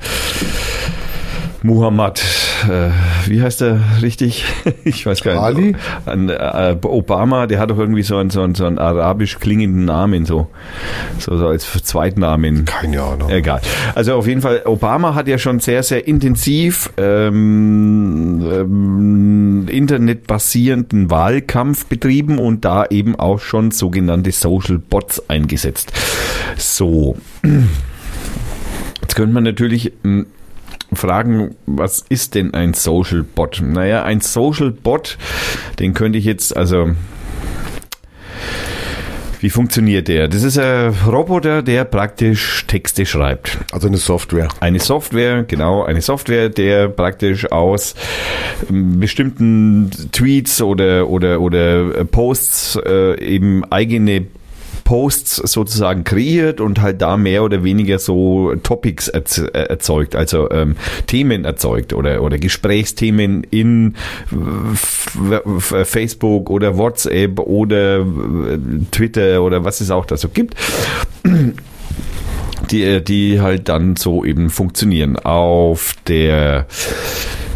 [1.62, 2.24] Muhammad,
[2.70, 2.90] äh,
[3.30, 4.46] wie heißt er richtig?
[4.86, 5.44] Ich weiß gar nicht.
[5.44, 5.76] Ali?
[6.06, 9.86] An, äh, Obama, der hat doch irgendwie so einen, so einen, so einen arabisch klingenden
[9.86, 10.48] Namen, so,
[11.20, 12.66] so, so als Zweitnamen.
[12.66, 13.30] Keine Ahnung.
[13.30, 13.62] Egal.
[13.94, 21.86] Also auf jeden Fall, Obama hat ja schon sehr, sehr intensiv ähm, ähm, internetbasierenden Wahlkampf
[21.86, 25.92] betrieben und da eben auch schon sogenannte Social Bots eingesetzt.
[26.58, 27.18] So.
[29.02, 30.26] Jetzt könnte man natürlich mh,
[30.94, 33.62] fragen, was ist denn ein Social Bot?
[33.64, 35.18] Naja, ein Social Bot,
[35.80, 36.90] den könnte ich jetzt, also
[39.42, 40.28] wie funktioniert der?
[40.28, 43.58] Das ist ein Roboter, der praktisch Texte schreibt.
[43.72, 44.50] Also eine Software.
[44.60, 47.96] Eine Software, genau, eine Software, der praktisch aus
[48.70, 54.28] ähm, bestimmten Tweets oder, oder, oder äh, Posts äh, eben eigene
[54.90, 59.22] Posts sozusagen kreiert und halt da mehr oder weniger so Topics äh,
[59.52, 63.94] erzeugt, also ähm, Themen erzeugt oder, oder Gesprächsthemen in
[64.74, 68.04] f- Facebook oder WhatsApp oder äh,
[68.90, 70.56] Twitter oder was es auch da so gibt
[72.72, 75.18] die, die halt dann so eben funktionieren.
[75.18, 76.66] Auf der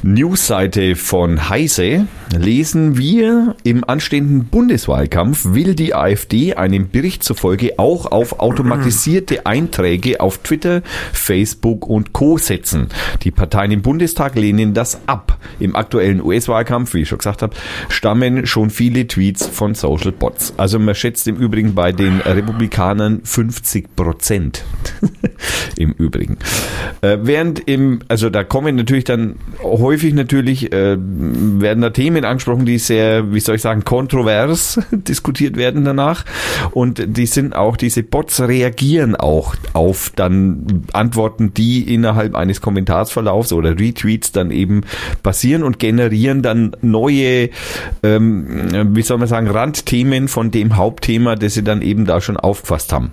[0.03, 2.07] Newsseite von Heise
[2.37, 10.19] lesen wir, im anstehenden Bundeswahlkampf will die AfD einem Bericht zufolge auch auf automatisierte Einträge
[10.19, 10.81] auf Twitter,
[11.13, 12.37] Facebook und Co.
[12.37, 12.87] setzen.
[13.21, 15.37] Die Parteien im Bundestag lehnen das ab.
[15.59, 17.55] Im aktuellen US-Wahlkampf, wie ich schon gesagt habe,
[17.87, 20.53] stammen schon viele Tweets von Social Bots.
[20.57, 24.63] Also man schätzt im Übrigen bei den Republikanern 50 Prozent.
[25.77, 26.37] Im Übrigen.
[27.01, 29.35] Äh, während im, also da kommen natürlich dann
[29.93, 35.55] häufig natürlich, äh, werden da Themen angesprochen, die sehr, wie soll ich sagen, kontrovers diskutiert
[35.55, 36.25] werden danach.
[36.71, 43.53] Und die sind auch, diese Bots reagieren auch auf dann Antworten, die innerhalb eines Kommentarsverlaufs
[43.53, 44.81] oder Retweets dann eben
[45.21, 47.49] passieren und generieren dann neue,
[48.01, 52.37] ähm, wie soll man sagen, Randthemen von dem Hauptthema, das sie dann eben da schon
[52.37, 53.11] aufgefasst haben.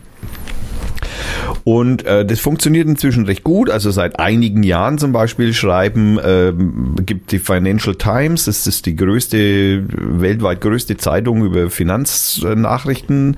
[1.65, 3.71] Und äh, das funktioniert inzwischen recht gut.
[3.71, 8.97] Also seit einigen Jahren zum Beispiel schreiben, ähm, gibt die Financial Times, das ist die
[8.97, 13.37] größte, weltweit größte Zeitung über Finanznachrichten,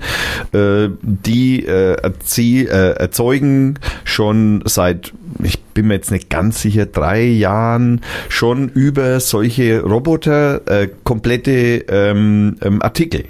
[0.53, 6.85] äh, die äh, erzie- äh, erzeugen schon seit ich bin mir jetzt nicht ganz sicher,
[6.85, 13.25] drei Jahren schon über solche Roboter äh, komplette ähm, ähm, Artikel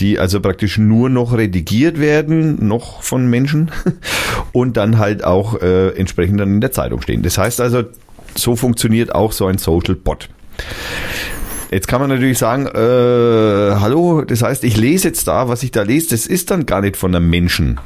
[0.00, 3.70] die also praktisch nur noch redigiert werden, noch von Menschen
[4.52, 7.22] und dann halt auch äh, entsprechend dann in der Zeitung stehen.
[7.22, 7.84] Das heißt also,
[8.34, 10.28] so funktioniert auch so ein Social Bot.
[11.70, 15.70] Jetzt kann man natürlich sagen, äh, hallo, das heißt, ich lese jetzt da, was ich
[15.70, 17.78] da lese, das ist dann gar nicht von einem Menschen.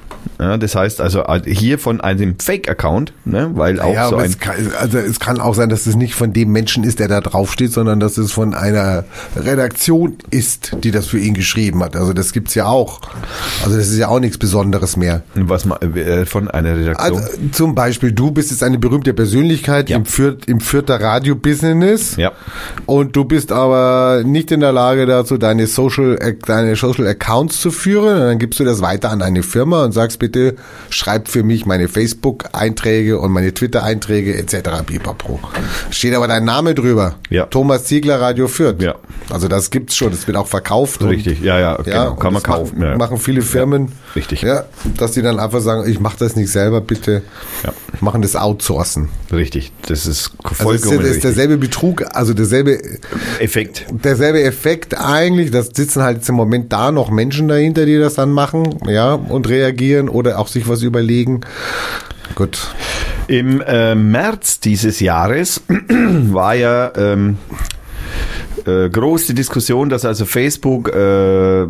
[0.43, 4.39] Ja, das heißt also hier von einem Fake-Account, ne, weil auch ja, so ein es
[4.39, 7.21] kann, also es kann auch sein, dass es nicht von dem Menschen ist, der da
[7.21, 9.05] draufsteht, sondern dass es von einer
[9.37, 11.97] Redaktion ist, die das für ihn geschrieben hat.
[11.97, 13.01] Also das gibt's ja auch.
[13.65, 15.23] Also das ist ja auch nichts Besonderes mehr.
[15.35, 17.19] was ma- äh, von einer Redaktion.
[17.23, 19.97] Also zum Beispiel, du bist jetzt eine berühmte Persönlichkeit Ja.
[19.99, 22.17] im, Fürth, im Fürther Radio-Business.
[22.17, 22.33] Ja.
[22.87, 27.71] Und du bist aber nicht in der Lage dazu, deine Social, deine Social Accounts zu
[27.71, 28.15] führen.
[28.21, 30.57] Und dann gibst du das weiter an eine Firma und sagst, bitte bitte
[30.91, 34.83] schreibt für mich meine Facebook-Einträge und meine Twitter-Einträge etc.
[34.87, 35.39] Pipapo.
[35.91, 37.17] Steht aber dein Name drüber.
[37.31, 37.47] Ja.
[37.47, 38.81] Thomas Ziegler Radio Fürth.
[38.83, 38.95] Ja.
[39.31, 41.03] Also das gibt's schon, das wird auch verkauft.
[41.03, 42.79] Richtig, ja, ja, und, genau, und kann man das kaufen.
[42.79, 42.97] Machen, ja.
[42.97, 43.93] machen viele Firmen.
[44.17, 44.43] richtig.
[44.43, 44.65] Ja,
[44.97, 47.23] dass die dann einfach sagen, ich mache das nicht selber, bitte
[47.65, 47.73] Ja.
[48.01, 49.09] machen das outsourcen.
[49.33, 51.23] Richtig, das ist Also vollkommen es ist, ist richtig.
[51.23, 52.81] derselbe Betrug, also derselbe
[53.39, 53.87] Effekt.
[53.91, 58.15] derselbe Effekt eigentlich, das sitzen halt jetzt im Moment da noch Menschen dahinter, die das
[58.15, 61.41] dann machen, ja, und reagieren oder auch sich was überlegen.
[62.35, 62.75] Gut.
[63.29, 67.39] Im äh, März dieses Jahres war ja ähm,
[68.67, 71.67] äh, große Diskussion, dass also Facebook äh,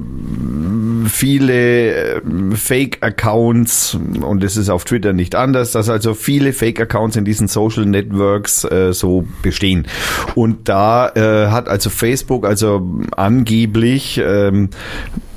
[1.06, 2.20] viele äh,
[2.54, 7.86] Fake-Accounts, und es ist auf Twitter nicht anders, dass also viele Fake-Accounts in diesen Social
[7.86, 9.86] Networks äh, so bestehen.
[10.34, 14.70] Und da äh, hat also Facebook also angeblich ähm,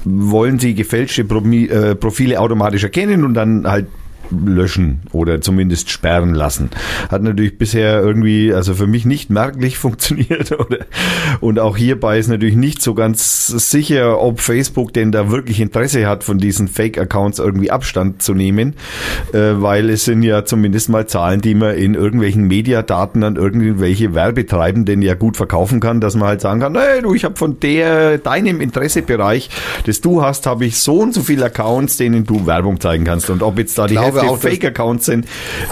[0.05, 3.87] wollen sie gefälschte äh, Profile automatisch erkennen und dann halt
[4.31, 6.69] löschen oder zumindest sperren lassen.
[7.09, 10.51] Hat natürlich bisher irgendwie, also für mich nicht merklich funktioniert.
[10.51, 10.85] Oder,
[11.41, 16.07] und auch hierbei ist natürlich nicht so ganz sicher, ob Facebook denn da wirklich Interesse
[16.07, 18.73] hat, von diesen Fake-Accounts irgendwie Abstand zu nehmen,
[19.33, 24.13] äh, weil es sind ja zumindest mal Zahlen, die man in irgendwelchen Mediadaten an irgendwelche
[24.13, 27.59] Werbetreibenden ja gut verkaufen kann, dass man halt sagen kann, hey, du, ich habe von
[27.59, 29.49] der, deinem Interessebereich,
[29.85, 33.29] das du hast, habe ich so und so viele Accounts, denen du Werbung zeigen kannst.
[33.29, 35.25] Und ob jetzt da die glaube Hälfte auch, Fake-Accounts sind,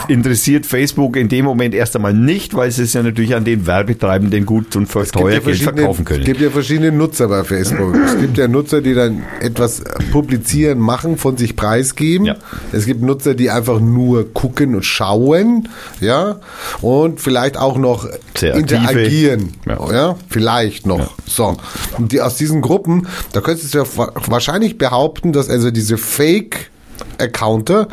[0.07, 3.65] interessiert Facebook in dem Moment erst einmal nicht, weil sie es ja natürlich an den
[3.67, 6.23] Werbetreibenden gut und für teuer Geld verkaufen Es können.
[6.25, 7.95] gibt ja verschiedene Nutzer bei Facebook.
[8.05, 12.25] es gibt ja Nutzer, die dann etwas publizieren, machen, von sich preisgeben.
[12.25, 12.35] Ja.
[12.71, 15.69] Es gibt Nutzer, die einfach nur gucken und schauen,
[16.01, 16.39] ja,
[16.81, 18.07] und vielleicht auch noch
[18.41, 19.91] interagieren, Ja.
[19.93, 20.15] ja.
[20.29, 21.13] vielleicht noch.
[21.25, 21.55] So.
[21.97, 25.97] Und die aus diesen Gruppen, da könntest du ja wa- wahrscheinlich behaupten, dass also diese
[25.97, 26.69] Fake
[27.17, 27.87] Accounter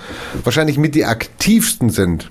[0.44, 2.31] wahrscheinlich mit die aktivsten sind.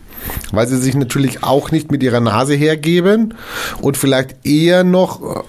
[0.52, 3.36] Weil sie sich natürlich auch nicht mit ihrer Nase hergeben
[3.82, 5.44] und vielleicht eher noch äh,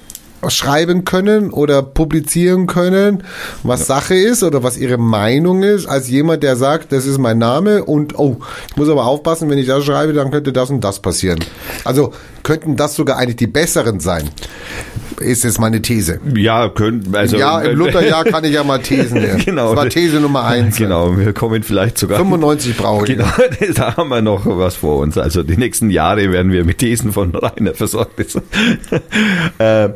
[0.49, 3.25] schreiben können oder publizieren können,
[3.63, 7.39] was Sache ist oder was ihre Meinung ist, als jemand, der sagt, das ist mein
[7.39, 8.39] Name und oh,
[8.69, 11.41] ich muss aber aufpassen, wenn ich das schreibe, dann könnte das und das passieren.
[11.85, 14.31] Also könnten das sogar eigentlich die besseren sein.
[15.21, 16.19] Ist jetzt meine These.
[16.35, 17.37] Ja, können, also.
[17.37, 19.41] ja, im Lutherjahr kann ich ja mal Thesen nehmen.
[19.51, 19.75] Genau.
[19.75, 20.77] Das war These Nummer eins.
[20.77, 22.19] Genau, wir kommen vielleicht sogar.
[22.19, 23.17] 95 brauche ich.
[23.17, 23.29] Genau,
[23.75, 25.19] da haben wir noch was vor uns.
[25.19, 28.19] Also die nächsten Jahre werden wir mit Thesen von Rainer versorgt.
[29.59, 29.91] äh,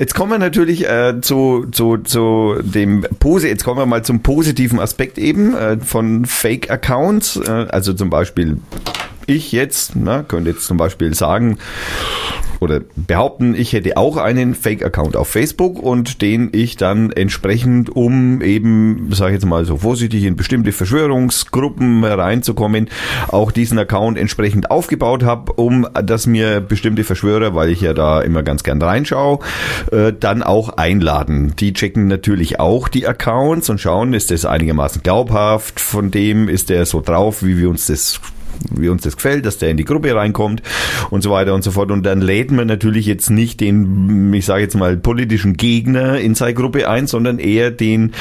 [0.00, 4.22] Jetzt kommen wir natürlich äh, zu, zu, zu dem Pose, jetzt kommen wir mal zum
[4.22, 7.36] positiven Aspekt eben äh, von Fake-Accounts.
[7.36, 8.56] Äh, also zum Beispiel
[9.30, 11.58] ich jetzt, na, könnte jetzt zum Beispiel sagen,
[12.60, 18.42] oder behaupten, ich hätte auch einen Fake-Account auf Facebook und den ich dann entsprechend, um
[18.42, 22.88] eben, sage ich jetzt mal so vorsichtig, in bestimmte Verschwörungsgruppen reinzukommen,
[23.28, 28.20] auch diesen Account entsprechend aufgebaut habe, um dass mir bestimmte Verschwörer, weil ich ja da
[28.20, 29.38] immer ganz gern reinschaue,
[29.90, 31.54] äh, dann auch einladen.
[31.58, 36.68] Die checken natürlich auch die Accounts und schauen, ist das einigermaßen glaubhaft, von dem ist
[36.68, 38.20] der so drauf, wie wir uns das
[38.74, 40.62] wie uns das gefällt, dass der in die Gruppe reinkommt
[41.10, 41.90] und so weiter und so fort.
[41.90, 46.34] Und dann lädt man natürlich jetzt nicht den, ich sage jetzt mal, politischen Gegner in
[46.34, 48.12] seine Gruppe ein, sondern eher den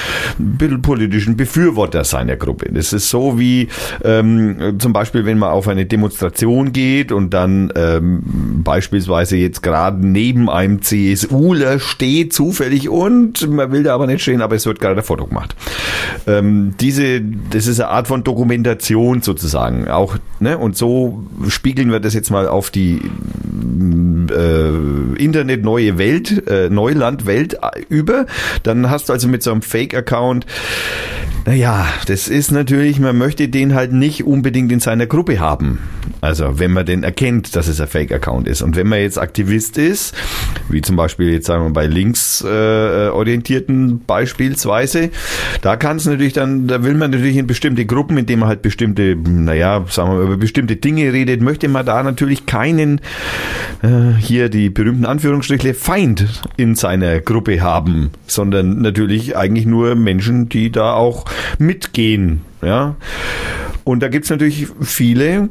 [0.82, 2.70] politischen Befürworter seiner Gruppe.
[2.72, 3.68] Das ist so wie
[4.04, 8.22] ähm, zum Beispiel, wenn man auf eine Demonstration geht und dann ähm,
[8.64, 14.42] beispielsweise jetzt gerade neben einem CSUler steht zufällig und man will da aber nicht stehen,
[14.42, 15.56] aber es wird gerade ein Foto gemacht.
[16.28, 19.88] Ähm, diese, das ist eine Art von Dokumentation sozusagen.
[19.88, 20.58] Auch Ne?
[20.58, 23.02] Und so spiegeln wir das jetzt mal auf die
[24.32, 27.58] äh, Internet neue Welt, äh, Neuland Welt
[27.90, 28.26] über.
[28.64, 30.46] Dann hast du also mit so einem Fake-Account
[31.50, 35.80] naja, das ist natürlich, man möchte den halt nicht unbedingt in seiner Gruppe haben.
[36.22, 38.62] Also wenn man den erkennt, dass es ein Fake-Account ist.
[38.62, 40.14] Und wenn man jetzt Aktivist ist,
[40.70, 45.10] wie zum Beispiel jetzt sagen wir bei linksorientierten äh, beispielsweise,
[45.64, 48.50] da kann es natürlich dann, da will man natürlich in bestimmte Gruppen, in denen man
[48.50, 53.02] halt bestimmte, naja, sagen wir über bestimmte Dinge redet, möchte man da natürlich keinen,
[53.82, 60.48] äh, hier die berühmten Anführungsstriche, Feind in seiner Gruppe haben, sondern natürlich eigentlich nur Menschen,
[60.48, 61.26] die da auch
[61.58, 62.42] mitgehen.
[62.62, 62.96] Ja?
[63.84, 65.50] Und da gibt's natürlich viele,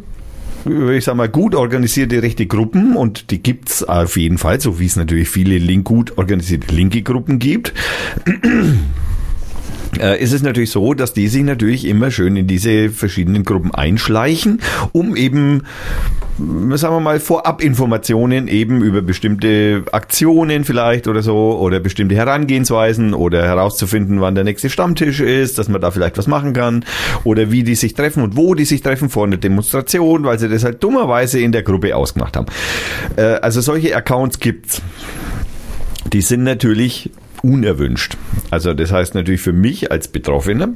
[0.93, 4.87] ich sag mal, gut organisierte rechte Gruppen und die gibt's auf jeden Fall, so wie
[4.87, 7.73] es natürlich viele link, gut organisierte linke Gruppen gibt.
[9.99, 13.75] Äh, ist es natürlich so, dass die sich natürlich immer schön in diese verschiedenen Gruppen
[13.75, 14.61] einschleichen,
[14.93, 15.63] um eben
[16.77, 23.45] sagen wir mal, Vorabinformationen eben über bestimmte Aktionen vielleicht oder so oder bestimmte Herangehensweisen oder
[23.45, 26.85] herauszufinden, wann der nächste Stammtisch ist, dass man da vielleicht was machen kann
[27.25, 30.49] oder wie die sich treffen und wo die sich treffen vor einer Demonstration, weil sie
[30.49, 32.47] das halt dummerweise in der Gruppe ausgemacht haben.
[33.17, 34.81] Äh, also solche Accounts gibt's.
[36.13, 37.11] Die sind natürlich
[37.43, 38.17] unerwünscht.
[38.51, 40.71] Also das heißt natürlich für mich als Betroffener,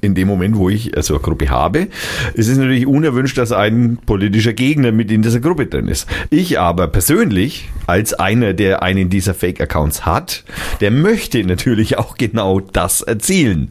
[0.00, 1.88] in dem Moment, wo ich so eine Gruppe habe,
[2.34, 6.06] ist es natürlich unerwünscht, dass ein politischer Gegner mit in dieser Gruppe drin ist.
[6.30, 10.44] Ich aber persönlich, als einer, der einen dieser Fake-Accounts hat,
[10.80, 13.68] der möchte natürlich auch genau das erzielen.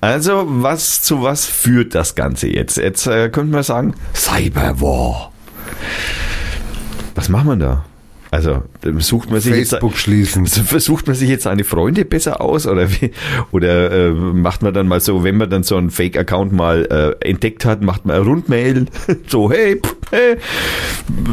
[0.00, 2.76] Also, was zu was führt das Ganze jetzt?
[2.76, 5.32] Jetzt äh, könnte man sagen, Cyberwar.
[7.14, 7.84] Was machen wir da?
[8.32, 8.62] Also
[8.98, 10.46] sucht man sich Facebook jetzt, schließen.
[10.46, 13.10] Versucht man sich jetzt seine Freunde besser aus oder wie,
[13.50, 17.28] oder äh, macht man dann mal so, wenn man dann so einen Fake-Account mal äh,
[17.28, 18.86] entdeckt hat, macht man eine Rundmail,
[19.28, 20.36] so hey, pff, hey,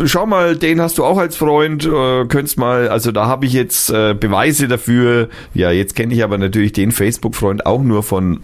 [0.05, 3.53] schau mal, den hast du auch als Freund, äh, könntest mal, also da habe ich
[3.53, 5.29] jetzt äh, Beweise dafür.
[5.53, 8.39] Ja, jetzt kenne ich aber natürlich den Facebook-Freund auch nur von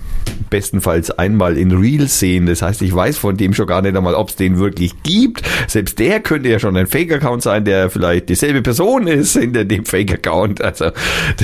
[0.50, 2.46] bestenfalls einmal in Real sehen.
[2.46, 5.42] Das heißt, ich weiß von dem schon gar nicht einmal, ob es den wirklich gibt.
[5.68, 9.86] Selbst der könnte ja schon ein Fake-Account sein, der vielleicht dieselbe Person ist hinter dem
[9.86, 10.62] Fake-Account.
[10.62, 10.92] Also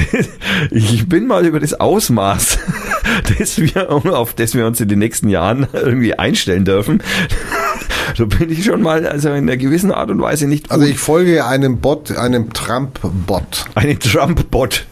[0.71, 2.59] ich bin mal über das Ausmaß,
[3.39, 7.01] das wir, auf das wir uns in den nächsten Jahren irgendwie einstellen dürfen.
[8.15, 10.71] So bin ich schon mal also in einer gewissen Art und Weise nicht gut.
[10.71, 13.65] Also ich folge einem Bot, einem Trump-Bot.
[13.75, 14.85] Einen Trump-Bot.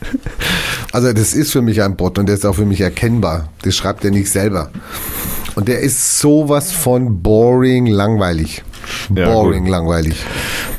[0.92, 3.50] Also das ist für mich ein Bot und der ist auch für mich erkennbar.
[3.64, 4.72] Das schreibt er nicht selber.
[5.56, 8.64] Und der ist sowas von boring langweilig.
[9.14, 9.72] Ja, boring gut.
[9.72, 10.24] langweilig.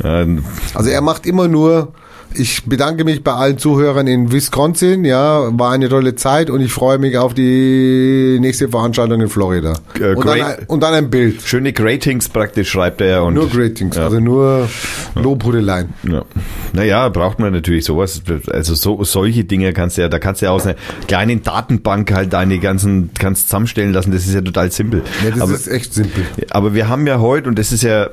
[0.02, 1.92] Ähm, Also er macht immer nur,
[2.34, 6.72] ich bedanke mich bei allen Zuhörern in Wisconsin, ja, war eine tolle Zeit und ich
[6.72, 9.74] freue mich auf die nächste Veranstaltung in Florida.
[9.98, 11.42] Äh, und, dann und dann ein Bild.
[11.42, 13.24] schöne Gratings praktisch schreibt er.
[13.24, 14.04] Und, Nur Gratings, Ja.
[14.04, 14.68] also nur
[15.14, 15.92] Lobhudeleien.
[16.08, 16.24] Ja.
[16.72, 18.22] Naja, braucht man natürlich sowas.
[18.50, 20.76] Also so, solche Dinge kannst du ja, da kannst du ja aus einer
[21.08, 24.12] kleinen Datenbank halt deine ganzen, kannst zusammenstellen lassen.
[24.12, 25.02] Das ist ja total simpel.
[25.24, 26.24] Ja, das aber, ist echt simpel.
[26.50, 28.10] aber wir haben ja heute, und das ist ja,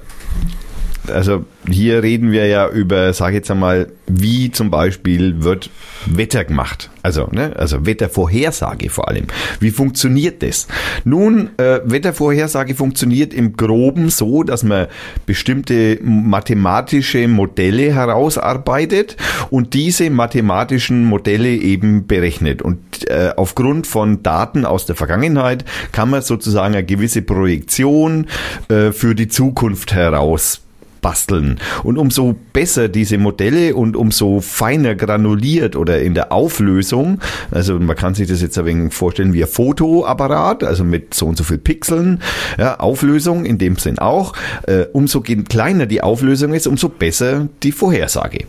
[1.08, 5.70] also hier reden wir ja über, sage jetzt einmal, wie zum Beispiel wird
[6.06, 6.90] Wetter gemacht.
[7.04, 9.28] Also, ne, also Wettervorhersage vor allem.
[9.60, 10.68] Wie funktioniert das?
[11.04, 14.88] Nun, äh, Wettervorhersage funktioniert im Groben so, dass man
[15.26, 19.18] bestimmte mathematische Modelle herausarbeitet
[19.50, 22.62] und diese mathematischen Modelle eben berechnet.
[22.62, 28.28] Und äh, aufgrund von Daten aus der Vergangenheit kann man sozusagen eine gewisse Projektion
[28.70, 30.62] äh, für die Zukunft heraus
[31.02, 31.60] basteln.
[31.84, 37.20] Und umso besser diese Modelle und umso feiner granuliert oder in der Auflösung,
[37.52, 41.28] also man kann sich das jetzt ein wenig vorstellen wie ein Fotoapparat, also mit so
[41.28, 42.22] und so viel Pixeln,
[42.58, 44.34] ja, Auflösung in dem Sinn auch,
[44.68, 48.46] äh, umso kleiner die Auflösung ist, umso besser die Vorhersage.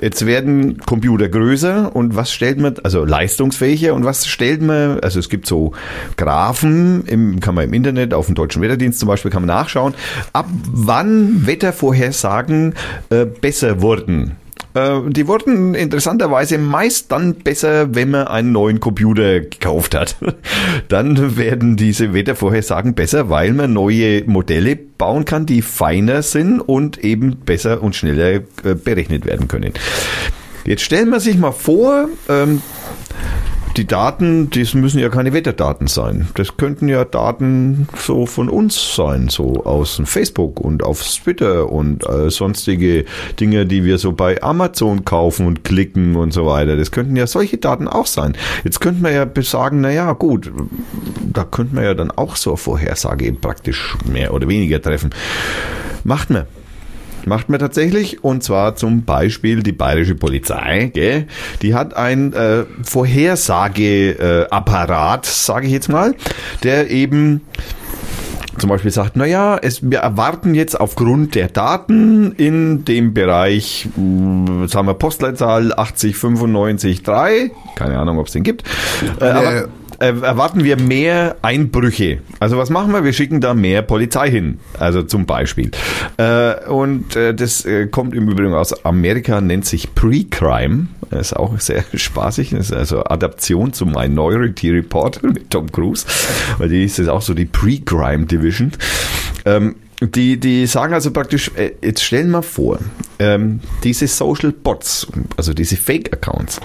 [0.00, 5.18] Jetzt werden Computer größer und was stellt man, also leistungsfähiger und was stellt man, also
[5.18, 5.72] es gibt so
[6.16, 9.94] Graphen, im, kann man im Internet, auf dem Deutschen Wetterdienst zum Beispiel, kann man nachschauen,
[10.32, 11.46] ab wann
[11.80, 12.74] Wettervorhersagen
[13.10, 14.36] äh, besser wurden.
[14.74, 20.16] Äh, Die wurden interessanterweise meist dann besser, wenn man einen neuen Computer gekauft hat.
[20.88, 26.98] Dann werden diese Wettervorhersagen besser, weil man neue Modelle bauen kann, die feiner sind und
[26.98, 29.72] eben besser und schneller äh, berechnet werden können.
[30.64, 32.60] Jetzt stellen wir sich mal vor, ähm,
[33.76, 36.28] die Daten, das müssen ja keine Wetterdaten sein.
[36.34, 42.06] Das könnten ja Daten so von uns sein, so aus Facebook und auf Twitter und
[42.08, 43.04] äh, sonstige
[43.38, 46.76] Dinge, die wir so bei Amazon kaufen und klicken und so weiter.
[46.76, 48.36] Das könnten ja solche Daten auch sein.
[48.64, 50.50] Jetzt könnte man ja sagen, na ja, gut,
[51.32, 55.10] da könnte man ja dann auch so eine Vorhersage praktisch mehr oder weniger treffen.
[56.04, 56.46] Macht man.
[57.26, 61.26] Macht man tatsächlich und zwar zum Beispiel die bayerische Polizei, gell?
[61.62, 66.14] die hat ein äh, Vorhersageapparat, sage ich jetzt mal,
[66.62, 67.42] der eben
[68.58, 74.68] zum Beispiel sagt, naja, es, wir erwarten jetzt aufgrund der Daten in dem Bereich, mh,
[74.68, 78.64] sagen wir Postleitzahl 80953, keine Ahnung, ob es den gibt,
[79.20, 79.66] äh, aber, äh,
[80.00, 82.18] erwarten wir mehr Einbrüche.
[82.38, 83.04] Also was machen wir?
[83.04, 84.58] Wir schicken da mehr Polizei hin.
[84.78, 85.70] Also zum Beispiel.
[86.16, 90.88] Äh, und äh, das äh, kommt im Übrigen aus Amerika, nennt sich Pre-Crime.
[91.10, 92.50] Ist auch sehr spaßig.
[92.50, 96.06] Das ist also Adaption zum Minority Report mit Tom Cruise.
[96.58, 98.72] Weil die ist jetzt auch so die Pre-Crime Division.
[100.00, 102.78] Die, die sagen also praktisch, äh, jetzt stellen wir vor,
[103.18, 105.06] ähm, diese Social Bots,
[105.36, 106.58] also diese Fake Accounts,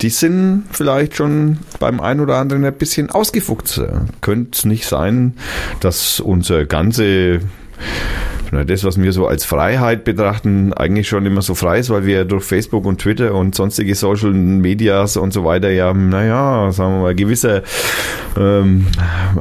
[0.00, 3.82] die sind vielleicht schon beim einen oder anderen ein bisschen ausgefuchst.
[4.22, 5.34] Könnte es nicht sein,
[5.80, 7.40] dass unser ganze
[8.50, 12.24] das, was wir so als Freiheit betrachten, eigentlich schon immer so frei ist, weil wir
[12.24, 17.02] durch Facebook und Twitter und sonstige Social Medias und so weiter ja, naja, sagen wir
[17.02, 17.62] mal, gewisse
[18.36, 18.86] ähm,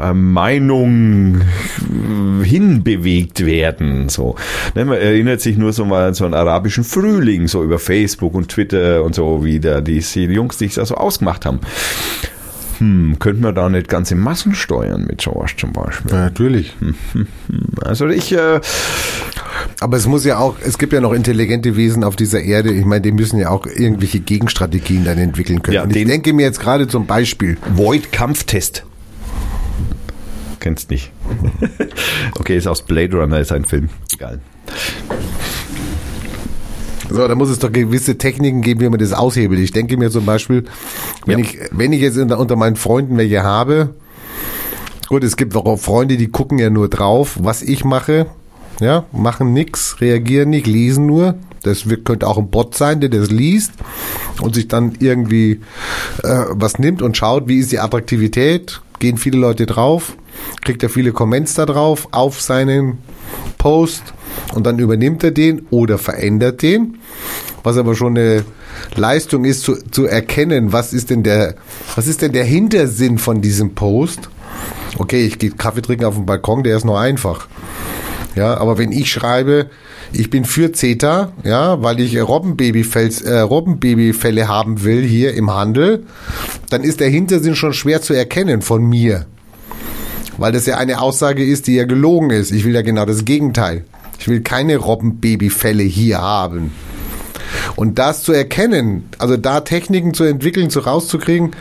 [0.01, 1.41] äh, Meinung
[2.43, 4.09] hinbewegt werden.
[4.09, 4.35] So.
[4.75, 8.33] Ne, man erinnert sich nur so mal an so einen arabischen Frühling, so über Facebook
[8.33, 11.59] und Twitter und so, wie da diese Jungs sich da so ausgemacht haben.
[12.79, 16.11] Hm, könnten wir da nicht ganze Massen steuern mit sowas zum Beispiel?
[16.11, 16.75] Ja, natürlich.
[17.81, 18.31] Also ich.
[18.33, 18.59] Äh,
[19.79, 22.71] aber es muss ja auch, es gibt ja noch intelligente Wesen auf dieser Erde.
[22.71, 25.75] Ich meine, die müssen ja auch irgendwelche Gegenstrategien dann entwickeln können.
[25.75, 28.83] Ja, ich den- denke mir jetzt gerade zum Beispiel, Void-Kampftest.
[30.59, 31.11] Kennst nicht.
[32.39, 33.89] okay, ist aus Blade Runner, ist ein Film.
[34.13, 34.39] Egal.
[37.09, 39.59] So, da muss es doch gewisse Techniken geben, wie man das aushebelt.
[39.61, 40.65] Ich denke mir zum Beispiel,
[41.25, 41.45] wenn Ja.
[41.45, 43.95] ich, wenn ich jetzt unter, meinen Freunden welche habe,
[45.07, 48.27] gut, es gibt auch Freunde, die gucken ja nur drauf, was ich mache,
[48.81, 51.35] ja, machen nix, reagieren nicht, lesen nur.
[51.63, 53.71] Das wird, könnte auch ein Bot sein, der das liest
[54.41, 55.61] und sich dann irgendwie
[56.23, 60.15] äh, was nimmt und schaut, wie ist die Attraktivität, gehen viele Leute drauf,
[60.61, 62.99] kriegt er viele Comments da drauf auf seinen
[63.57, 64.03] Post
[64.53, 66.99] und dann übernimmt er den oder verändert den.
[67.63, 68.45] Was aber schon eine
[68.95, 71.55] Leistung ist, zu, zu erkennen, was ist denn der,
[71.95, 74.29] was ist denn der Hintersinn von diesem Post?
[74.97, 77.47] Okay, ich gehe Kaffee trinken auf dem Balkon, der ist noch einfach.
[78.35, 79.67] Ja, aber wenn ich schreibe,
[80.13, 86.05] ich bin für CETA, ja, weil ich Robbenbabyfälls- äh, Robbenbabyfälle haben will hier im Handel,
[86.69, 89.25] dann ist der Hintersinn schon schwer zu erkennen von mir.
[90.37, 92.51] Weil das ja eine Aussage ist, die ja gelogen ist.
[92.51, 93.83] Ich will ja genau das Gegenteil.
[94.19, 96.71] Ich will keine Robbenbabyfälle hier haben.
[97.75, 101.51] Und das zu erkennen, also da Techniken zu entwickeln, zu rauszukriegen,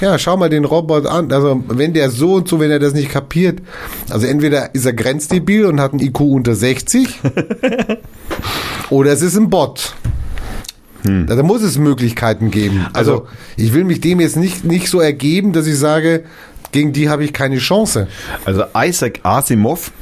[0.00, 1.32] ja, schau mal den Roboter an.
[1.32, 3.60] Also wenn der so und so, wenn er das nicht kapiert,
[4.10, 7.20] also entweder ist er grenzdebil und hat ein IQ unter 60
[8.90, 9.94] oder es ist ein Bot.
[11.04, 12.86] Da muss es Möglichkeiten geben.
[12.92, 13.26] Also, Also-
[13.56, 16.24] ich will mich dem jetzt nicht, nicht so ergeben, dass ich sage,
[16.72, 18.08] gegen die habe ich keine Chance.
[18.44, 19.92] Also Isaac Asimov,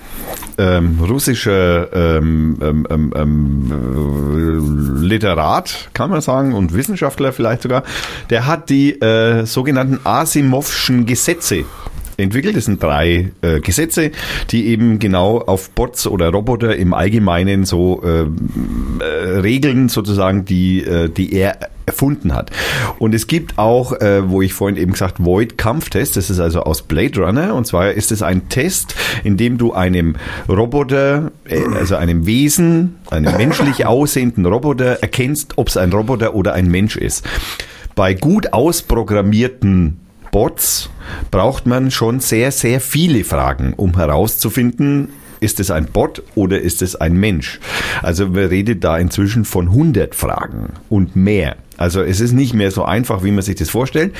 [0.58, 7.82] ähm, russischer ähm, ähm, ähm, ähm, äh, Literat, kann man sagen, und Wissenschaftler vielleicht sogar,
[8.30, 11.64] der hat die äh, sogenannten Asimovschen Gesetze
[12.20, 12.56] entwickelt.
[12.56, 14.10] Das sind drei äh, Gesetze,
[14.50, 20.84] die eben genau auf Bots oder Roboter im Allgemeinen so ähm, äh, Regeln sozusagen, die,
[20.84, 21.58] äh, die er
[21.90, 22.50] erfunden hat.
[22.98, 26.62] Und es gibt auch, äh, wo ich vorhin eben gesagt, Void Kampftest, das ist also
[26.62, 28.94] aus Blade Runner, und zwar ist es ein Test,
[29.24, 30.14] in dem du einem
[30.48, 36.54] Roboter, äh, also einem Wesen, einem menschlich aussehenden Roboter erkennst, ob es ein Roboter oder
[36.54, 37.26] ein Mensch ist.
[37.96, 39.98] Bei gut ausprogrammierten
[40.30, 40.90] Bots
[41.30, 45.08] braucht man schon sehr, sehr viele Fragen, um herauszufinden,
[45.40, 47.60] ist es ein Bot oder ist es ein Mensch?
[48.02, 51.56] Also man redet da inzwischen von 100 Fragen und mehr.
[51.78, 54.14] Also es ist nicht mehr so einfach, wie man sich das vorstellt.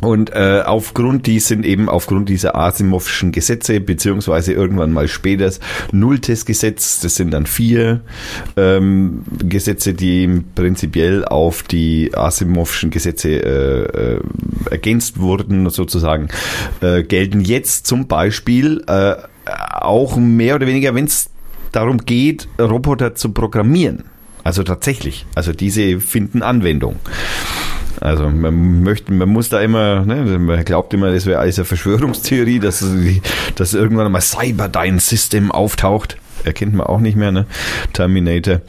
[0.00, 5.60] Und äh, aufgrund, die sind eben aufgrund dieser Asimovschen Gesetze, beziehungsweise irgendwann mal später das
[5.92, 8.00] Nulltestgesetz, das sind dann vier
[8.56, 14.20] ähm, Gesetze, die prinzipiell auf die Asimovschen Gesetze äh, äh,
[14.70, 16.28] ergänzt wurden, sozusagen,
[16.80, 19.14] äh, gelten jetzt zum Beispiel äh,
[19.80, 21.30] auch mehr oder weniger, wenn es
[21.72, 24.04] darum geht, Roboter zu programmieren.
[24.44, 25.26] Also tatsächlich.
[25.34, 26.96] Also diese finden Anwendung.
[28.06, 31.64] Also man möchte, man muss da immer, ne, man glaubt immer, das wäre alles eine
[31.64, 32.84] Verschwörungstheorie, dass,
[33.56, 36.16] dass irgendwann mal Cyberdyne System auftaucht.
[36.44, 37.46] Erkennt man auch nicht mehr, ne?
[37.92, 38.60] Terminator.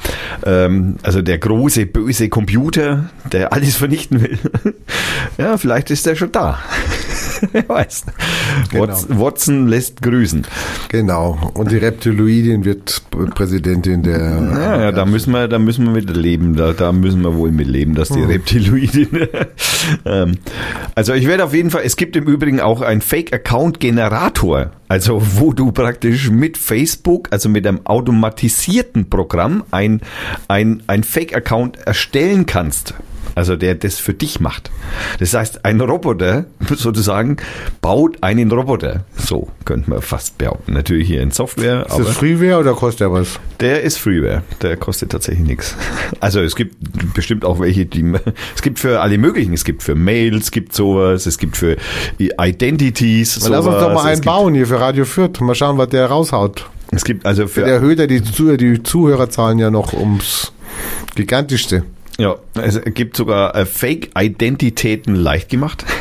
[0.45, 4.37] Ähm, also der große, böse Computer, der alles vernichten will.
[5.37, 6.59] ja, vielleicht ist der schon da.
[7.51, 8.05] Wer weiß.
[8.71, 8.87] Genau.
[9.09, 10.45] Watson, lässt grüßen.
[10.89, 11.51] Genau.
[11.53, 13.01] Und die Reptiloidin wird
[13.35, 14.17] Präsidentin der.
[14.19, 16.55] Ja, ja, da müssen wir, da müssen wir mit leben.
[16.55, 19.27] Da, da müssen wir wohl mit leben, dass die Reptiloidin.
[20.05, 20.37] ähm,
[20.95, 21.81] also ich werde auf jeden Fall.
[21.83, 24.71] Es gibt im Übrigen auch einen Fake-Account-Generator.
[24.87, 30.01] Also wo du praktisch mit Facebook, also mit einem automatisierten Programm, ein
[30.47, 32.93] ein ein Fake-Account erstellen kannst.
[33.37, 34.71] Also der das für dich macht.
[35.19, 36.45] Das heißt, ein Roboter
[36.75, 37.37] sozusagen
[37.81, 39.05] baut einen Roboter.
[39.15, 40.73] So könnte man fast behaupten.
[40.73, 43.39] Natürlich hier in Software, Ist das Freeware oder kostet der was?
[43.59, 44.41] der ist Freeware.
[44.63, 45.75] Der kostet tatsächlich nichts.
[46.19, 46.75] Also es gibt
[47.13, 48.13] bestimmt auch welche, die
[48.55, 49.53] es gibt für alle möglichen.
[49.53, 51.77] Es gibt für Mails, es gibt sowas, es gibt für
[52.17, 53.35] Identities.
[53.35, 55.39] Lass uns sowas, doch mal einen bauen hier für Radio Fürth.
[55.41, 56.65] Mal schauen, was der raushaut.
[56.91, 60.53] Es gibt also für Der erhöht ja die, Zuh die Zuhörerzahlen ja noch ums
[61.15, 61.83] gigantischste.
[62.17, 65.85] Ja, es gibt sogar äh, Fake-Identitäten leicht gemacht.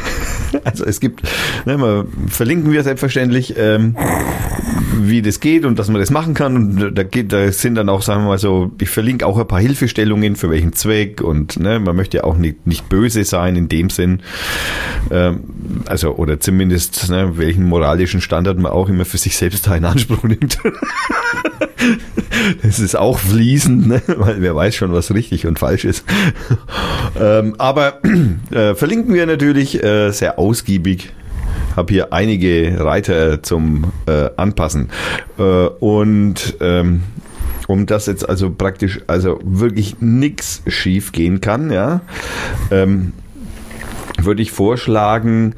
[0.65, 1.23] Also es gibt,
[1.67, 3.97] ne, mal verlinken wir selbstverständlich, ähm,
[4.97, 6.57] wie das geht und dass man das machen kann.
[6.57, 9.47] Und da geht, da sind dann auch, sagen wir mal so, ich verlinke auch ein
[9.47, 13.57] paar Hilfestellungen für welchen Zweck und ne, man möchte ja auch nicht, nicht böse sein
[13.57, 14.21] in dem Sinn.
[15.11, 15.41] Ähm,
[15.87, 19.85] also, oder zumindest, ne, welchen moralischen Standard man auch immer für sich selbst da in
[19.85, 20.59] Anspruch nimmt.
[22.63, 24.03] Das ist auch fließend, ne?
[24.07, 26.05] weil wer weiß schon, was richtig und falsch ist.
[27.21, 28.01] ähm, aber
[28.51, 31.13] äh, verlinken wir natürlich äh, sehr ausgiebig.
[31.77, 34.91] Habe hier einige Reiter zum äh, Anpassen.
[35.39, 37.03] Äh, und ähm,
[37.67, 42.01] um das jetzt also praktisch, also wirklich nichts schief gehen kann, ja,
[42.71, 43.13] ähm,
[44.27, 45.55] würde ich vorschlagen,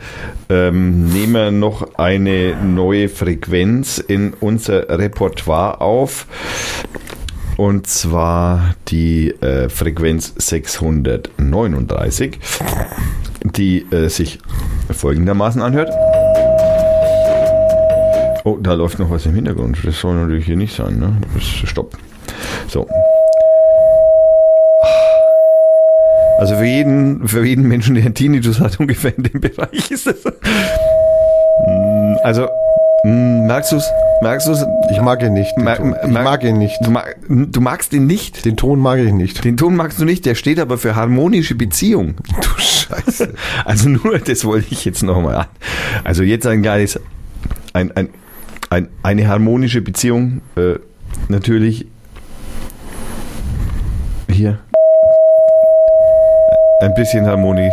[0.49, 6.29] ähm, nehmen wir noch eine neue Frequenz in unser Repertoire auf.
[7.57, 12.39] Und zwar die äh, Frequenz 639,
[13.43, 14.39] die äh, sich
[14.91, 15.91] folgendermaßen anhört.
[18.45, 19.79] Oh, da läuft noch was im Hintergrund.
[19.83, 20.99] Das soll natürlich hier nicht sein.
[20.99, 21.17] Ne?
[21.35, 21.99] Das, stopp.
[22.69, 22.87] So.
[26.39, 30.07] Also für jeden, für jeden Menschen, der einen Tinnitus hat, ungefähr in dem Bereich ist
[30.07, 30.17] das.
[32.23, 32.49] Also,
[33.05, 33.91] mm, merkst du es?
[34.23, 34.65] Merkst du es?
[34.91, 35.53] Ich mag ihn nicht.
[35.57, 35.97] Ton.
[36.01, 36.77] Ich mag ihn nicht.
[36.81, 38.45] Du, mag, du magst ihn nicht.
[38.45, 39.45] Den Ton mag ich nicht.
[39.45, 42.15] Den Ton magst du nicht, der steht aber für harmonische Beziehung.
[42.41, 43.35] Du Scheiße.
[43.65, 45.47] Also nur, das wollte ich jetzt nochmal an.
[46.05, 47.01] Also jetzt ein kleines,
[47.73, 48.09] ein, ein,
[48.71, 50.77] ein, eine harmonische Beziehung, äh,
[51.29, 51.87] natürlich
[54.31, 54.61] hier.
[56.81, 57.71] Ein bisschen Harmonie.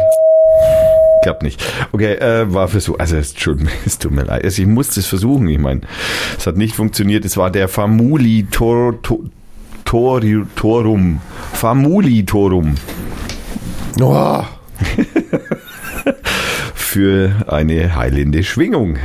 [1.22, 1.64] Klappt nicht.
[1.92, 2.98] Okay, äh, war Versuch.
[2.98, 4.44] Also es, Entschuldigung, es tut mir leid.
[4.44, 5.48] Also ich musste es versuchen.
[5.48, 5.82] Ich meine,
[6.38, 7.24] es hat nicht funktioniert.
[7.24, 9.20] Es war der Famuli Tor, Tor,
[9.86, 10.22] Tor,
[10.56, 11.22] Torum.
[11.54, 12.76] Famuli Torum.
[14.02, 14.44] Oh,
[16.76, 18.98] für eine heilende Schwingung.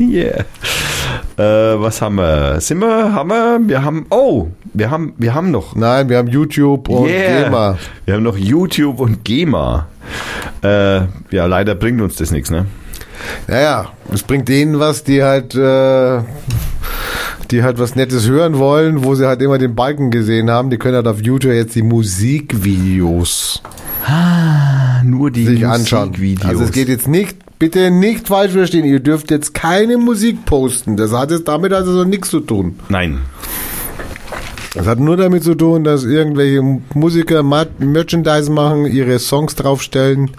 [0.00, 0.44] Yeah.
[1.36, 2.60] Äh, was haben wir?
[2.60, 3.12] Sind wir?
[3.14, 3.60] Haben wir?
[3.64, 4.06] Wir haben.
[4.10, 5.14] Oh, wir haben.
[5.16, 5.74] Wir haben noch.
[5.74, 7.44] nein, wir haben YouTube und Yeah.
[7.44, 7.78] GEMA.
[8.04, 9.86] Wir haben noch YouTube und GEMA.
[10.62, 10.96] Äh,
[11.30, 12.66] ja, leider bringt uns das nichts, ne?
[13.46, 16.20] Naja, es bringt denen was, die halt, äh,
[17.50, 20.70] die halt was Nettes hören wollen, wo sie halt immer den Balken gesehen haben.
[20.70, 23.62] Die können halt auf YouTube jetzt die Musikvideos
[25.04, 26.08] Nur die sich anschauen.
[26.08, 26.48] Musikvideos.
[26.48, 30.96] Also es geht jetzt nicht, bitte nicht falsch verstehen, ihr dürft jetzt keine Musik posten.
[30.96, 32.74] Das hat jetzt damit also so nichts zu tun.
[32.88, 33.20] Nein.
[34.74, 36.60] Das hat nur damit zu tun, dass irgendwelche
[36.92, 40.32] Musiker Merchandise machen, ihre Songs draufstellen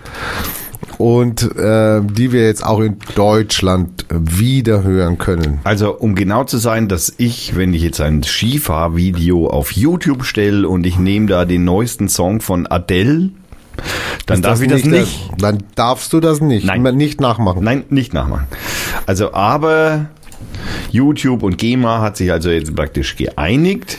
[0.98, 5.60] und äh, die wir jetzt auch in Deutschland wieder hören können.
[5.64, 10.68] Also, um genau zu sein, dass ich, wenn ich jetzt ein Skifahrvideo auf YouTube stelle
[10.68, 13.30] und ich nehme da den neuesten Song von Adele,
[14.26, 15.30] dann darf ich das nicht.
[15.38, 16.66] Dann darfst du das nicht.
[16.66, 16.84] Nein.
[16.96, 17.64] Nicht nachmachen.
[17.64, 18.48] Nein, nicht nachmachen.
[19.06, 20.08] Also, aber
[20.92, 23.98] YouTube und GEMA hat sich also jetzt praktisch geeinigt.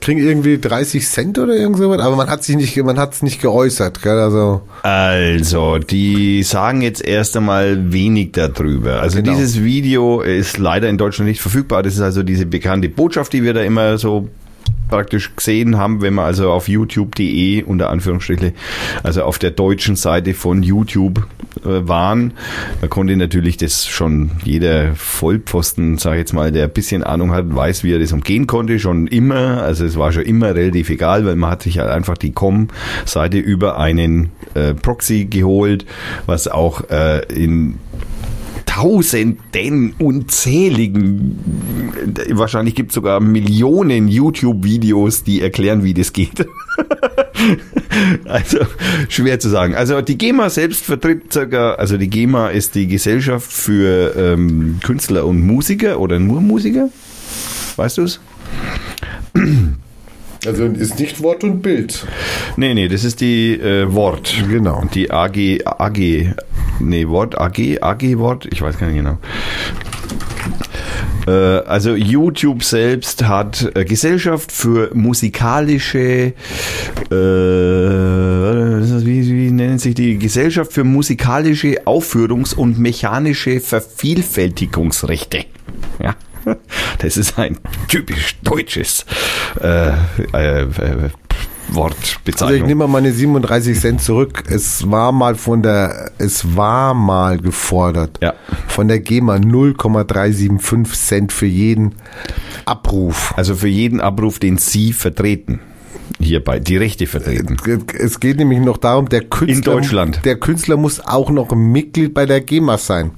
[0.00, 3.22] Kriegen irgendwie 30 Cent oder irgend sowas, aber man hat sich nicht, man hat es
[3.22, 4.18] nicht geäußert, gell?
[4.18, 9.00] Also Also, die sagen jetzt erst einmal wenig darüber.
[9.00, 9.32] Also Genau.
[9.32, 11.82] dieses Video ist leider in Deutschland nicht verfügbar.
[11.82, 14.28] Das ist also diese bekannte Botschaft, die wir da immer so
[14.88, 18.52] praktisch gesehen haben, wenn wir also auf youtube.de unter Anführungsstriche,
[19.02, 21.26] also auf der deutschen Seite von YouTube
[21.64, 22.34] äh, waren.
[22.80, 27.32] Da konnte natürlich das schon jeder Vollpfosten, sage ich jetzt mal, der ein bisschen Ahnung
[27.32, 29.62] hat, weiß, wie er das umgehen konnte, schon immer.
[29.62, 33.38] Also es war schon immer relativ egal, weil man hat sich halt einfach die Com-Seite
[33.38, 35.86] über einen äh, Proxy geholt,
[36.26, 37.78] was auch äh, in
[38.74, 41.38] Tausenden, unzähligen,
[42.30, 46.44] wahrscheinlich gibt es sogar Millionen YouTube-Videos, die erklären, wie das geht.
[48.24, 48.58] also
[49.08, 49.76] schwer zu sagen.
[49.76, 55.24] Also die GEMA selbst vertritt circa, also die GEMA ist die Gesellschaft für ähm, Künstler
[55.24, 56.88] und Musiker oder nur Musiker.
[57.76, 58.18] Weißt du es?
[60.46, 62.06] Also ist nicht Wort und Bild.
[62.56, 64.34] Nee, nee, das ist die äh, Wort.
[64.48, 64.80] Genau.
[64.80, 66.34] Und die AG, AG,
[66.80, 69.18] nee, Wort, AG, AG Wort, ich weiß gar nicht genau.
[71.26, 76.34] Äh, also YouTube selbst hat äh, Gesellschaft für musikalische,
[77.10, 77.14] äh,
[79.04, 85.44] wie, wie nennen sich die Gesellschaft für musikalische Aufführungs- und mechanische Vervielfältigungsrechte.
[86.02, 86.14] Ja.
[86.98, 87.58] Das ist ein
[87.88, 89.04] typisch deutsches
[89.60, 89.92] äh, äh,
[90.32, 91.12] äh, Also ich
[91.76, 92.68] Wortbezeichnung.
[92.68, 94.44] nehme mal meine 37 Cent zurück.
[94.48, 98.18] Es war mal von der, es war mal gefordert.
[98.22, 98.34] Ja.
[98.68, 101.94] Von der GEMA 0,375 Cent für jeden
[102.66, 103.32] Abruf.
[103.36, 105.60] also für jeden Abruf, den Sie vertreten,
[106.20, 107.56] hierbei die Rechte vertreten.
[107.98, 110.20] Es geht nämlich noch darum, der Künstler, In Deutschland.
[110.24, 113.12] der Künstler muss auch noch Mitglied bei der GEMA sein.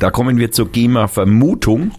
[0.00, 1.92] Da kommen wir zur GEMA-Vermutung.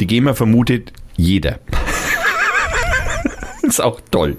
[0.00, 1.58] Die GEMA vermutet jeder.
[3.62, 4.36] ist auch toll.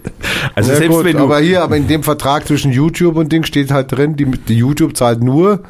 [0.54, 3.32] Also Ja, selbst gut, wenn du aber hier, aber in dem Vertrag zwischen YouTube und
[3.32, 5.64] Ding steht halt drin, die, die YouTube zahlt nur,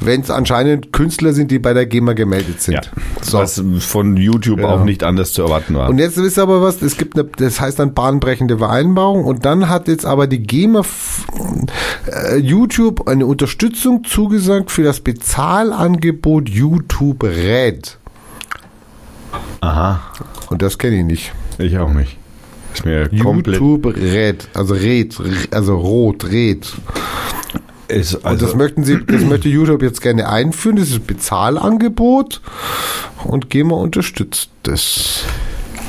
[0.00, 2.74] wenn es anscheinend Künstler sind, die bei der GEMA gemeldet sind.
[2.74, 2.80] ja,
[3.20, 3.38] So.
[3.38, 4.68] was von YouTube Ja.
[4.68, 5.88] auch nicht anders zu erwarten war.
[5.90, 9.68] Und jetzt ist aber was, es gibt eine, das heißt dann bahnbrechende Vereinbarung und dann
[9.68, 10.82] hat jetzt aber die GEMA
[12.06, 17.98] äh, YouTube eine Unterstützung zugesagt für das Bezahlangebot YouTube Red.
[19.60, 20.00] Aha,
[20.50, 21.32] Und das kenne ich nicht.
[21.58, 22.16] ich auch nicht.
[22.74, 23.60] Ist mir komplett.
[23.60, 25.16] YouTube Red, also Red,
[25.50, 26.70] also Rot, Red.
[27.88, 32.40] Ist Und also, das möchten sie, das möchte YouTube jetzt gerne einführen, das ist Bezahlangebot
[33.24, 35.24] und GEMA unterstützt das.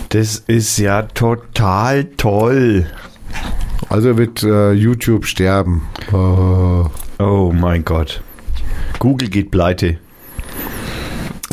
[0.09, 2.87] das ist ja total toll.
[3.89, 5.83] Also wird äh, YouTube sterben.
[6.13, 6.85] Oh.
[7.19, 8.21] Oh mein Gott.
[8.99, 9.97] Google geht pleite.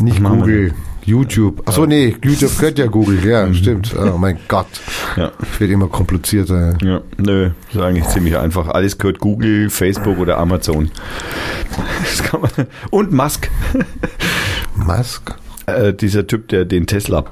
[0.01, 0.73] Nicht Google,
[1.07, 1.63] YouTube.
[1.65, 3.95] Achso, nee, YouTube gehört ja Google, ja, stimmt.
[3.97, 4.67] Oh mein Gott.
[5.15, 5.31] Ja.
[5.57, 6.77] Wird immer komplizierter.
[6.83, 8.67] Ja, nö, ist eigentlich ziemlich einfach.
[8.67, 10.91] Alles gehört Google, Facebook oder Amazon.
[12.01, 12.51] Das kann man.
[12.89, 13.49] Und Musk,
[14.75, 15.35] Musk?
[15.67, 17.25] äh, dieser Typ, der den Tesla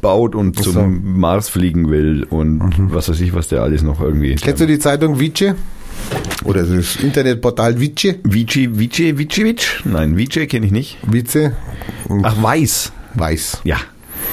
[0.00, 4.34] baut und zum Mars fliegen will und was weiß ich, was der alles noch irgendwie.
[4.36, 5.54] Kennst du die Zeitung Vice?
[6.44, 8.16] Oder das Internetportal Vice?
[8.22, 9.66] Vici, Vici, Vici, Vici?
[9.84, 10.98] Nein, Vici kenne ich nicht.
[11.02, 11.52] Vice?
[12.22, 12.92] Ach, Weiß.
[13.14, 13.60] Weiß.
[13.64, 13.78] Ja,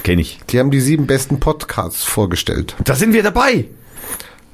[0.03, 0.39] kenne ich.
[0.49, 2.75] Die haben die sieben besten Podcasts vorgestellt.
[2.83, 3.65] Da sind wir dabei.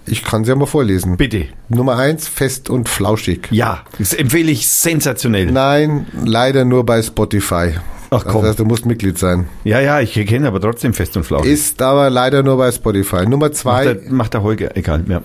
[0.07, 1.17] Ich kann sie ja mal vorlesen.
[1.17, 1.45] Bitte.
[1.69, 3.47] Nummer eins, fest und flauschig.
[3.51, 5.51] Ja, das empfehle ich sensationell.
[5.51, 7.73] Nein, leider nur bei Spotify.
[8.09, 8.41] Ach, komm.
[8.41, 9.47] Das heißt, du musst Mitglied sein.
[9.63, 11.51] Ja, ja, ich kenne aber trotzdem fest und flauschig.
[11.51, 13.25] Ist aber leider nur bei Spotify.
[13.25, 15.21] Nummer Macht zwei, der, macht der Holger, egal, ja,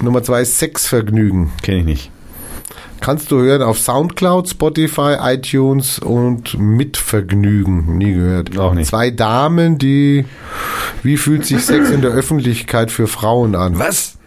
[0.00, 1.50] Nummer zwei Sexvergnügen.
[1.62, 2.10] kenne ich nicht.
[3.00, 7.96] Kannst du hören auf Soundcloud, Spotify, iTunes und Mitvergnügen.
[7.96, 8.58] Nie gehört.
[8.58, 8.88] Auch nicht.
[8.88, 10.24] Zwei Damen, die.
[11.02, 13.78] Wie fühlt sich Sex in der Öffentlichkeit für Frauen an?
[13.78, 14.17] Was?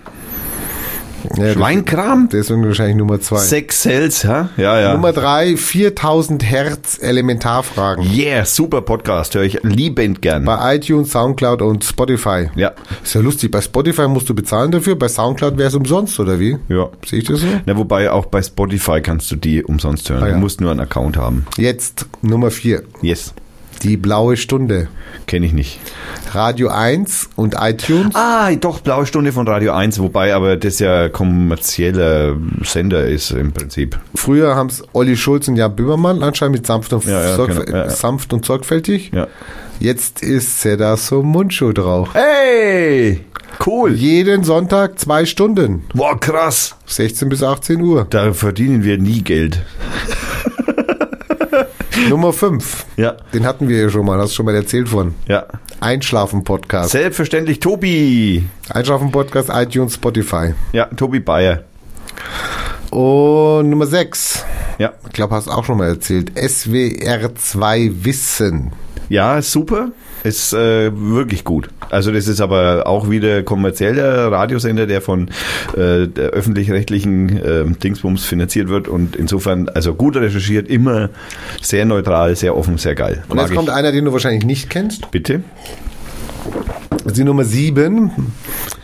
[1.37, 2.29] Ja, Schweinkram?
[2.31, 3.37] Deswegen wahrscheinlich Nummer zwei.
[3.37, 4.49] Sex Cells, ja?
[4.57, 4.93] Ja, ja.
[4.93, 8.05] Nummer drei, 4000 Hertz Elementarfragen.
[8.13, 10.45] Yeah, super Podcast, höre ich liebend gern.
[10.45, 12.49] Bei iTunes, Soundcloud und Spotify.
[12.55, 12.71] Ja,
[13.03, 13.51] Ist ja lustig.
[13.51, 16.57] Bei Spotify musst du bezahlen dafür, bei Soundcloud wäre es umsonst, oder wie?
[16.69, 16.89] ja.
[17.05, 17.47] Sehe ich das so?
[17.65, 20.23] Na, wobei auch bei Spotify kannst du die umsonst hören.
[20.23, 20.33] Ah, ja.
[20.33, 21.45] Du musst nur einen Account haben.
[21.57, 22.83] Jetzt Nummer vier.
[23.01, 23.33] Yes,
[23.83, 24.87] Die blaue Stunde.
[25.25, 25.79] kenne ich nicht.
[26.33, 28.13] Radio 1 und iTunes.
[28.15, 33.51] Ah, doch, Blaue Stunde von Radio 1, wobei aber das ja kommerzieller Sender ist im
[33.51, 33.97] Prinzip.
[34.15, 37.61] Früher haben es Olli Schulz und Jan Böhmermann anscheinend mit sanft und, Ja, ja, genau,
[37.63, 37.89] ja, ja.
[37.89, 39.11] sanft und sorgfältig.
[39.13, 39.27] Ja.
[39.79, 42.09] Jetzt ist Seda so Mundschuh drauf.
[42.13, 43.21] Hey,
[43.65, 43.93] cool.
[43.95, 45.83] Jeden Sonntag zwei Stunden.
[45.95, 46.75] Boah, krass.
[46.85, 48.05] 16 bis 18 Uhr.
[48.09, 49.63] Da verdienen wir nie Geld.
[52.09, 52.85] Nummer 5.
[52.97, 55.13] Ja, Den hatten wir ja schon mal, hast du schon mal erzählt von.
[55.27, 55.45] ja.
[55.79, 56.91] Einschlafen-Podcast.
[56.91, 58.43] Selbstverständlich Tobi.
[58.69, 60.53] Einschlafen-Podcast, iTunes, Spotify.
[60.73, 61.63] Ja, Tobi Bayer.
[62.91, 64.45] Und Nummer 6.
[64.77, 64.93] Ja.
[65.07, 66.31] Ich glaube, hast du auch schon mal erzählt.
[66.37, 68.71] SWR 2 Wissen.
[69.09, 69.89] Ja, super.
[70.23, 71.69] Ist äh, wirklich gut.
[71.89, 75.29] Also das ist aber auch wieder kommerzieller Radiosender, der von
[75.75, 81.09] äh, öffentlich-rechtlichen äh, Dingsbums finanziert wird und insofern also gut recherchiert, immer
[81.61, 83.23] sehr neutral, sehr offen, sehr geil.
[83.29, 85.09] Und jetzt kommt einer, den du wahrscheinlich nicht kennst.
[85.11, 85.43] Bitte?
[86.89, 88.11] Das ist die Nummer 7.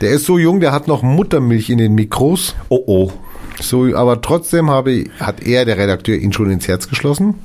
[0.01, 2.55] Der ist so jung, der hat noch Muttermilch in den Mikros.
[2.69, 3.11] Oh oh.
[3.59, 7.35] So, aber trotzdem habe, hat er, der Redakteur, ihn schon ins Herz geschlossen.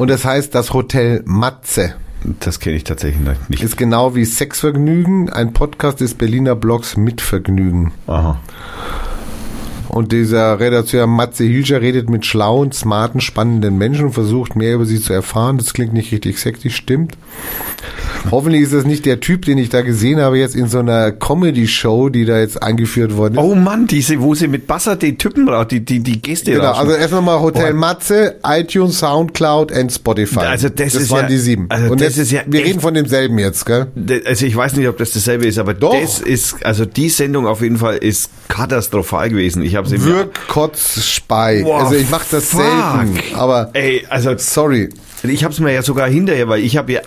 [0.00, 1.92] Und das heißt, das Hotel Matze
[2.40, 3.20] Das kenne ich tatsächlich
[3.50, 3.62] nicht.
[3.62, 7.92] ist genau wie Sexvergnügen, ein Podcast des Berliner Blogs Mitvergnügen.
[8.06, 8.40] Aha.
[9.90, 14.86] Und dieser Redakteur Matze Hilscher redet mit schlauen, smarten, spannenden Menschen und versucht mehr über
[14.86, 15.58] sie zu erfahren.
[15.58, 17.16] Das klingt nicht richtig sexy, stimmt.
[18.30, 21.10] Hoffentlich ist das nicht der Typ, den ich da gesehen habe, jetzt in so einer
[21.10, 23.40] Comedy-Show, die da jetzt eingeführt worden ist.
[23.40, 26.80] Oh Mann, diese, wo sie mit Basser die Typen die, die, die Gäste Genau, rauschen.
[26.80, 27.78] also erst nochmal Hotel Boah.
[27.80, 30.40] Matze, iTunes, Soundcloud und Spotify.
[30.40, 31.66] Also das ist waren ja- die sieben.
[31.70, 33.86] also und das jetzt, ist ja wir echt- reden von demselben jetzt, gell?
[34.26, 35.98] Also ich weiß nicht, ob das dasselbe ist, aber Doch.
[35.98, 39.62] das ist, also die Sendung auf jeden Fall ist katastrophal gewesen.
[39.62, 41.62] Ich habe sie mir- Wirk, Kotz, Spei.
[41.62, 42.60] Boah, also ich mache das fuck.
[42.60, 44.88] selten, aber Ey, also sorry.
[45.24, 47.00] Ich habe es mir ja sogar hinterher, weil ich habe ja,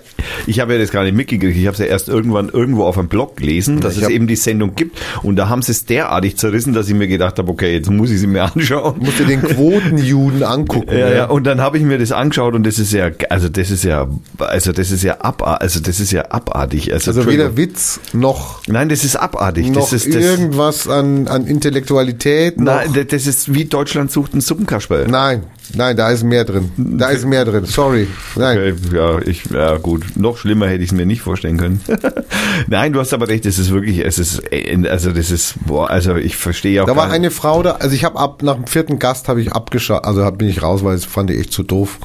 [0.47, 1.57] ich habe ja das gar nicht mitgekriegt.
[1.57, 4.27] Ich habe es ja erst irgendwann irgendwo auf einem Blog gelesen, dass ich es eben
[4.27, 4.99] die Sendung gibt.
[5.23, 8.11] Und da haben sie es derartig zerrissen, dass ich mir gedacht habe, okay, jetzt muss
[8.11, 8.95] ich sie mir anschauen.
[8.99, 10.95] Musst du den Quotenjuden angucken.
[10.97, 13.71] Ja, ja, und dann habe ich mir das angeschaut und das ist ja, also das
[13.71, 14.07] ist ja,
[14.37, 16.93] also das ist ja abartig, also das ist ja abartig.
[16.93, 19.67] Also, Also weder Witz noch, Nein, das ist abartig.
[19.69, 22.59] noch das ist das, irgendwas an, an Intellektualität.
[22.59, 25.07] Nein, das- das ist wie Deutschland sucht einen Suppenkasperl.
[25.07, 25.43] nein,
[25.75, 26.71] nein, da ist mehr drin.
[26.77, 27.65] Da ist mehr drin.
[27.65, 28.07] Sorry.
[28.35, 28.57] Nein.
[28.57, 31.81] Okay, ja, ich, ja gut, noch schlimmer hätte ich es mir nicht vorstellen können.
[32.67, 35.89] Nein, du hast aber recht, es ist wirklich, es ist, äh, also das ist, boah,
[35.89, 38.67] also ich verstehe auch Da war eine Frau da, also ich habe ab nach dem
[38.67, 41.53] vierten Gast habe ich abgeschaut, also hab, bin ich raus, weil es fand ich echt
[41.53, 41.97] zu doof.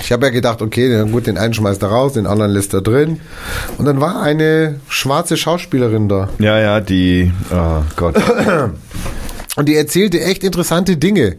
[0.00, 2.80] Ich habe ja gedacht, okay, gut, den einen schmeißt er raus, den anderen lässt er
[2.80, 3.20] drin.
[3.78, 6.28] Und dann war eine schwarze Schauspielerin da.
[6.38, 8.16] Ja, ja, die, oh Gott.
[9.56, 11.36] Und die erzählte echt interessante Dinge,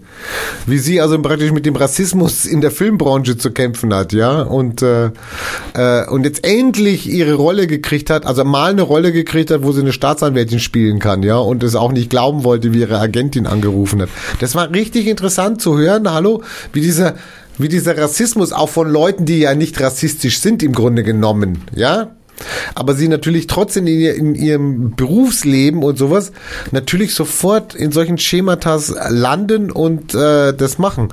[0.66, 4.82] wie sie also praktisch mit dem Rassismus in der Filmbranche zu kämpfen hat, ja, und
[4.82, 5.12] äh,
[5.74, 9.74] äh, und jetzt endlich ihre Rolle gekriegt hat, also mal eine Rolle gekriegt hat, wo
[9.74, 13.48] sie eine Staatsanwältin spielen kann, ja, und es auch nicht glauben wollte, wie ihre Agentin
[13.48, 14.10] angerufen hat.
[14.40, 17.16] Das war richtig interessant zu hören, hallo, wie dieser
[17.58, 22.12] wie dieser Rassismus auch von Leuten, die ja nicht rassistisch sind im Grunde genommen, ja,
[22.74, 26.32] aber sie natürlich trotzdem in, ihr, in ihrem Berufsleben und sowas
[26.72, 31.10] natürlich sofort in solchen Schematas landen und äh, das machen.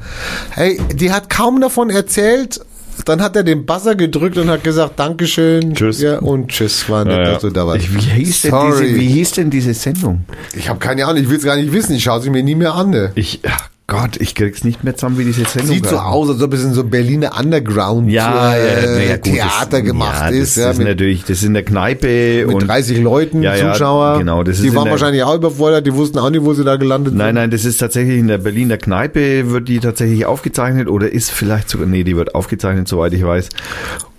[0.50, 2.60] Hey, die hat kaum davon erzählt.
[3.06, 5.74] Dann hat er den Buzzer gedrückt und hat gesagt, Dankeschön.
[5.74, 6.00] Tschüss.
[6.02, 7.32] Ja, und tschüss, war nett, Ja, ja.
[7.32, 7.92] dass du da warst.
[7.92, 10.24] Wie, hieß denn diese, wie hieß denn diese Sendung?
[10.54, 11.94] ich habe keine Ahnung, ich will es gar nicht wissen.
[11.94, 12.90] Ich schaue sie mir nie mehr an.
[12.90, 13.10] Ne?
[13.14, 16.40] Ich, ach Gott, ich krieg's nicht mehr zusammen, wie diese Sendung Sieht so aus, als
[16.40, 20.56] ob es in so Berliner Underground Ja, äh, ja, gut, Theater das, gemacht ja, ist.
[20.56, 23.54] Das Ja, ist mit, natürlich, das ist in der Kneipe mit und 30 Leuten, Ja,
[23.54, 24.18] ja, Zuschauer.
[24.18, 26.64] genau, das ist die waren der- wahrscheinlich auch überfordert, die wussten auch nicht, wo sie
[26.64, 27.34] da gelandet Nein, sind.
[27.34, 31.68] nein, das ist tatsächlich in der Berliner Kneipe, wird die tatsächlich aufgezeichnet oder ist vielleicht
[31.68, 33.48] sogar, nee, die wird aufgezeichnet, soweit ich weiß.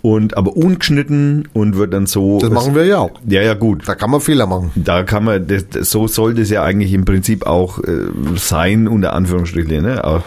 [0.05, 2.38] Und, aber ungeschnitten und wird dann so.
[2.39, 3.11] Das machen wir ja auch.
[3.25, 3.88] Ja, ja, gut.
[3.88, 4.73] Da kann man Fehler machen.
[4.75, 9.13] Da kann man, das, so soll das ja eigentlich im Prinzip auch äh, sein, unter
[9.13, 9.81] Anführungsstrichen.
[9.81, 10.03] Ne?
[10.03, 10.25] Aber,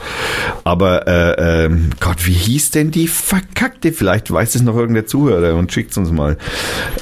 [0.64, 3.92] aber äh, ähm, Gott, wie hieß denn die verkackte?
[3.92, 6.38] Vielleicht weiß es noch irgendein Zuhörer und schickt uns mal.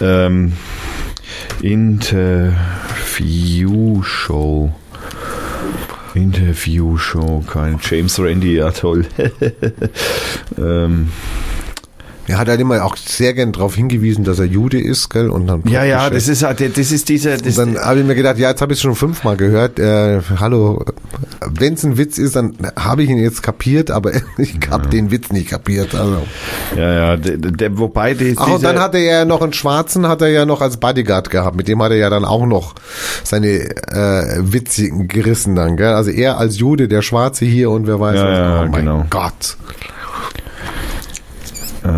[0.01, 0.55] Ähm,
[1.63, 2.59] Interview
[4.03, 4.73] Show.
[6.15, 9.05] Interview Show, kein James Randy, ja toll.
[10.59, 11.13] ähm,
[12.27, 15.29] Er hat halt immer auch sehr gern darauf hingewiesen, dass er Jude ist, gell?
[15.29, 18.07] Und dann ja, ja, das ist halt, das ist dieser, das, Und dann habe ich
[18.07, 19.79] mir gedacht, ja, jetzt habe ich es schon fünfmal gehört.
[19.79, 20.85] Äh, hallo,
[21.47, 25.11] wenn es ein Witz ist, dann habe ich ihn jetzt kapiert, aber ich habe den
[25.11, 25.95] Witz nicht kapiert.
[25.95, 26.23] Also.
[26.77, 30.09] ja, ja, der, der, wobei die, Ach, und dann hat er ja noch einen Schwarzen,
[30.09, 31.57] hat er ja noch als Bodyguard gehabt.
[31.57, 32.75] Mit dem hat er ja dann auch noch
[33.23, 35.93] seine äh, witzigen gerissen dann, gell?
[35.93, 38.39] Also er als Jude, der Schwarze hier und wer weiß Ja, was.
[38.39, 39.07] ja, oh mein genau.
[39.11, 39.57] Gott.
[41.85, 41.89] Äh,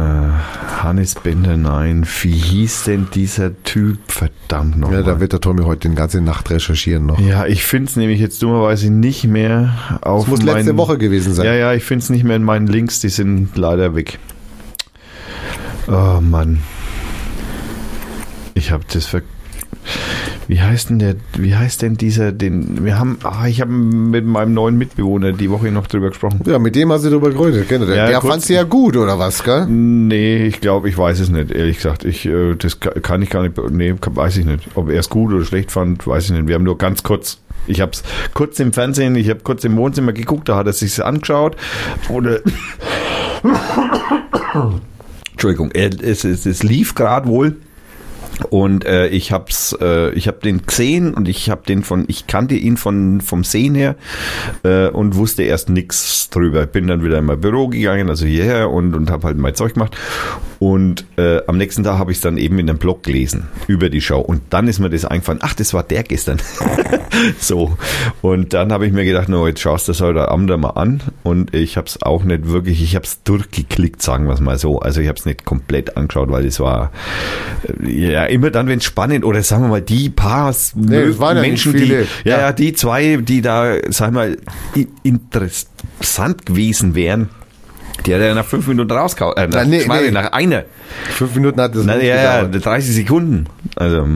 [0.82, 2.06] Hannes Bender, nein.
[2.22, 3.98] Wie hieß denn dieser Typ?
[4.08, 4.90] Verdammt noch.
[4.92, 7.18] Ja, da wird der Tommy heute die ganze Nacht recherchieren noch.
[7.20, 10.98] ja, ich finde es nämlich jetzt dummerweise nicht mehr auf Das muss letzte meinen- Woche
[10.98, 11.46] gewesen sein.
[11.46, 14.18] Ja, ja, ich finde es nicht mehr in meinen Links, die sind leider weg.
[15.88, 16.60] Oh Mann.
[18.54, 19.22] Ich habe das ver
[20.48, 24.24] Wie heißt denn der, wie heißt denn dieser, den, wir haben, ah, ich habe mit
[24.24, 26.40] meinem neuen Mitbewohner die Woche noch drüber gesprochen.
[26.46, 27.80] Ja, mit dem hast du drüber geredet, gell?
[27.84, 29.66] Der, Ja, der kurz- fand's ja gut, oder was, gell?
[29.66, 32.04] Nee, ich glaube, ich weiß es nicht, ehrlich gesagt.
[32.04, 34.68] Ich, äh, das ka- kann ich gar nicht, nee, weiß ich nicht.
[34.76, 36.46] Ob er es gut oder schlecht fand, weiß ich nicht.
[36.46, 38.04] Wir haben nur ganz kurz, ich habe es
[38.34, 41.56] kurz im Fernsehen, ich habe kurz im Wohnzimmer geguckt, da hat er sich angeschaut.
[42.08, 42.38] Oder,
[45.32, 47.56] Entschuldigung, es, es, es lief gerade wohl.
[48.50, 52.26] Und äh, ich hab's, äh, ich habe den gesehen und ich habe den von, ich
[52.26, 53.96] kannte ihn von vom Sehen her
[54.62, 56.66] äh, und wusste erst nichts drüber.
[56.66, 59.74] Bin dann wieder in mein Büro gegangen, also hierher und und habe halt mein Zeug
[59.74, 59.96] gemacht.
[60.58, 64.00] Und äh, am nächsten Tag habe ich dann eben in einem Blog gelesen über die
[64.00, 65.40] Show und dann ist mir das eingefallen.
[65.42, 66.38] Ach, das war der gestern.
[67.38, 67.76] so
[68.22, 71.02] und dann habe ich mir gedacht, no, jetzt schaust du das heute Abend mal an
[71.22, 74.58] und ich habe es auch nicht wirklich, ich habe es durchgeklickt, sagen wir es mal
[74.58, 74.78] so.
[74.80, 76.90] Also ich habe es nicht komplett angeschaut, weil es war
[77.82, 81.72] äh, ja immer dann, wenn es spannend oder sagen wir mal die paar Nee, Menschen,
[81.74, 82.38] die ja, Ja.
[82.40, 84.36] ja die zwei, die da, sag mal,
[84.74, 87.28] i- interessant gewesen wären.
[88.04, 89.36] Die hat er nach fünf Minuten rauskauen.
[89.36, 90.10] Äh, nach, Na, nee, nee.
[90.10, 90.64] nach einer.
[91.16, 92.64] Fünf Minuten hat das Na, nicht ja, ja, gedauert.
[92.64, 93.46] 30 Sekunden.
[93.74, 94.06] Also.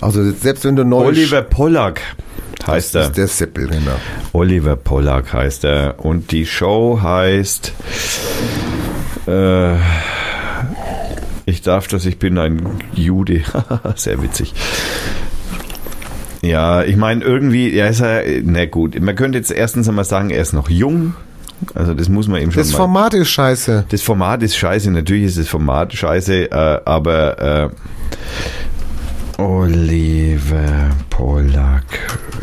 [0.00, 2.00] Also selbst wenn du neu Oliver Pollack
[2.66, 3.02] heißt er.
[3.02, 3.96] ist der Seppel, genau.
[4.32, 5.96] Oliver Pollack heißt er.
[6.04, 7.72] Und die Show heißt
[9.26, 9.74] äh,
[11.46, 12.62] Ich darf das, ich bin ein
[12.94, 13.42] Jude.
[13.96, 14.54] Sehr witzig.
[16.42, 20.28] Ja, ich meine, irgendwie, ja, ist er, na gut, man könnte jetzt erstens einmal sagen,
[20.30, 21.14] er ist noch jung.
[21.74, 22.78] Also das muss man eben schon Das mal.
[22.78, 23.86] Format ist scheiße.
[23.88, 27.68] Das Format ist scheiße, natürlich ist das Format scheiße, äh, aber äh,
[29.38, 31.84] Oliver Pollack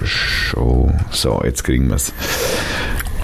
[0.04, 0.92] Show.
[1.10, 2.14] So, jetzt kriegen wir es.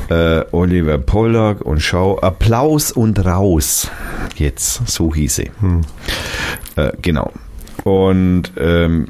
[0.10, 2.18] Äh, Oliver Pollack und Show.
[2.22, 3.90] Applaus und raus.
[4.36, 5.52] Jetzt, so hieß sie.
[6.76, 7.32] Äh, genau.
[7.84, 9.10] Und ähm,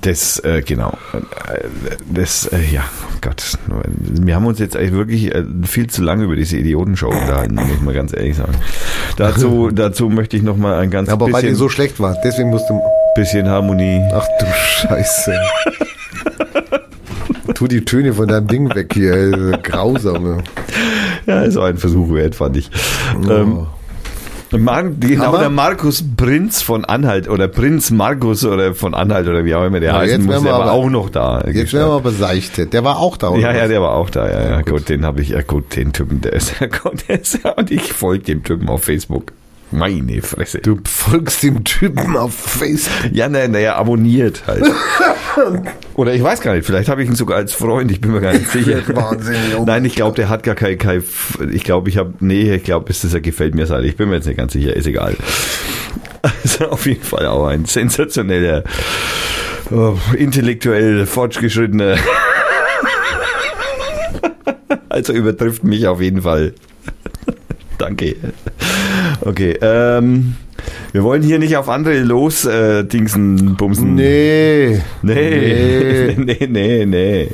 [0.00, 0.96] das, äh, genau.
[1.12, 1.68] Äh,
[2.12, 2.84] Das, äh, ja,
[3.20, 3.58] Gott.
[3.88, 7.80] Wir haben uns jetzt eigentlich wirklich äh, viel zu lange über diese Idiotenshow unterhalten, muss
[7.80, 8.54] man ganz ehrlich sagen.
[9.16, 12.16] Dazu, dazu möchte ich noch mal ein ganz Aber weil die bisschen, so schlecht war.
[12.24, 12.80] Deswegen musst du.
[13.14, 14.00] Bisschen Harmonie.
[14.12, 15.34] Ach du Scheiße.
[17.54, 19.12] tu die Töne von deinem Ding weg hier.
[19.14, 19.58] ey.
[19.62, 20.42] Grausam.
[21.26, 22.70] Ja, ist auch ein Versuch wert, fand ich.
[23.28, 23.66] Ähm,
[24.56, 25.38] Mar genau, Hammer.
[25.38, 29.80] der Markus Prinz von Anhalt oder Prinz Markus oder von Anhalt oder wie auch immer
[29.80, 31.42] der Ja, heißen muss, der war aber- auch noch da.
[31.50, 32.72] Jetzt werden wir beseichtet.
[32.72, 33.40] Der war auch da, oder?
[33.40, 33.68] Ja, ja, was?
[33.68, 34.70] der war auch da, ja, ja, gut.
[34.70, 34.88] gut.
[34.90, 37.92] den habe ich, ja gut, den Typen, der ist, ja gut, der ist, und ich
[37.92, 39.32] folge dem Typen auf Facebook.
[39.74, 40.60] Meine Fresse.
[40.60, 43.10] Du folgst dem Typen auf Facebook.
[43.12, 44.64] Ja, naja, naja, abonniert halt.
[45.94, 48.20] Oder ich weiß gar nicht, vielleicht habe ich ihn sogar als Freund, ich bin mir
[48.20, 48.82] gar nicht sicher.
[48.94, 49.66] Wahnsinn, Junge.
[49.66, 51.02] Nein, ich glaube, der hat gar kein, kein
[51.50, 53.84] ich glaube, ich habe, nee, ich glaube, ist das, er gefällt mir halt.
[53.84, 55.16] Ich bin mir jetzt nicht ganz sicher, ist egal.
[56.42, 58.64] Also auf jeden Fall auch ein sensationeller,
[59.70, 61.98] oh, intellektuell fortgeschrittener.
[64.88, 66.54] Also übertrifft mich auf jeden Fall.
[67.78, 68.16] Danke.
[69.20, 70.36] Okay, ähm,
[70.92, 73.94] wir wollen hier nicht auf andere los äh, bumsen.
[73.94, 74.80] Nee.
[75.02, 77.28] Nee, nee, nee, nee.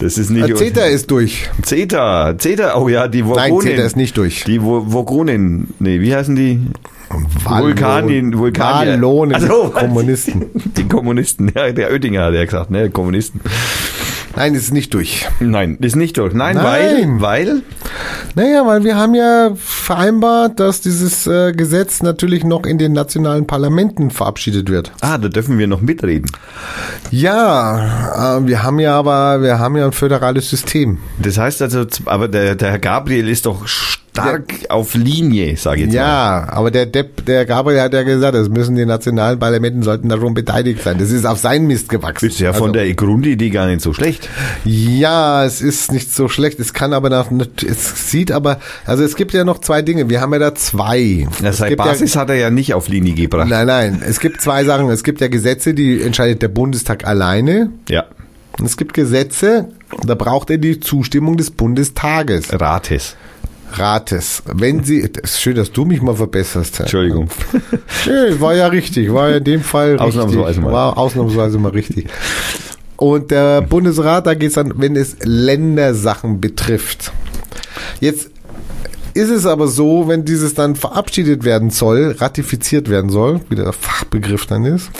[0.00, 0.52] Das ist nicht.
[0.52, 1.48] Ah, CETA ist durch.
[1.62, 3.60] CETA, CETA, oh ja, die Nein, Vogonen.
[3.62, 4.44] CETA ist nicht durch.
[4.44, 6.60] Die Vo- Vogonen, nee, wie heißen die?
[7.44, 8.92] Vulkanin, Vulkanier.
[8.94, 10.46] Wallonen, Also, Kommunisten.
[10.76, 13.40] Die Kommunisten, ja, der Oettinger hat ja gesagt, ne, Kommunisten.
[14.36, 15.26] Nein, ist nicht durch.
[15.40, 16.34] Nein, ist nicht durch.
[16.34, 17.20] Nein, Nein.
[17.20, 17.62] weil, weil,
[18.34, 23.46] Naja, weil wir haben ja vereinbart, dass dieses äh, Gesetz natürlich noch in den nationalen
[23.46, 24.92] Parlamenten verabschiedet wird.
[25.02, 26.30] ah, da dürfen wir noch mitreden.
[27.10, 30.98] Ja, äh, wir haben ja aber, wir haben ja ein föderales System.
[31.18, 33.66] Das heißt also, aber der, der Herr Gabriel ist doch
[34.22, 36.00] stark auf Linie, sage ich jetzt mal.
[36.00, 40.08] Ja, aber der Depp, der Gabriel hat ja gesagt, es müssen die nationalen Parlamenten sollten
[40.08, 40.98] darum beteiligt sein.
[40.98, 42.26] Das ist auf seinen Mist gewachsen.
[42.26, 44.28] Ist ja von Also, der Grundidee gar nicht so schlecht.
[44.64, 46.60] Ja, es ist nicht so schlecht.
[46.60, 47.26] Es kann aber nach,
[47.66, 50.08] es sieht aber, also es gibt ja noch zwei Dinge.
[50.08, 51.26] Wir haben ja da zwei.
[51.42, 53.48] Das heißt, Basis ja, hat er ja nicht auf Linie gebracht.
[53.48, 54.02] Nein, nein.
[54.06, 54.88] Es gibt zwei Sachen.
[54.90, 57.70] Es gibt ja Gesetze, die entscheidet der Bundestag alleine.
[57.88, 58.04] Ja,
[58.58, 59.68] Und es gibt Gesetze,
[60.06, 63.16] da braucht er die Zustimmung des Bundestages, Rates.
[63.78, 64.42] Rates.
[64.52, 66.80] Wenn sie, es ist schön, dass du mich mal verbesserst.
[66.80, 67.28] Entschuldigung.
[68.06, 70.06] Nee, war ja richtig, war ja in dem Fall richtig.
[70.06, 70.72] Ausnahmsweise mal.
[70.72, 72.08] War ausnahmsweise mal richtig.
[72.96, 77.12] Und der Bundesrat, da geht es dann, wenn es Ländersachen betrifft.
[78.00, 78.30] Jetzt
[79.14, 83.72] ist es aber so, wenn dieses dann verabschiedet werden soll, ratifiziert werden soll, wie der
[83.72, 84.90] Fachbegriff dann ist,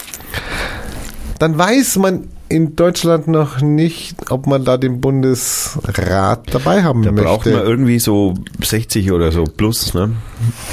[1.39, 7.11] dann weiß man in Deutschland noch nicht, ob man da den Bundesrat dabei haben Da
[7.11, 7.25] möchte.
[7.27, 10.11] braucht man irgendwie so 60 oder so plus, ne?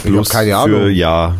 [0.05, 0.81] Hab keine Ahnung.
[0.81, 1.35] Für Ja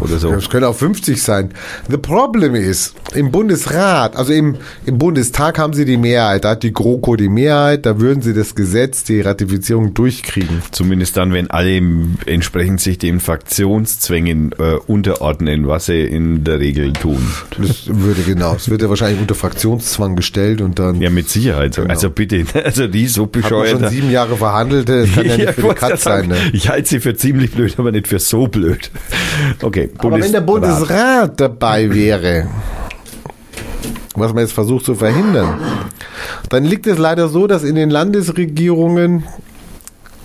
[0.00, 0.30] oder so.
[0.30, 1.50] Das können auch 50 sein.
[1.88, 6.62] The problem is, im Bundesrat, also im, im Bundestag haben sie die Mehrheit, da hat
[6.62, 10.62] die GroKo die Mehrheit, da würden sie das Gesetz, die Ratifizierung durchkriegen.
[10.70, 11.80] Zumindest dann, wenn alle
[12.26, 17.24] entsprechend sich den Fraktionszwängen äh, unterordnen, was sie in der Regel tun.
[17.58, 21.74] Das würde genau, es wird ja wahrscheinlich unter Fraktionszwang gestellt und dann Ja, mit Sicherheit.
[21.74, 21.88] Genau.
[21.88, 23.80] Also bitte, also die so hat man bescheuert.
[23.80, 26.28] schon sieben Jahre verhandelt, das kann ja nicht für die wollte Katz sein.
[26.28, 26.36] Ne?
[26.52, 28.90] Ich halte sie für ziemlich blöd, aber nicht für so blöd.
[29.60, 32.48] Okay, Aber wenn der Bundesrat dabei wäre,
[34.14, 35.58] was man jetzt versucht zu verhindern,
[36.50, 39.24] dann liegt es leider so, dass in den Landesregierungen,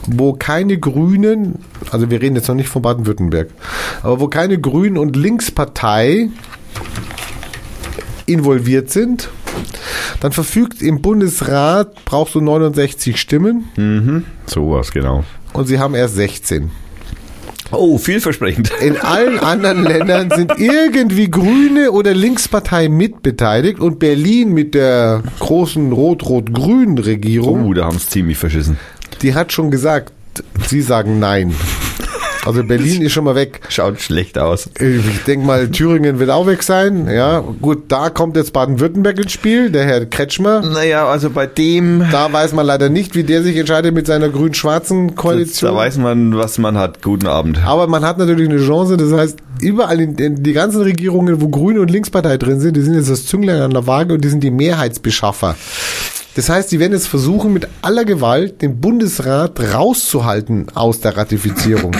[0.05, 1.55] wo keine Grünen,
[1.91, 3.49] also wir reden jetzt noch nicht von Baden-Württemberg,
[4.03, 6.30] aber wo keine Grünen und Linkspartei
[8.34, 9.30] involviert sind,
[10.19, 15.23] dann verfügt im Bundesrat, brauchst du 69 Stimmen Sowas, genau.
[15.53, 16.72] und sie haben erst 16.
[17.72, 18.69] Oh, vielversprechend.
[18.81, 25.91] In allen anderen Ländern sind irgendwie Grüne oder Linkspartei mitbeteiligt und Berlin mit der großen
[25.91, 28.77] rot-rot-grünen Regierung, Oh, da haben es ziemlich verschissen.
[29.23, 30.14] die hat schon gesagt,
[30.68, 31.53] sie sagen nein.
[32.45, 33.61] Also Berlin ist schon mal weg.
[33.70, 34.70] Schaut schlecht aus.
[34.80, 37.07] Ich denke mal, Thüringen wird auch weg sein.
[37.10, 40.61] Ja, gut, da kommt jetzt Baden-Württemberg ins Spiel, der Herr Kretschmer.
[40.61, 44.30] Naja, also bei dem, Da weiß man leider nicht, wie der sich entscheidet mit seiner
[44.30, 45.72] grün-schwarzen Koalition.
[45.72, 47.02] da weiß man, was man hat.
[47.02, 47.60] Guten Abend.
[47.65, 51.48] Aber man hat natürlich eine Chance, das heißt, überall in, in die ganzen Regierungen, wo
[51.49, 54.30] Grüne und Linkspartei drin sind, die sind jetzt das Zünglein an der Waage und die
[54.30, 55.56] sind die Mehrheitsbeschaffer.
[56.36, 61.95] Das heißt, die werden jetzt versuchen, mit aller Gewalt den Bundesrat rauszuhalten aus der Ratifizierung.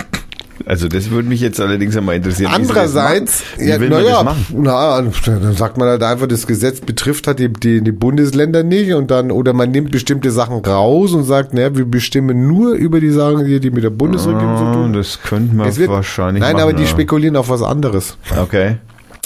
[0.66, 2.50] Also das würde mich jetzt allerdings einmal interessieren.
[2.54, 7.92] Andererseits, naja, na, dann sagt man halt einfach, das Gesetz betrifft halt die, die, die
[7.92, 12.46] Bundesländer nicht und dann, oder man nimmt bestimmte Sachen raus und sagt, naja, wir bestimmen
[12.46, 14.92] nur über die Sachen, die, die mit der Bundesregierung zu Ah, tun.
[14.92, 16.62] das könnte man wird, wahrscheinlich nein, machen.
[16.62, 16.88] aber die ja.
[16.88, 18.16] spekulieren auf was anderes.
[18.40, 18.76] Okay.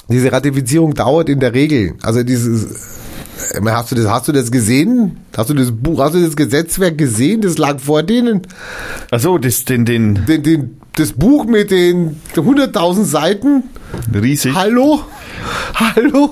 [0.08, 1.92] Diese Ratifizierung dauert in der Regel.
[2.02, 2.64] Also dieses,
[3.52, 5.18] äh, hast du das, hast du das gesehen?
[5.36, 7.42] Hast du das Buch, hast du das Gesetzwerk gesehen?
[7.42, 8.42] Das lag vor denen.
[9.10, 13.64] Achso, das, den, den Den, den, das Buch mit den 100.000 Seiten.
[14.12, 14.54] riesig.
[14.54, 15.02] Hallo?
[15.74, 16.30] Hallo?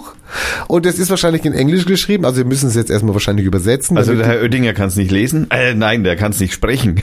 [0.66, 2.24] Und das ist wahrscheinlich in Englisch geschrieben.
[2.24, 3.96] Also wir müssen es jetzt erstmal wahrscheinlich übersetzen.
[3.96, 5.46] Also der Herr Oettinger kann es nicht lesen.
[5.50, 7.02] Äh, nein, der kann es nicht sprechen.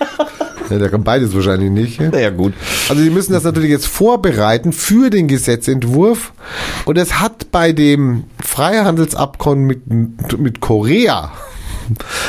[0.70, 2.00] ja, der kann beides wahrscheinlich nicht.
[2.00, 2.08] ja.
[2.08, 2.54] naja, gut.
[2.88, 6.32] Also die müssen das natürlich jetzt vorbereiten für den Gesetzentwurf.
[6.86, 11.32] Und es hat bei dem Freihandelsabkommen mit, mit Korea,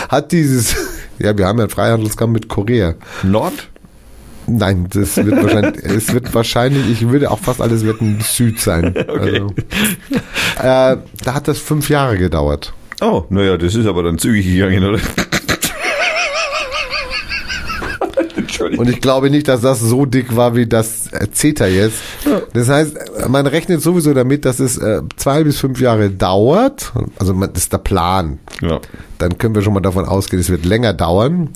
[0.10, 0.76] hat dieses,
[1.20, 2.96] ja, wir haben ja ein Freihandelsabkommen mit Korea.
[3.24, 3.70] Nord?
[4.48, 8.94] Nein, das wird wahrscheinlich, es wird wahrscheinlich, ich würde auch fast alles wetten, Süd sein.
[9.08, 9.48] Also,
[10.60, 12.74] äh, da hat das fünf Jahre gedauert.
[13.02, 15.00] Oh, naja, das ist aber dann zügig gegangen, oder?
[18.78, 21.98] Und ich glaube nicht, dass das so dick war wie das äh, CETA jetzt.
[22.54, 26.94] Das heißt, man rechnet sowieso damit, dass es äh, zwei bis fünf Jahre dauert.
[27.20, 28.40] Also man, das ist der Plan.
[28.62, 28.80] Ja.
[29.18, 31.50] Dann können wir schon mal davon ausgehen, es wird länger dauern.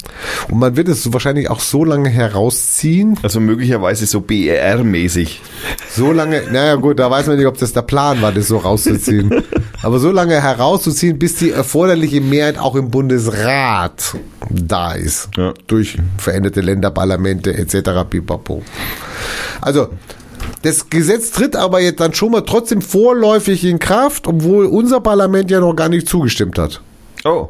[0.50, 5.42] Und man wird es wahrscheinlich auch so lange herausziehen, Also möglicherweise so BER-mäßig.
[5.90, 8.58] so lange, naja gut, da weiß man nicht, ob das der Plan war, das so
[8.58, 9.44] rauszuziehen.
[9.82, 14.16] Aber so lange herauszuziehen, bis die erforderliche Mehrheit auch im Bundesrat
[14.50, 15.30] da ist.
[15.38, 15.54] Ja.
[15.68, 17.92] Durch veränderte Länderparlamente etc.
[18.10, 18.62] pipapo.
[19.62, 19.90] Also,
[20.62, 25.50] das Gesetz tritt aber jetzt dann schon mal trotzdem vorläufig in Kraft, obwohl unser Parlament
[25.52, 26.82] ja noch gar nicht zugestimmt hat.
[27.30, 27.50] Oh.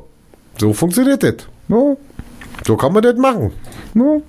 [0.57, 1.35] So funktioniert das.
[1.69, 1.97] No,
[2.65, 3.51] So kann man das machen.
[3.93, 4.22] no.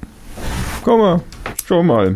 [0.85, 1.21] Komm mal.
[1.67, 2.15] Schau mal.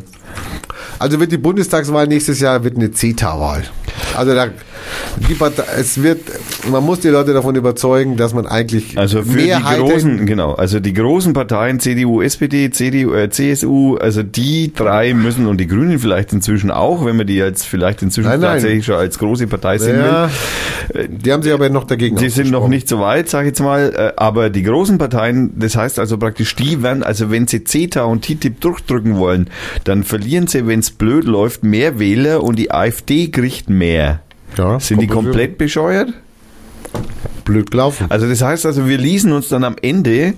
[0.99, 3.65] Also wird die Bundestagswahl nächstes Jahr wird eine CETA-Wahl.
[4.17, 4.49] Also da,
[5.29, 6.21] die Partei, es wird,
[6.71, 10.53] man muss die Leute davon überzeugen, dass man eigentlich Also für die Mehrheiten- großen, genau,
[10.55, 15.67] also die großen Parteien, CDU, SPD, CDU, äh, CSU, also die drei müssen und die
[15.67, 18.53] Grünen vielleicht inzwischen auch, wenn man die jetzt vielleicht inzwischen Nein, nein.
[18.53, 20.29] tatsächlich schon als große Partei sehen ja,
[20.93, 21.09] will.
[21.09, 23.61] die haben sich aber noch dagegen Die sind noch nicht so weit, sage ich jetzt
[23.63, 27.65] mal, äh, aber die großen Parteien, das heißt also praktisch, die werden, also wenn sie
[27.65, 29.49] CETA und TTIP durchdrücken wollen,
[29.85, 33.84] dann verlieren sie, wenn es blöd läuft, mehr Wähler und die AfD kriegt mehr.
[33.93, 34.21] Ja,
[34.81, 36.13] Sind die komplett bescheuert?
[37.45, 38.07] blöd gelaufen.
[38.09, 40.35] Also das heißt also, wir ließen uns dann am Ende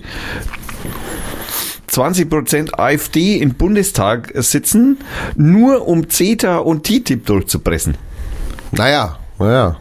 [1.89, 4.97] 20% AfD im Bundestag sitzen,
[5.35, 7.95] nur um CETA und TTIP durchzupressen.
[8.71, 9.77] Naja, naja.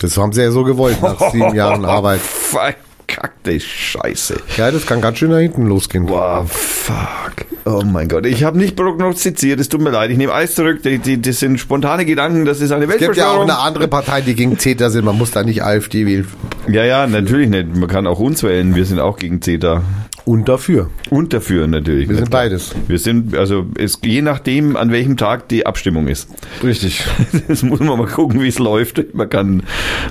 [0.00, 2.20] Das haben sie ja so gewollt nach sieben Jahren Arbeit.
[2.20, 4.36] Verkackte Scheiße.
[4.56, 6.08] Ja, das kann ganz schön nach hinten losgehen.
[6.08, 7.46] Wow, fuck.
[7.66, 10.82] Oh mein Gott, ich habe nicht prognostiziert, es tut mir leid, ich nehme alles zurück,
[10.82, 13.42] die, die, das sind spontane Gedanken, das ist eine Es gibt ja auch Weltverschwörung.
[13.50, 15.06] eine andere Partei, die gegen CETA sind.
[15.06, 16.26] Man muss da nicht AfD wählen.
[16.70, 19.82] Ja, ja, natürlich nicht, man kann auch uns wählen, wir sind auch gegen CETA.
[20.26, 20.90] Und dafür.
[21.10, 22.08] Und dafür natürlich.
[22.08, 22.74] Wir sind beides.
[22.88, 26.28] Wir sind, also es, je nachdem, an welchem Tag die Abstimmung ist.
[26.62, 27.02] Richtig.
[27.48, 29.14] Das muss man mal gucken, wie es läuft.
[29.14, 29.62] Man kann,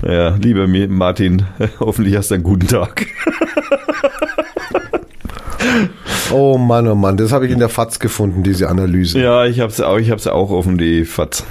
[0.04, 1.44] ja, lieber mir- Martin,
[1.80, 3.06] hoffentlich hast du einen guten Tag.
[6.34, 9.20] Oh Mann, oh Mann, das habe ich in der FAZ gefunden, diese Analyse.
[9.20, 11.46] Ja, ich hab's auch, ich hab's auch offen, die Fatz.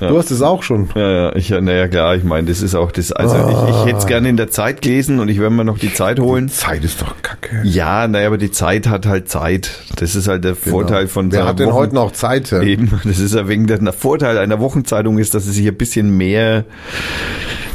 [0.00, 0.08] Ja.
[0.08, 0.88] Du hast es auch schon.
[0.94, 3.98] Ja, ja, ich, naja, klar, ich meine, das ist auch das, also ich, ich hätte
[3.98, 6.48] es gerne in der Zeit gelesen und ich werde mir noch die Zeit holen.
[6.48, 7.60] Zeit ist doch kacke.
[7.64, 9.70] Ja, naja, aber die Zeit hat halt Zeit.
[9.96, 11.42] Das ist halt der Vorteil von Genau.
[11.42, 12.50] Wer hat denn Wochen- heute noch Zeit?
[12.50, 12.62] ja?
[12.62, 16.16] Eben, das ist ja wegen der Vorteil einer Wochenzeitung ist, dass sie sich ein bisschen
[16.16, 16.64] mehr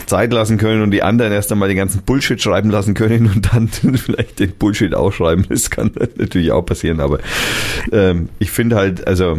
[0.08, 3.54] Zeit lassen können und die anderen erst einmal den ganzen Bullshit schreiben lassen können und
[3.54, 5.46] dann vielleicht den Bullshit ausschreiben.
[5.50, 7.20] Das kann natürlich auch passieren, aber
[7.92, 9.38] ähm, ich finde halt, also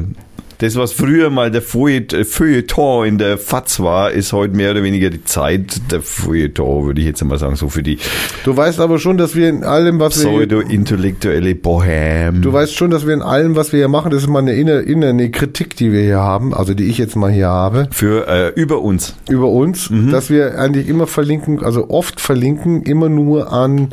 [0.59, 4.83] das, was früher mal der äh, Feuilleton in der FAZ war, ist heute mehr oder
[4.83, 7.99] weniger die Zeit der Feuilleton, würde ich jetzt mal sagen, so für die
[8.45, 12.43] Du weißt aber schon, dass wir in allem, was wir pseudo-intellektuelle Bohem.
[12.43, 14.55] Du weißt schon, dass wir in allem, was wir hier machen, das ist mal eine
[14.55, 17.89] innere, innere eine Kritik, die wir hier haben, also die ich jetzt mal hier habe,
[17.93, 19.15] für äh, über uns.
[19.29, 23.91] über uns, dass wir eigentlich immer verlinken, also oft verlinken, immer nur an,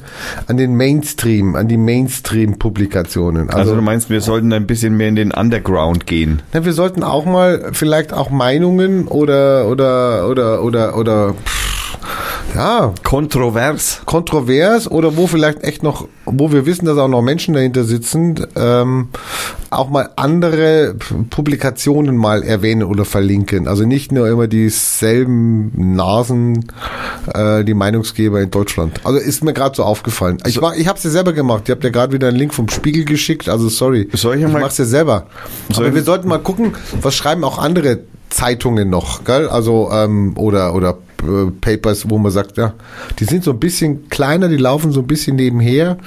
[0.47, 3.49] an den Mainstream, an die Mainstream-Publikationen.
[3.49, 6.41] Also, Also, du meinst, wir sollten ein bisschen mehr in den Underground gehen.
[6.63, 11.64] Wir sollten auch mal vielleicht auch Meinungen oder, oder, oder, oder, oder, pff,
[12.55, 14.01] ja, Kontrovers.
[14.05, 18.35] kontrovers oder wo vielleicht echt noch, wo wir wissen, dass auch noch Menschen dahinter sitzen,
[18.55, 19.09] ähm,
[19.69, 20.95] auch mal andere
[21.29, 23.67] Publikationen mal erwähnen oder verlinken.
[23.67, 26.65] Also nicht nur immer dieselben Nasen,
[27.33, 29.01] äh, die Meinungsgeber in Deutschland.
[29.03, 30.37] Also ist mir gerade so aufgefallen.
[30.45, 31.67] Ich, war, ich habe es ja selber gemacht.
[31.67, 33.49] Ihr habt ja gerade wieder einen Link vom Spiegel geschickt.
[33.49, 35.27] Also sorry, Soll ich ich mal- mach's ja selber.
[35.75, 37.99] Aber wir sollten mal gucken, was schreiben auch andere
[38.29, 39.47] Zeitungen noch, gell?
[39.49, 40.97] Also ähm, oder oder
[41.61, 42.73] Papers, wo man sagt, ja,
[43.19, 45.97] die sind so ein bisschen kleiner, die laufen so ein bisschen nebenher,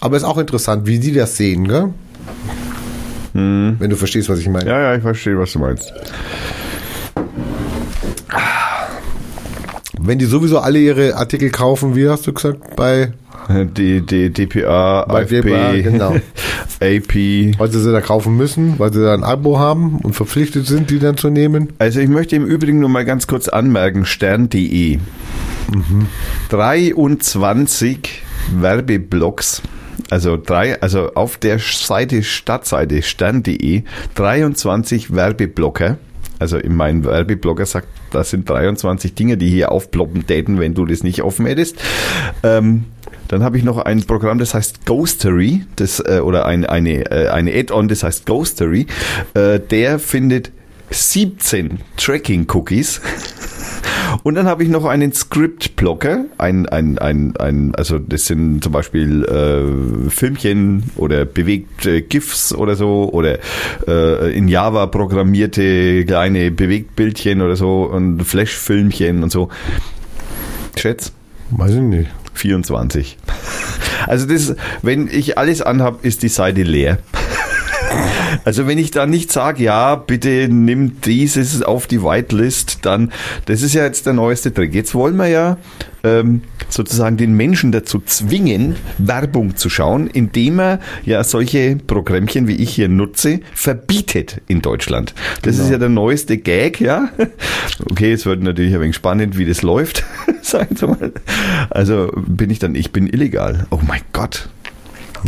[0.00, 1.92] aber ist auch interessant, wie die das sehen, gell?
[3.32, 4.66] Wenn du verstehst, was ich meine.
[4.66, 5.92] Ja, ja, ich verstehe, was du meinst.
[10.00, 13.12] Wenn die sowieso alle ihre Artikel kaufen, wie hast du gesagt, bei
[13.48, 16.10] Die, die DPA, Bei AFP, DPA, genau.
[16.80, 17.14] AP.
[17.58, 20.90] weil sie sie da kaufen müssen, weil sie da ein Abo haben und verpflichtet sind,
[20.90, 21.72] die dann zu nehmen.
[21.78, 24.98] Also ich möchte im Übrigen nur mal ganz kurz anmerken, stern.de.
[26.50, 28.22] 23
[28.60, 29.62] Werbeblocks,
[30.10, 33.82] also drei, also auf der Seite, Stadtseite stern.de,
[34.14, 35.98] 23 Werbeblocker.
[36.38, 40.84] Also in meinem Werbeblocker sagt, das sind 23 Dinge, die hier aufploppen täten, wenn du
[40.84, 41.76] das nicht offen hättest.
[42.42, 42.84] Ähm,
[43.28, 47.28] dann habe ich noch ein Programm, das heißt Ghostery, das, äh, oder ein, eine, äh,
[47.28, 48.86] eine Add-on, das heißt Ghostery.
[49.34, 50.52] Äh, der findet
[50.90, 53.00] 17 Tracking-Cookies.
[54.22, 58.72] Und dann habe ich noch einen Script-Blocker, ein, ein, ein, ein, also das sind zum
[58.72, 63.38] Beispiel äh, Filmchen oder bewegte GIFs oder so oder
[63.86, 69.48] äh, in Java programmierte kleine Bewegtbildchen oder so und Flash-Filmchen und so.
[70.76, 71.12] Schätz?
[71.50, 72.10] Weiß ich nicht.
[72.36, 73.18] 24.
[74.06, 76.98] Also das, wenn ich alles anhab, ist die Seite leer.
[78.46, 83.10] Also wenn ich da nicht sage, ja, bitte nimm dieses auf die Whitelist, dann,
[83.46, 84.72] das ist ja jetzt der neueste Trick.
[84.72, 85.58] Jetzt wollen wir ja
[86.04, 92.54] ähm, sozusagen den Menschen dazu zwingen, Werbung zu schauen, indem er ja solche Programmchen, wie
[92.54, 95.12] ich hier nutze, verbietet in Deutschland.
[95.42, 97.08] Das ist ja der neueste Gag, ja.
[97.90, 100.04] Okay, es wird natürlich ein wenig spannend, wie das läuft,
[100.42, 101.12] sagen Sie mal.
[101.70, 103.66] Also bin ich dann, ich bin illegal.
[103.70, 104.48] Oh mein Gott.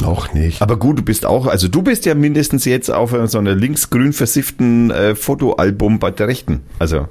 [0.00, 0.62] Noch nicht.
[0.62, 4.12] Aber gut, du bist auch, also du bist ja mindestens jetzt auf so einer linksgrün
[4.12, 6.60] versifften äh, Fotoalbum bei der Rechten.
[6.78, 7.08] Also,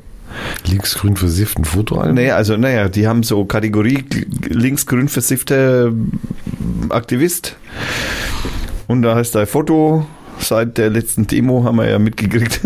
[0.65, 2.15] Linksgrün versifften Fotoalbum.
[2.15, 4.03] naja, also, naja, die haben so Kategorie
[4.49, 5.91] linksgrün versiffter
[6.89, 7.55] Aktivist.
[8.87, 10.05] Und da heißt dein Foto,
[10.39, 12.61] seit der letzten Demo haben wir ja mitgekriegt.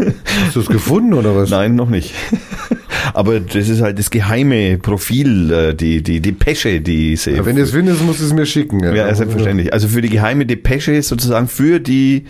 [0.46, 1.50] Hast du es gefunden oder was?
[1.50, 2.14] Nein, noch nicht.
[3.14, 7.32] Aber das ist halt das geheime Profil, äh, die, die Depesche, die sie.
[7.32, 8.80] Ja, wenn du es findest, musst du es mir schicken.
[8.96, 9.74] Ja, selbstverständlich.
[9.74, 12.26] Also für die geheime Depesche sozusagen für die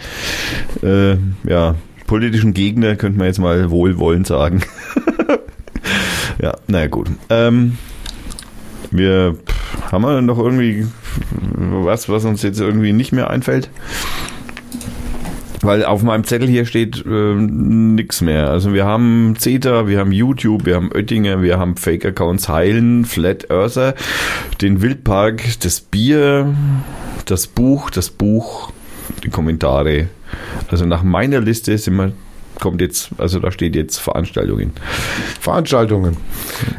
[0.81, 1.15] äh,
[1.47, 1.75] ja,
[2.07, 4.61] politischen Gegner, könnte man jetzt mal wohlwollend sagen.
[6.41, 7.09] ja, naja gut.
[7.29, 7.77] Ähm,
[8.91, 9.37] wir
[9.91, 10.87] haben wir noch irgendwie
[11.53, 13.69] was, was uns jetzt irgendwie nicht mehr einfällt?
[15.61, 18.49] Weil auf meinem Zettel hier steht äh, nix mehr.
[18.49, 23.51] Also wir haben CETA, wir haben YouTube, wir haben Oettinger, wir haben Fake-Accounts Heilen, Flat
[23.51, 23.93] Earther,
[24.61, 26.53] den Wildpark, das Bier,
[27.25, 28.71] das Buch, das Buch,
[29.23, 30.07] die Kommentare.
[30.69, 32.13] Also nach meiner Liste sind wir,
[32.61, 34.71] kommt jetzt, also da steht jetzt Veranstaltungen.
[35.41, 36.15] Veranstaltungen.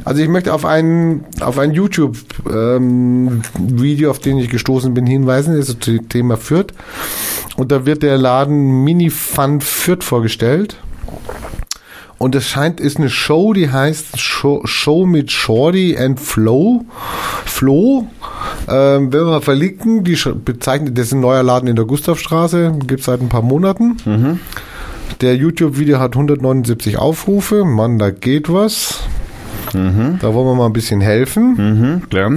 [0.05, 3.31] Also ich möchte auf ein, auf ein YouTube-Video,
[4.11, 5.55] auf den ich gestoßen bin, hinweisen.
[5.55, 6.73] Das ist das Thema Fürth.
[7.57, 10.79] Und da wird der Laden Mini Fun Fürth vorgestellt.
[12.17, 16.85] Und es scheint, ist eine Show, die heißt Show, Show mit Shorty and Flow.
[17.45, 18.07] Flo.
[18.69, 20.05] Ähm, werden wir verlinken.
[20.05, 22.79] Die bezeichnet, das ist ein neuer Laden in der Gustavstraße.
[22.87, 23.97] Gibt seit ein paar Monaten.
[25.23, 27.65] Der YouTube-Video hat 179 Aufrufe.
[27.65, 28.99] Mann, da geht was.
[29.73, 31.55] Da wollen wir mal ein bisschen helfen.
[31.57, 32.33] Mhm, klar.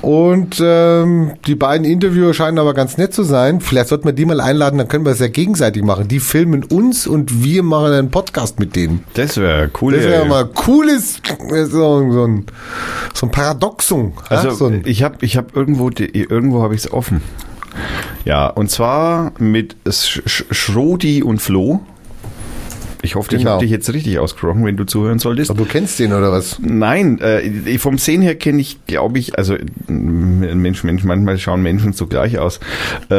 [0.00, 3.60] Und ähm, die beiden Interviewer scheinen aber ganz nett zu sein.
[3.60, 6.08] Vielleicht sollten wir die mal einladen, dann können wir es ja gegenseitig machen.
[6.08, 9.04] Die filmen uns und wir machen einen Podcast mit denen.
[9.12, 9.92] Das wäre cool.
[9.92, 11.20] Das wäre mal cooles,
[11.66, 12.46] so, so, ein,
[13.12, 14.14] so ein Paradoxon.
[14.30, 17.20] ja, Also so ein, ich habe ich hab irgendwo irgendwo habe ich es offen.
[18.24, 21.82] Ja, und zwar mit Sch Schrodi und Flo.
[23.06, 23.52] Ich hoffe, ich Genau.
[23.52, 25.50] habe dich jetzt richtig ausgesprochen, wenn du zuhören solltest.
[25.50, 26.58] Aber du kennst den oder was?
[26.60, 29.54] Nein, äh, vom Sehen her kenne ich, glaube ich, also
[29.86, 32.58] Mensch, Mensch, manchmal schauen Menschen so gleich aus.
[33.10, 33.14] Äh,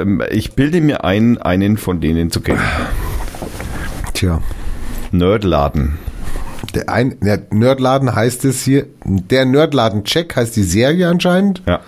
[0.00, 2.60] ähm, ich bilde mir ein, einen von denen zu kennen.
[4.14, 4.42] Tja.
[5.12, 5.98] Nerdladen.
[6.74, 11.62] Der, ein, der Nerdladen heißt es hier, der Nerdladen-Check heißt die Serie anscheinend.
[11.66, 11.80] Ja.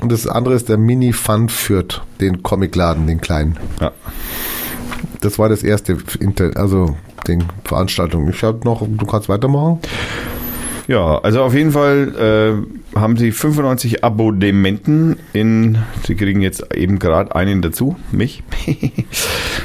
[0.00, 3.56] Und das andere ist der Mini Fun Fürth, den Comicladen, den kleinen.
[3.80, 3.92] ja.
[5.24, 5.96] Das war das erste,
[6.54, 6.96] also
[7.26, 8.28] den Veranstaltung.
[8.28, 9.78] Ich habe noch, du kannst weitermachen.
[10.86, 16.98] Ja, also auf jeden Fall äh, haben sie 95 Abonnementen in, sie kriegen jetzt eben
[16.98, 18.42] gerade einen dazu, mich.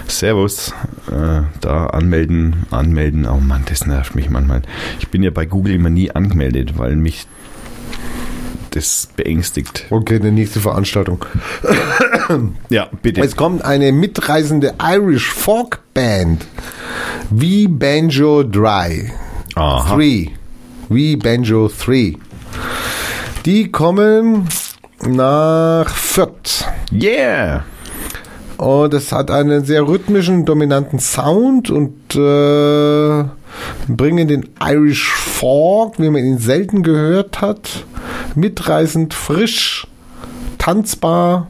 [0.07, 0.73] Servus.
[1.11, 3.27] Äh, da anmelden, anmelden.
[3.27, 4.61] Oh Mann, das nervt mich manchmal.
[4.99, 7.27] Ich bin ja bei Google immer nie angemeldet, weil mich
[8.75, 9.85] das beängstigt.
[9.89, 11.25] Okay, die nächste Veranstaltung.
[12.69, 13.21] Ja, bitte.
[13.21, 16.45] Es kommt eine mitreisende Irish Folk Band.
[17.31, 19.11] Wie Banjo Dry.
[19.55, 19.95] Aha.
[19.95, 20.29] 3.
[20.89, 22.15] Wie Banjo 3.
[23.45, 24.47] Die kommen
[25.07, 26.65] nach Fürth.
[26.91, 27.63] Yeah!
[28.57, 33.23] Und es hat einen sehr rhythmischen, dominanten Sound und äh,
[33.87, 37.85] bringen den Irish Folk, wie man ihn selten gehört hat,
[38.35, 39.87] mitreißend, frisch,
[40.57, 41.47] tanzbar.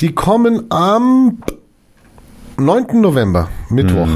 [0.00, 1.38] Die kommen am
[2.58, 3.00] 9.
[3.00, 4.08] November, Mittwoch,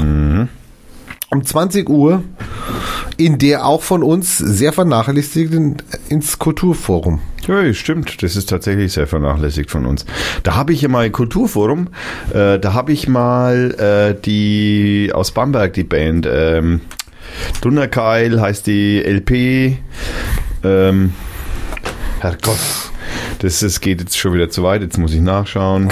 [1.29, 2.23] um 20 Uhr
[3.17, 5.77] in der auch von uns sehr vernachlässigten
[6.09, 7.21] ins Kulturforum.
[7.47, 8.23] Ja, stimmt.
[8.23, 10.05] Das ist tatsächlich sehr vernachlässigt von uns.
[10.43, 11.89] Da habe ich ja mal Kulturforum,
[12.33, 16.81] äh, da habe ich mal äh, die aus Bamberg, die Band, ähm,
[17.61, 19.77] Dunnerkeil heißt die LP.
[20.63, 21.13] Ähm,
[22.19, 22.59] Herrgott,
[23.39, 25.89] das, das geht jetzt schon wieder zu weit, jetzt muss ich nachschauen.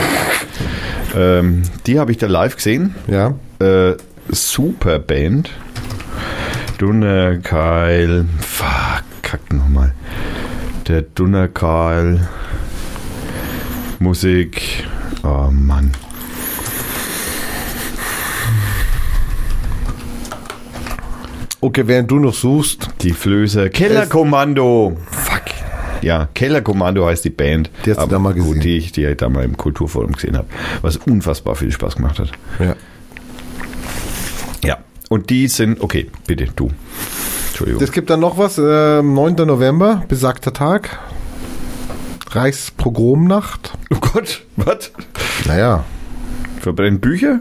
[1.16, 2.96] Ähm, die habe ich da live gesehen.
[3.08, 3.34] Ja.
[3.60, 3.96] Äh,
[4.30, 5.50] super Band.
[6.78, 8.26] Dunnerkeil.
[8.40, 9.94] Fuck, kack nochmal.
[10.88, 12.28] Der Dunnerkeil.
[14.00, 14.86] Musik.
[15.24, 15.92] Oh Mann.
[21.62, 23.70] Okay, während du noch suchst, Die Flöße.
[23.70, 24.96] Kellerkommando.
[25.12, 25.42] Fuck.
[26.02, 27.70] Ja, Kellerkommando heißt die Band.
[27.86, 28.62] Die hast du da mal gut, gesehen.
[28.62, 30.48] Die ich, die ich da mal im Kulturforum gesehen habe.
[30.82, 32.32] Was unfassbar viel Spaß gemacht hat.
[32.60, 32.76] ja.
[34.64, 34.78] Ja.
[35.10, 36.70] Und die sind, okay, bitte, du.
[37.50, 37.82] Entschuldigung.
[37.82, 39.36] Es gibt dann noch was, äh, 9.
[39.48, 41.00] November, besagter Tag.
[42.32, 43.74] Reichspogromnacht.
[43.92, 44.92] oh Gott, was?
[45.46, 45.84] Naja,
[46.62, 47.40] Verbrennen Bücher?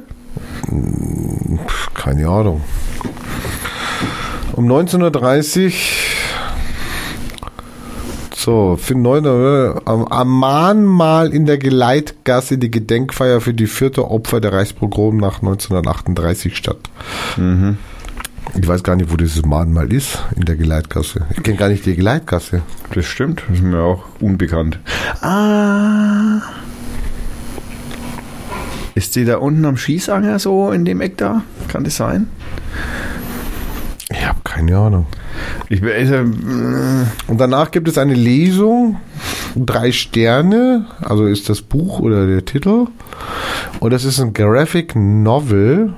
[1.95, 2.63] keine Ahnung.
[4.59, 5.73] Um 19.30 Uhr,
[8.35, 14.11] so, für 9 Uhr, am, am Mahnmal in der Geleitgasse die Gedenkfeier für die vierte
[14.11, 16.79] Opfer der Reichspogromnacht 1938 statt.
[18.61, 21.27] Ich weiß gar nicht, wo dieses Mahnmal ist, in der Geleitgasse.
[21.37, 22.63] Ich kenne gar nicht die Geleitgasse.
[22.93, 24.81] Das stimmt, das ist mir auch unbekannt.
[25.21, 26.41] Ah.
[28.97, 31.43] Ist die da unten am Schießanger so in dem Eck da?
[31.69, 32.27] Kann das sein?
[34.11, 35.07] Ich habe keine Ahnung.
[35.69, 36.25] Ich also, äh,
[37.27, 38.97] Und danach gibt es eine Lesung,
[39.55, 42.87] drei Sterne, also ist das Buch oder der Titel.
[43.81, 45.93] Und das ist ein Graphic Novel,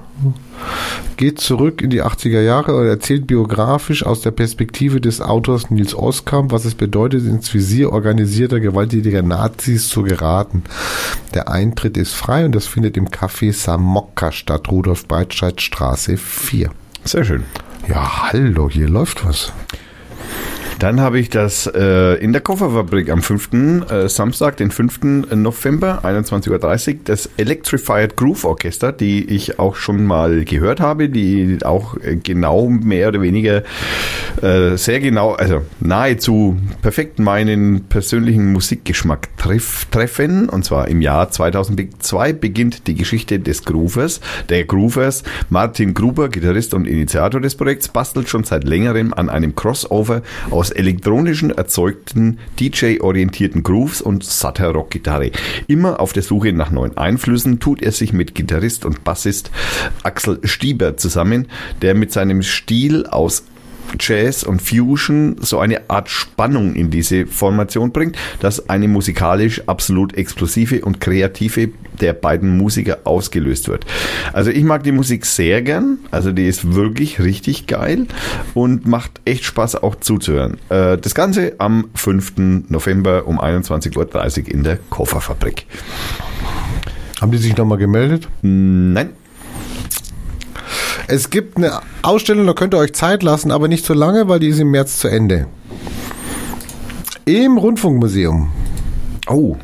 [1.17, 5.95] geht zurück in die 80er Jahre und erzählt biografisch aus der Perspektive des Autors Nils
[5.95, 10.65] Oskam, was es bedeutet, ins Visier organisierter, gewalttätiger Nazis zu geraten.
[11.35, 16.71] Der Eintritt ist frei und das findet im Café Samokka statt, Rudolf Breitscheid Straße 4.
[17.05, 17.45] sehr schön.
[17.89, 19.53] Ja, hallo, hier läuft was.
[20.81, 23.51] Dann habe ich das äh, in der Kofferfabrik am 5.
[23.91, 25.29] Äh, Samstag, den 5.
[25.35, 26.49] November, 21.30
[26.95, 32.17] Uhr, das Electrified Groove Orchester, die ich auch schon mal gehört habe, die auch äh,
[32.17, 33.63] genau mehr oder weniger
[34.41, 40.49] äh, sehr genau, also nahezu perfekt meinen persönlichen Musikgeschmack treff, treffen.
[40.49, 44.23] Und zwar im Jahr 2002 beginnt die Geschichte des Groovers.
[44.49, 49.55] Der Groovers, Martin Gruber, Gitarrist und Initiator des Projekts, bastelt schon seit längerem an einem
[49.55, 55.31] Crossover aus elektronischen erzeugten DJ-orientierten Grooves und satter Rock-Gitarre.
[55.67, 59.51] Immer auf der Suche nach neuen Einflüssen tut er sich mit Gitarrist und Bassist
[60.03, 61.49] Axel Stieber zusammen,
[61.83, 63.45] der mit seinem Stil aus
[63.99, 70.15] Jazz und Fusion so eine Art Spannung in diese Formation bringt, dass eine musikalisch absolut
[70.15, 71.71] explosive und kreative
[72.01, 73.85] der beiden Musiker ausgelöst wird.
[74.33, 78.07] Also ich mag die Musik sehr gern, also die ist wirklich richtig geil
[78.55, 80.59] und macht echt Spaß auch zuzuhören.
[80.69, 82.33] Äh, Das Ganze am 5.
[82.69, 83.97] November um 21.30
[84.47, 85.67] Uhr in der Kofferfabrik.
[87.21, 88.29] Haben die sich nochmal gemeldet?
[88.41, 89.11] Nein,
[91.07, 94.41] Es gibt eine Ausstellung, da könnt ihr euch Zeit lassen, aber nicht so lange, weil
[94.41, 95.47] die ist im März zu Ende.
[97.25, 98.51] Im Rundfunkmuseum.
[99.29, 99.57] Oh,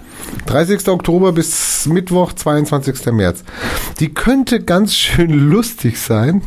[0.47, 0.89] 30.
[0.89, 3.07] Oktober bis Mittwoch, 22.
[3.13, 3.45] März.
[4.01, 6.43] Die könnte ganz schön lustig sein,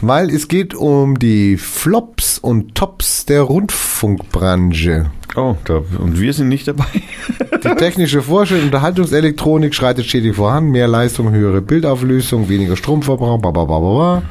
[0.00, 5.10] weil es geht um die Flops und Tops der Rundfunkbranche.
[5.36, 6.84] Oh, da, und wir sind nicht dabei.
[7.62, 10.70] Die technische und Unterhaltungselektronik schreitet stetig voran.
[10.70, 13.38] Mehr Leistung, höhere Bildauflösung, weniger Stromverbrauch.
[13.38, 14.22] Bla bla bla bla.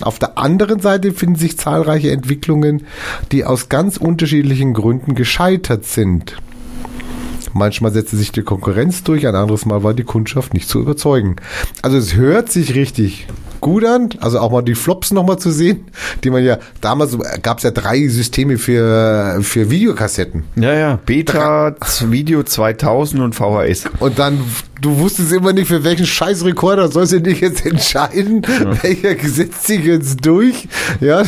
[0.00, 2.86] Auf der anderen Seite finden sich zahlreiche Entwicklungen,
[3.32, 6.36] die aus ganz unterschiedlichen Gründen gescheitert sind.
[7.52, 11.36] Manchmal setzte sich die Konkurrenz durch, ein anderes Mal war die Kundschaft nicht zu überzeugen.
[11.82, 13.26] Also es hört sich richtig
[13.60, 15.86] gut an, also auch mal die Flops nochmal zu sehen,
[16.24, 20.44] die man ja, damals gab es ja drei Systeme für, für Videokassetten.
[20.56, 23.84] Ja, ja, Beta, Video 2000 und VHS.
[24.00, 24.38] Und dann,
[24.80, 28.42] du wusstest immer nicht, für welchen scheiß Rekorder sollst du dich jetzt entscheiden,
[28.82, 30.68] welcher gesetzt sich jetzt durch.
[31.00, 31.22] Ja,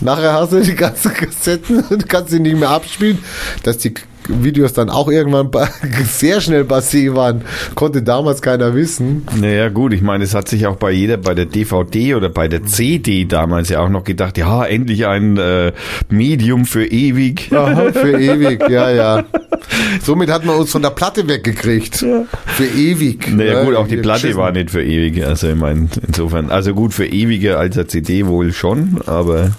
[0.00, 3.18] nachher hast du die ganzen Kassetten und kannst sie nicht mehr abspielen.
[3.62, 3.94] Dass die
[4.42, 5.50] Videos dann auch irgendwann
[6.04, 7.42] sehr schnell passé waren,
[7.74, 9.26] konnte damals keiner wissen.
[9.40, 12.48] Naja, gut, ich meine, es hat sich auch bei jeder, bei der DVD oder bei
[12.48, 15.72] der CD damals ja auch noch gedacht, ja, endlich ein äh,
[16.08, 17.50] Medium für ewig.
[17.52, 19.24] Aha, für ewig, ja, ja.
[20.02, 21.96] Somit hat man uns von der Platte weggekriegt.
[21.96, 23.28] Für ewig.
[23.30, 25.24] Naja, Ja, gut, auch die Platte war nicht für ewig.
[25.24, 29.52] Also, ich meine, insofern, also gut, für ewiger als der CD wohl schon, aber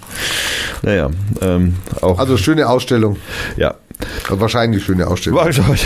[0.82, 1.10] naja,
[1.42, 3.18] ähm, auch, Also schöne Ausstellung.
[3.58, 3.76] ja.
[4.30, 5.40] Wahrscheinlich schöne Ausstellung.
[5.40, 5.86] Wahrscheinlich.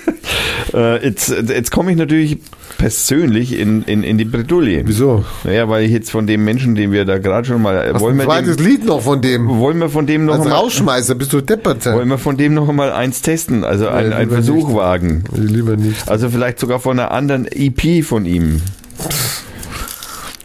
[0.74, 2.38] äh, jetzt jetzt komme ich natürlich
[2.78, 4.82] persönlich in, in, in die Bredouille.
[4.86, 5.24] Wieso?
[5.44, 8.14] Naja, weil ich jetzt von dem Menschen, den wir da gerade schon mal, Hast wollen
[8.14, 9.48] ein wir, zweites dem, Lied noch von dem.
[9.48, 11.84] wollen wir von dem noch Als mal, Rausschmeißer bist du deppert.
[11.86, 14.76] wollen wir von dem noch mal eins testen, also ein, ein lieber Versuch nicht.
[14.76, 15.24] wagen.
[15.34, 16.08] Lieber nicht.
[16.08, 18.62] Also vielleicht sogar von einer anderen EP von ihm.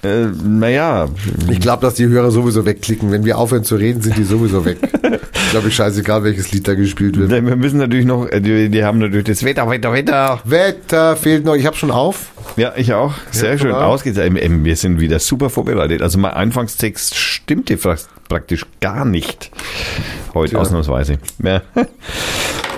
[0.06, 1.07] Äh, naja,
[1.49, 3.11] Ich glaube, dass die Hörer sowieso wegklicken.
[3.11, 4.77] Wenn wir aufhören zu reden, sind die sowieso weg.
[5.34, 7.32] ich glaube, ich scheißegal, welches Lied da gespielt wird.
[7.32, 10.40] wir müssen natürlich noch, äh, die, die haben natürlich das Wetter, Wetter, Wetter.
[10.45, 11.56] Wetter fehlt noch.
[11.56, 12.27] Ich habe schon auf.
[12.57, 13.14] Ja, ich auch.
[13.32, 14.44] Sehr Ja, schön ausgezeichnet.
[14.44, 16.02] Ähm, Wir sind wieder super vorbereitet.
[16.02, 17.98] Also mein Anfangstext stimmte fra-
[18.30, 19.52] praktisch gar nicht.
[20.34, 20.60] Heute Tja.
[20.60, 21.18] ausnahmsweise.
[21.44, 21.61] Ja.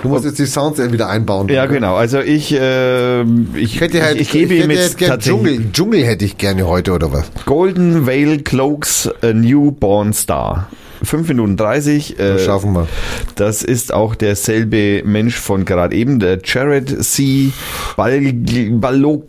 [0.02, 1.48] Du musst jetzt die Sounds wieder einbauen.
[1.48, 1.96] ja, genau.
[1.96, 5.72] Also ich, äh, ich, Ich hätte halt, ich, ich gebe ich ihm jetzt gern Dschungel.
[5.72, 7.30] Dschungel hätte ich gerne heute oder was?
[7.46, 10.68] Golden Veil Cloaks A Newborn Star.
[11.02, 12.18] 5 Minuten 30.
[12.18, 12.88] Äh, Das schaffen wir.
[13.36, 17.50] Das ist auch derselbe Mensch von gerade eben, der Jared C.
[17.96, 19.24] Bal Balok.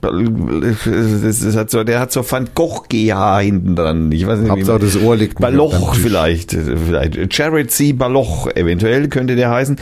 [0.00, 4.10] Das, hat so, der hat so Van Gogh GH hinten dran.
[4.12, 7.36] Ich weiß nicht, Hauptsache das Ohr liegt Baloch vielleicht, vielleicht.
[7.36, 7.92] Jared C.
[7.92, 9.76] Baloch eventuell könnte der heißen.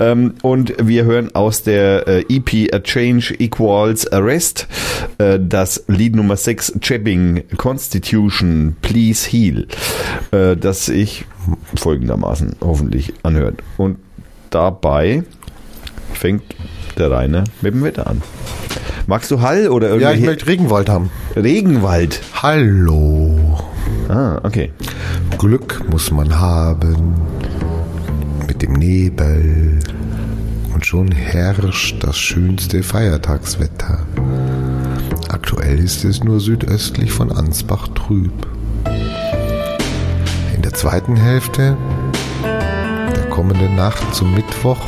[0.00, 4.66] Ähm, und wir hören aus der äh, EP A Change Equals Arrest
[5.18, 9.66] äh, das Lied Nummer 6 Chapping Constitution Please Heal,
[10.32, 11.26] äh, das sich
[11.76, 13.62] folgendermaßen hoffentlich anhört.
[13.76, 13.98] Und
[14.50, 15.22] dabei
[16.12, 16.42] fängt
[16.98, 18.22] der Rainer mit dem Wetter an.
[19.06, 21.10] Magst du Hall oder Ja, ich irgendwie möchte Regenwald haben.
[21.34, 22.20] Regenwald?
[22.42, 23.58] Hallo.
[24.08, 24.72] Ah, okay.
[25.38, 27.14] Glück muss man haben
[28.46, 29.78] mit dem Nebel.
[30.74, 34.00] Und schon herrscht das schönste Feiertagswetter.
[35.28, 38.46] Aktuell ist es nur südöstlich von Ansbach trüb.
[40.54, 41.76] In der zweiten Hälfte
[42.44, 44.80] der kommenden Nacht zum Mittwoch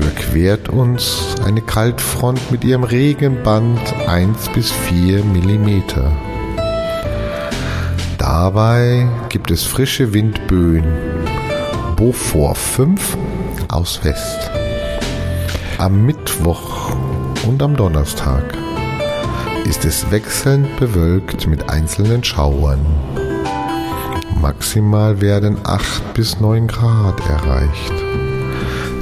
[0.00, 6.10] überquert uns eine Kaltfront mit ihrem Regenband 1 bis 4 Millimeter.
[8.16, 10.84] Dabei gibt es frische Windböen.
[11.96, 13.18] Beaufort 5
[13.68, 14.50] aus West.
[15.78, 16.94] Am Mittwoch
[17.46, 18.44] und am Donnerstag
[19.66, 22.80] ist es wechselnd bewölkt mit einzelnen Schauern.
[24.40, 28.19] Maximal werden 8 bis 9 Grad erreicht.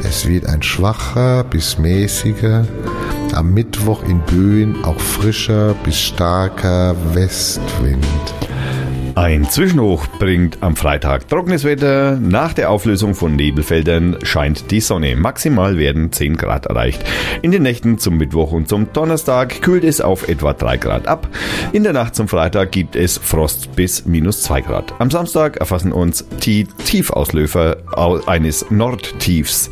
[0.09, 2.67] Es wird ein schwacher bis mäßiger,
[3.35, 8.48] am Mittwoch in Böen auch frischer bis starker Westwind.
[9.19, 12.15] Ein Zwischenhoch bringt am Freitag trockenes Wetter.
[12.21, 15.17] Nach der Auflösung von Nebelfeldern scheint die Sonne.
[15.17, 17.05] Maximal werden 10 Grad erreicht.
[17.43, 21.27] In den Nächten zum Mittwoch und zum Donnerstag kühlt es auf etwa 3 Grad ab.
[21.73, 24.95] In der Nacht zum Freitag gibt es Frost bis minus 2 Grad.
[25.01, 29.69] Am Samstag erfassen uns die Tiefauslöfer au- eines Nordtiefs.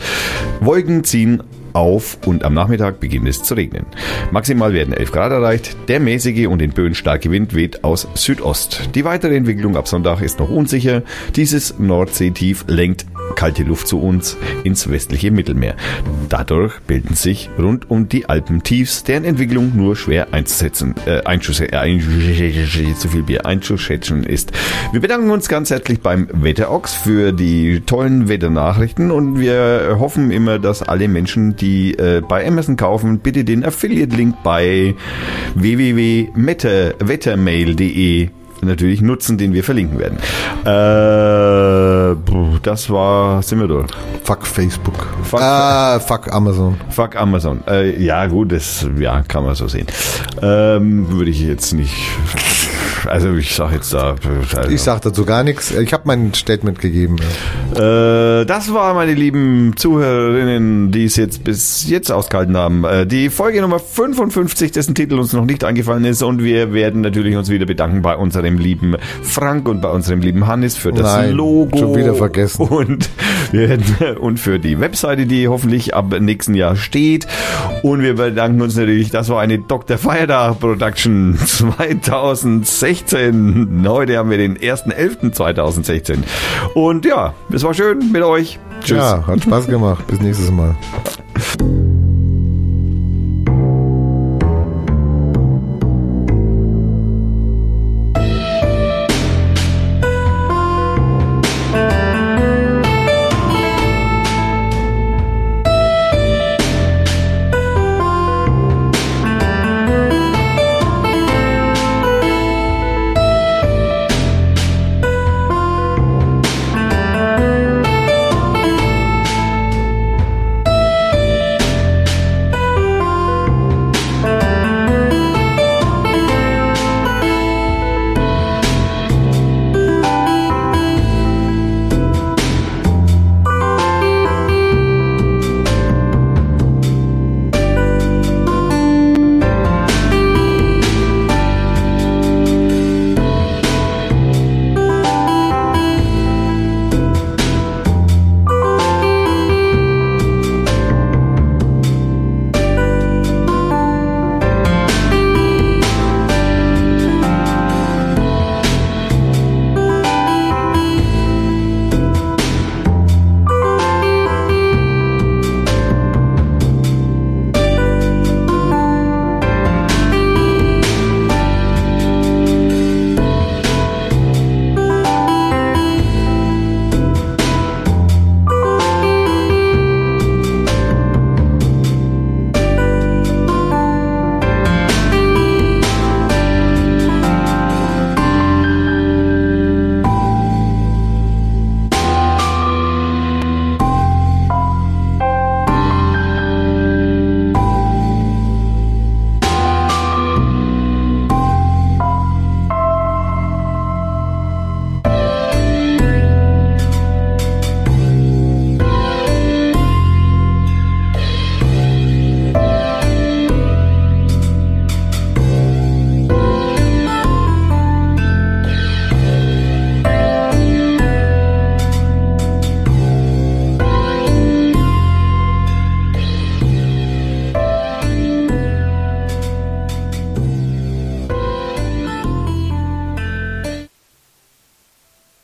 [0.59, 1.41] Wolken ziehen
[1.77, 3.85] auf und am Nachmittag beginnt es zu regnen.
[4.31, 5.77] Maximal werden 11 Grad erreicht.
[5.89, 8.91] Der mäßige und in Böen starke Wind weht aus Südost.
[8.95, 11.03] Die weitere Entwicklung ab Sonntag ist noch unsicher.
[11.37, 15.77] Dieses Nordseetief lenkt kalte Luft zu uns ins westliche Mittelmeer.
[16.29, 21.77] Dadurch bilden sich rund um die Alpen Tiefs, deren Entwicklung nur schwer einzusetzen, äh, einzuschätzen,
[21.77, 24.53] äh, zu viel Bier einzuschätzen ist.
[24.93, 30.59] Wir bedanken uns ganz herzlich beim Wetterox für die tollen Wetternachrichten und wir hoffen immer,
[30.59, 31.66] dass alle Menschen, die
[31.99, 34.95] äh, bei Amazon kaufen, bitte den Affiliate-Link bei
[35.55, 38.29] www.wettermail.de
[38.63, 40.17] natürlich nutzen, den wir verlinken werden.
[40.65, 42.17] Äh,
[42.63, 43.87] das war, sind wir durch.
[44.25, 45.07] Fuck Facebook.
[45.23, 46.77] Fuck, Ah, fuck Amazon.
[46.91, 47.61] fuck Amazon.
[47.69, 49.87] Äh, ja, gut, das ja, kann man so sehen.
[50.43, 51.95] Ähm, würde ich jetzt nicht.
[53.07, 54.17] Also ich sag jetzt da.
[54.57, 55.71] Also, Ich sag dazu gar nichts.
[55.71, 57.17] Ich habe mein Statement gegeben.
[57.75, 62.85] Äh, das war, meine lieben Zuhörerinnen, die es jetzt bis jetzt ausgehalten haben.
[62.85, 66.23] Äh, die Folge Nummer 55, dessen Titel uns noch nicht eingefallen ist.
[66.23, 70.47] Und wir werden natürlich uns wieder bedanken bei unserem lieben Frank und bei unserem lieben
[70.47, 71.79] Hannes für das Nein, Logo.
[71.79, 72.67] schon wieder vergessen.
[72.77, 73.09] Und,
[74.21, 77.27] und für die Webseite, die hoffentlich ab nächsten Jahr steht.
[77.83, 79.99] Und wir bedanken uns natürlich, das war eine Dr.
[79.99, 81.39] Feiertag Production
[83.05, 83.87] 2016.
[83.89, 86.19] Heute haben wir den 1.11.2016.
[86.75, 88.59] Und ja, es war schön mit euch.
[88.81, 88.99] Tschüss.
[88.99, 90.07] Ja, hat Spaß gemacht.
[90.07, 90.77] Bis nächstes Mal.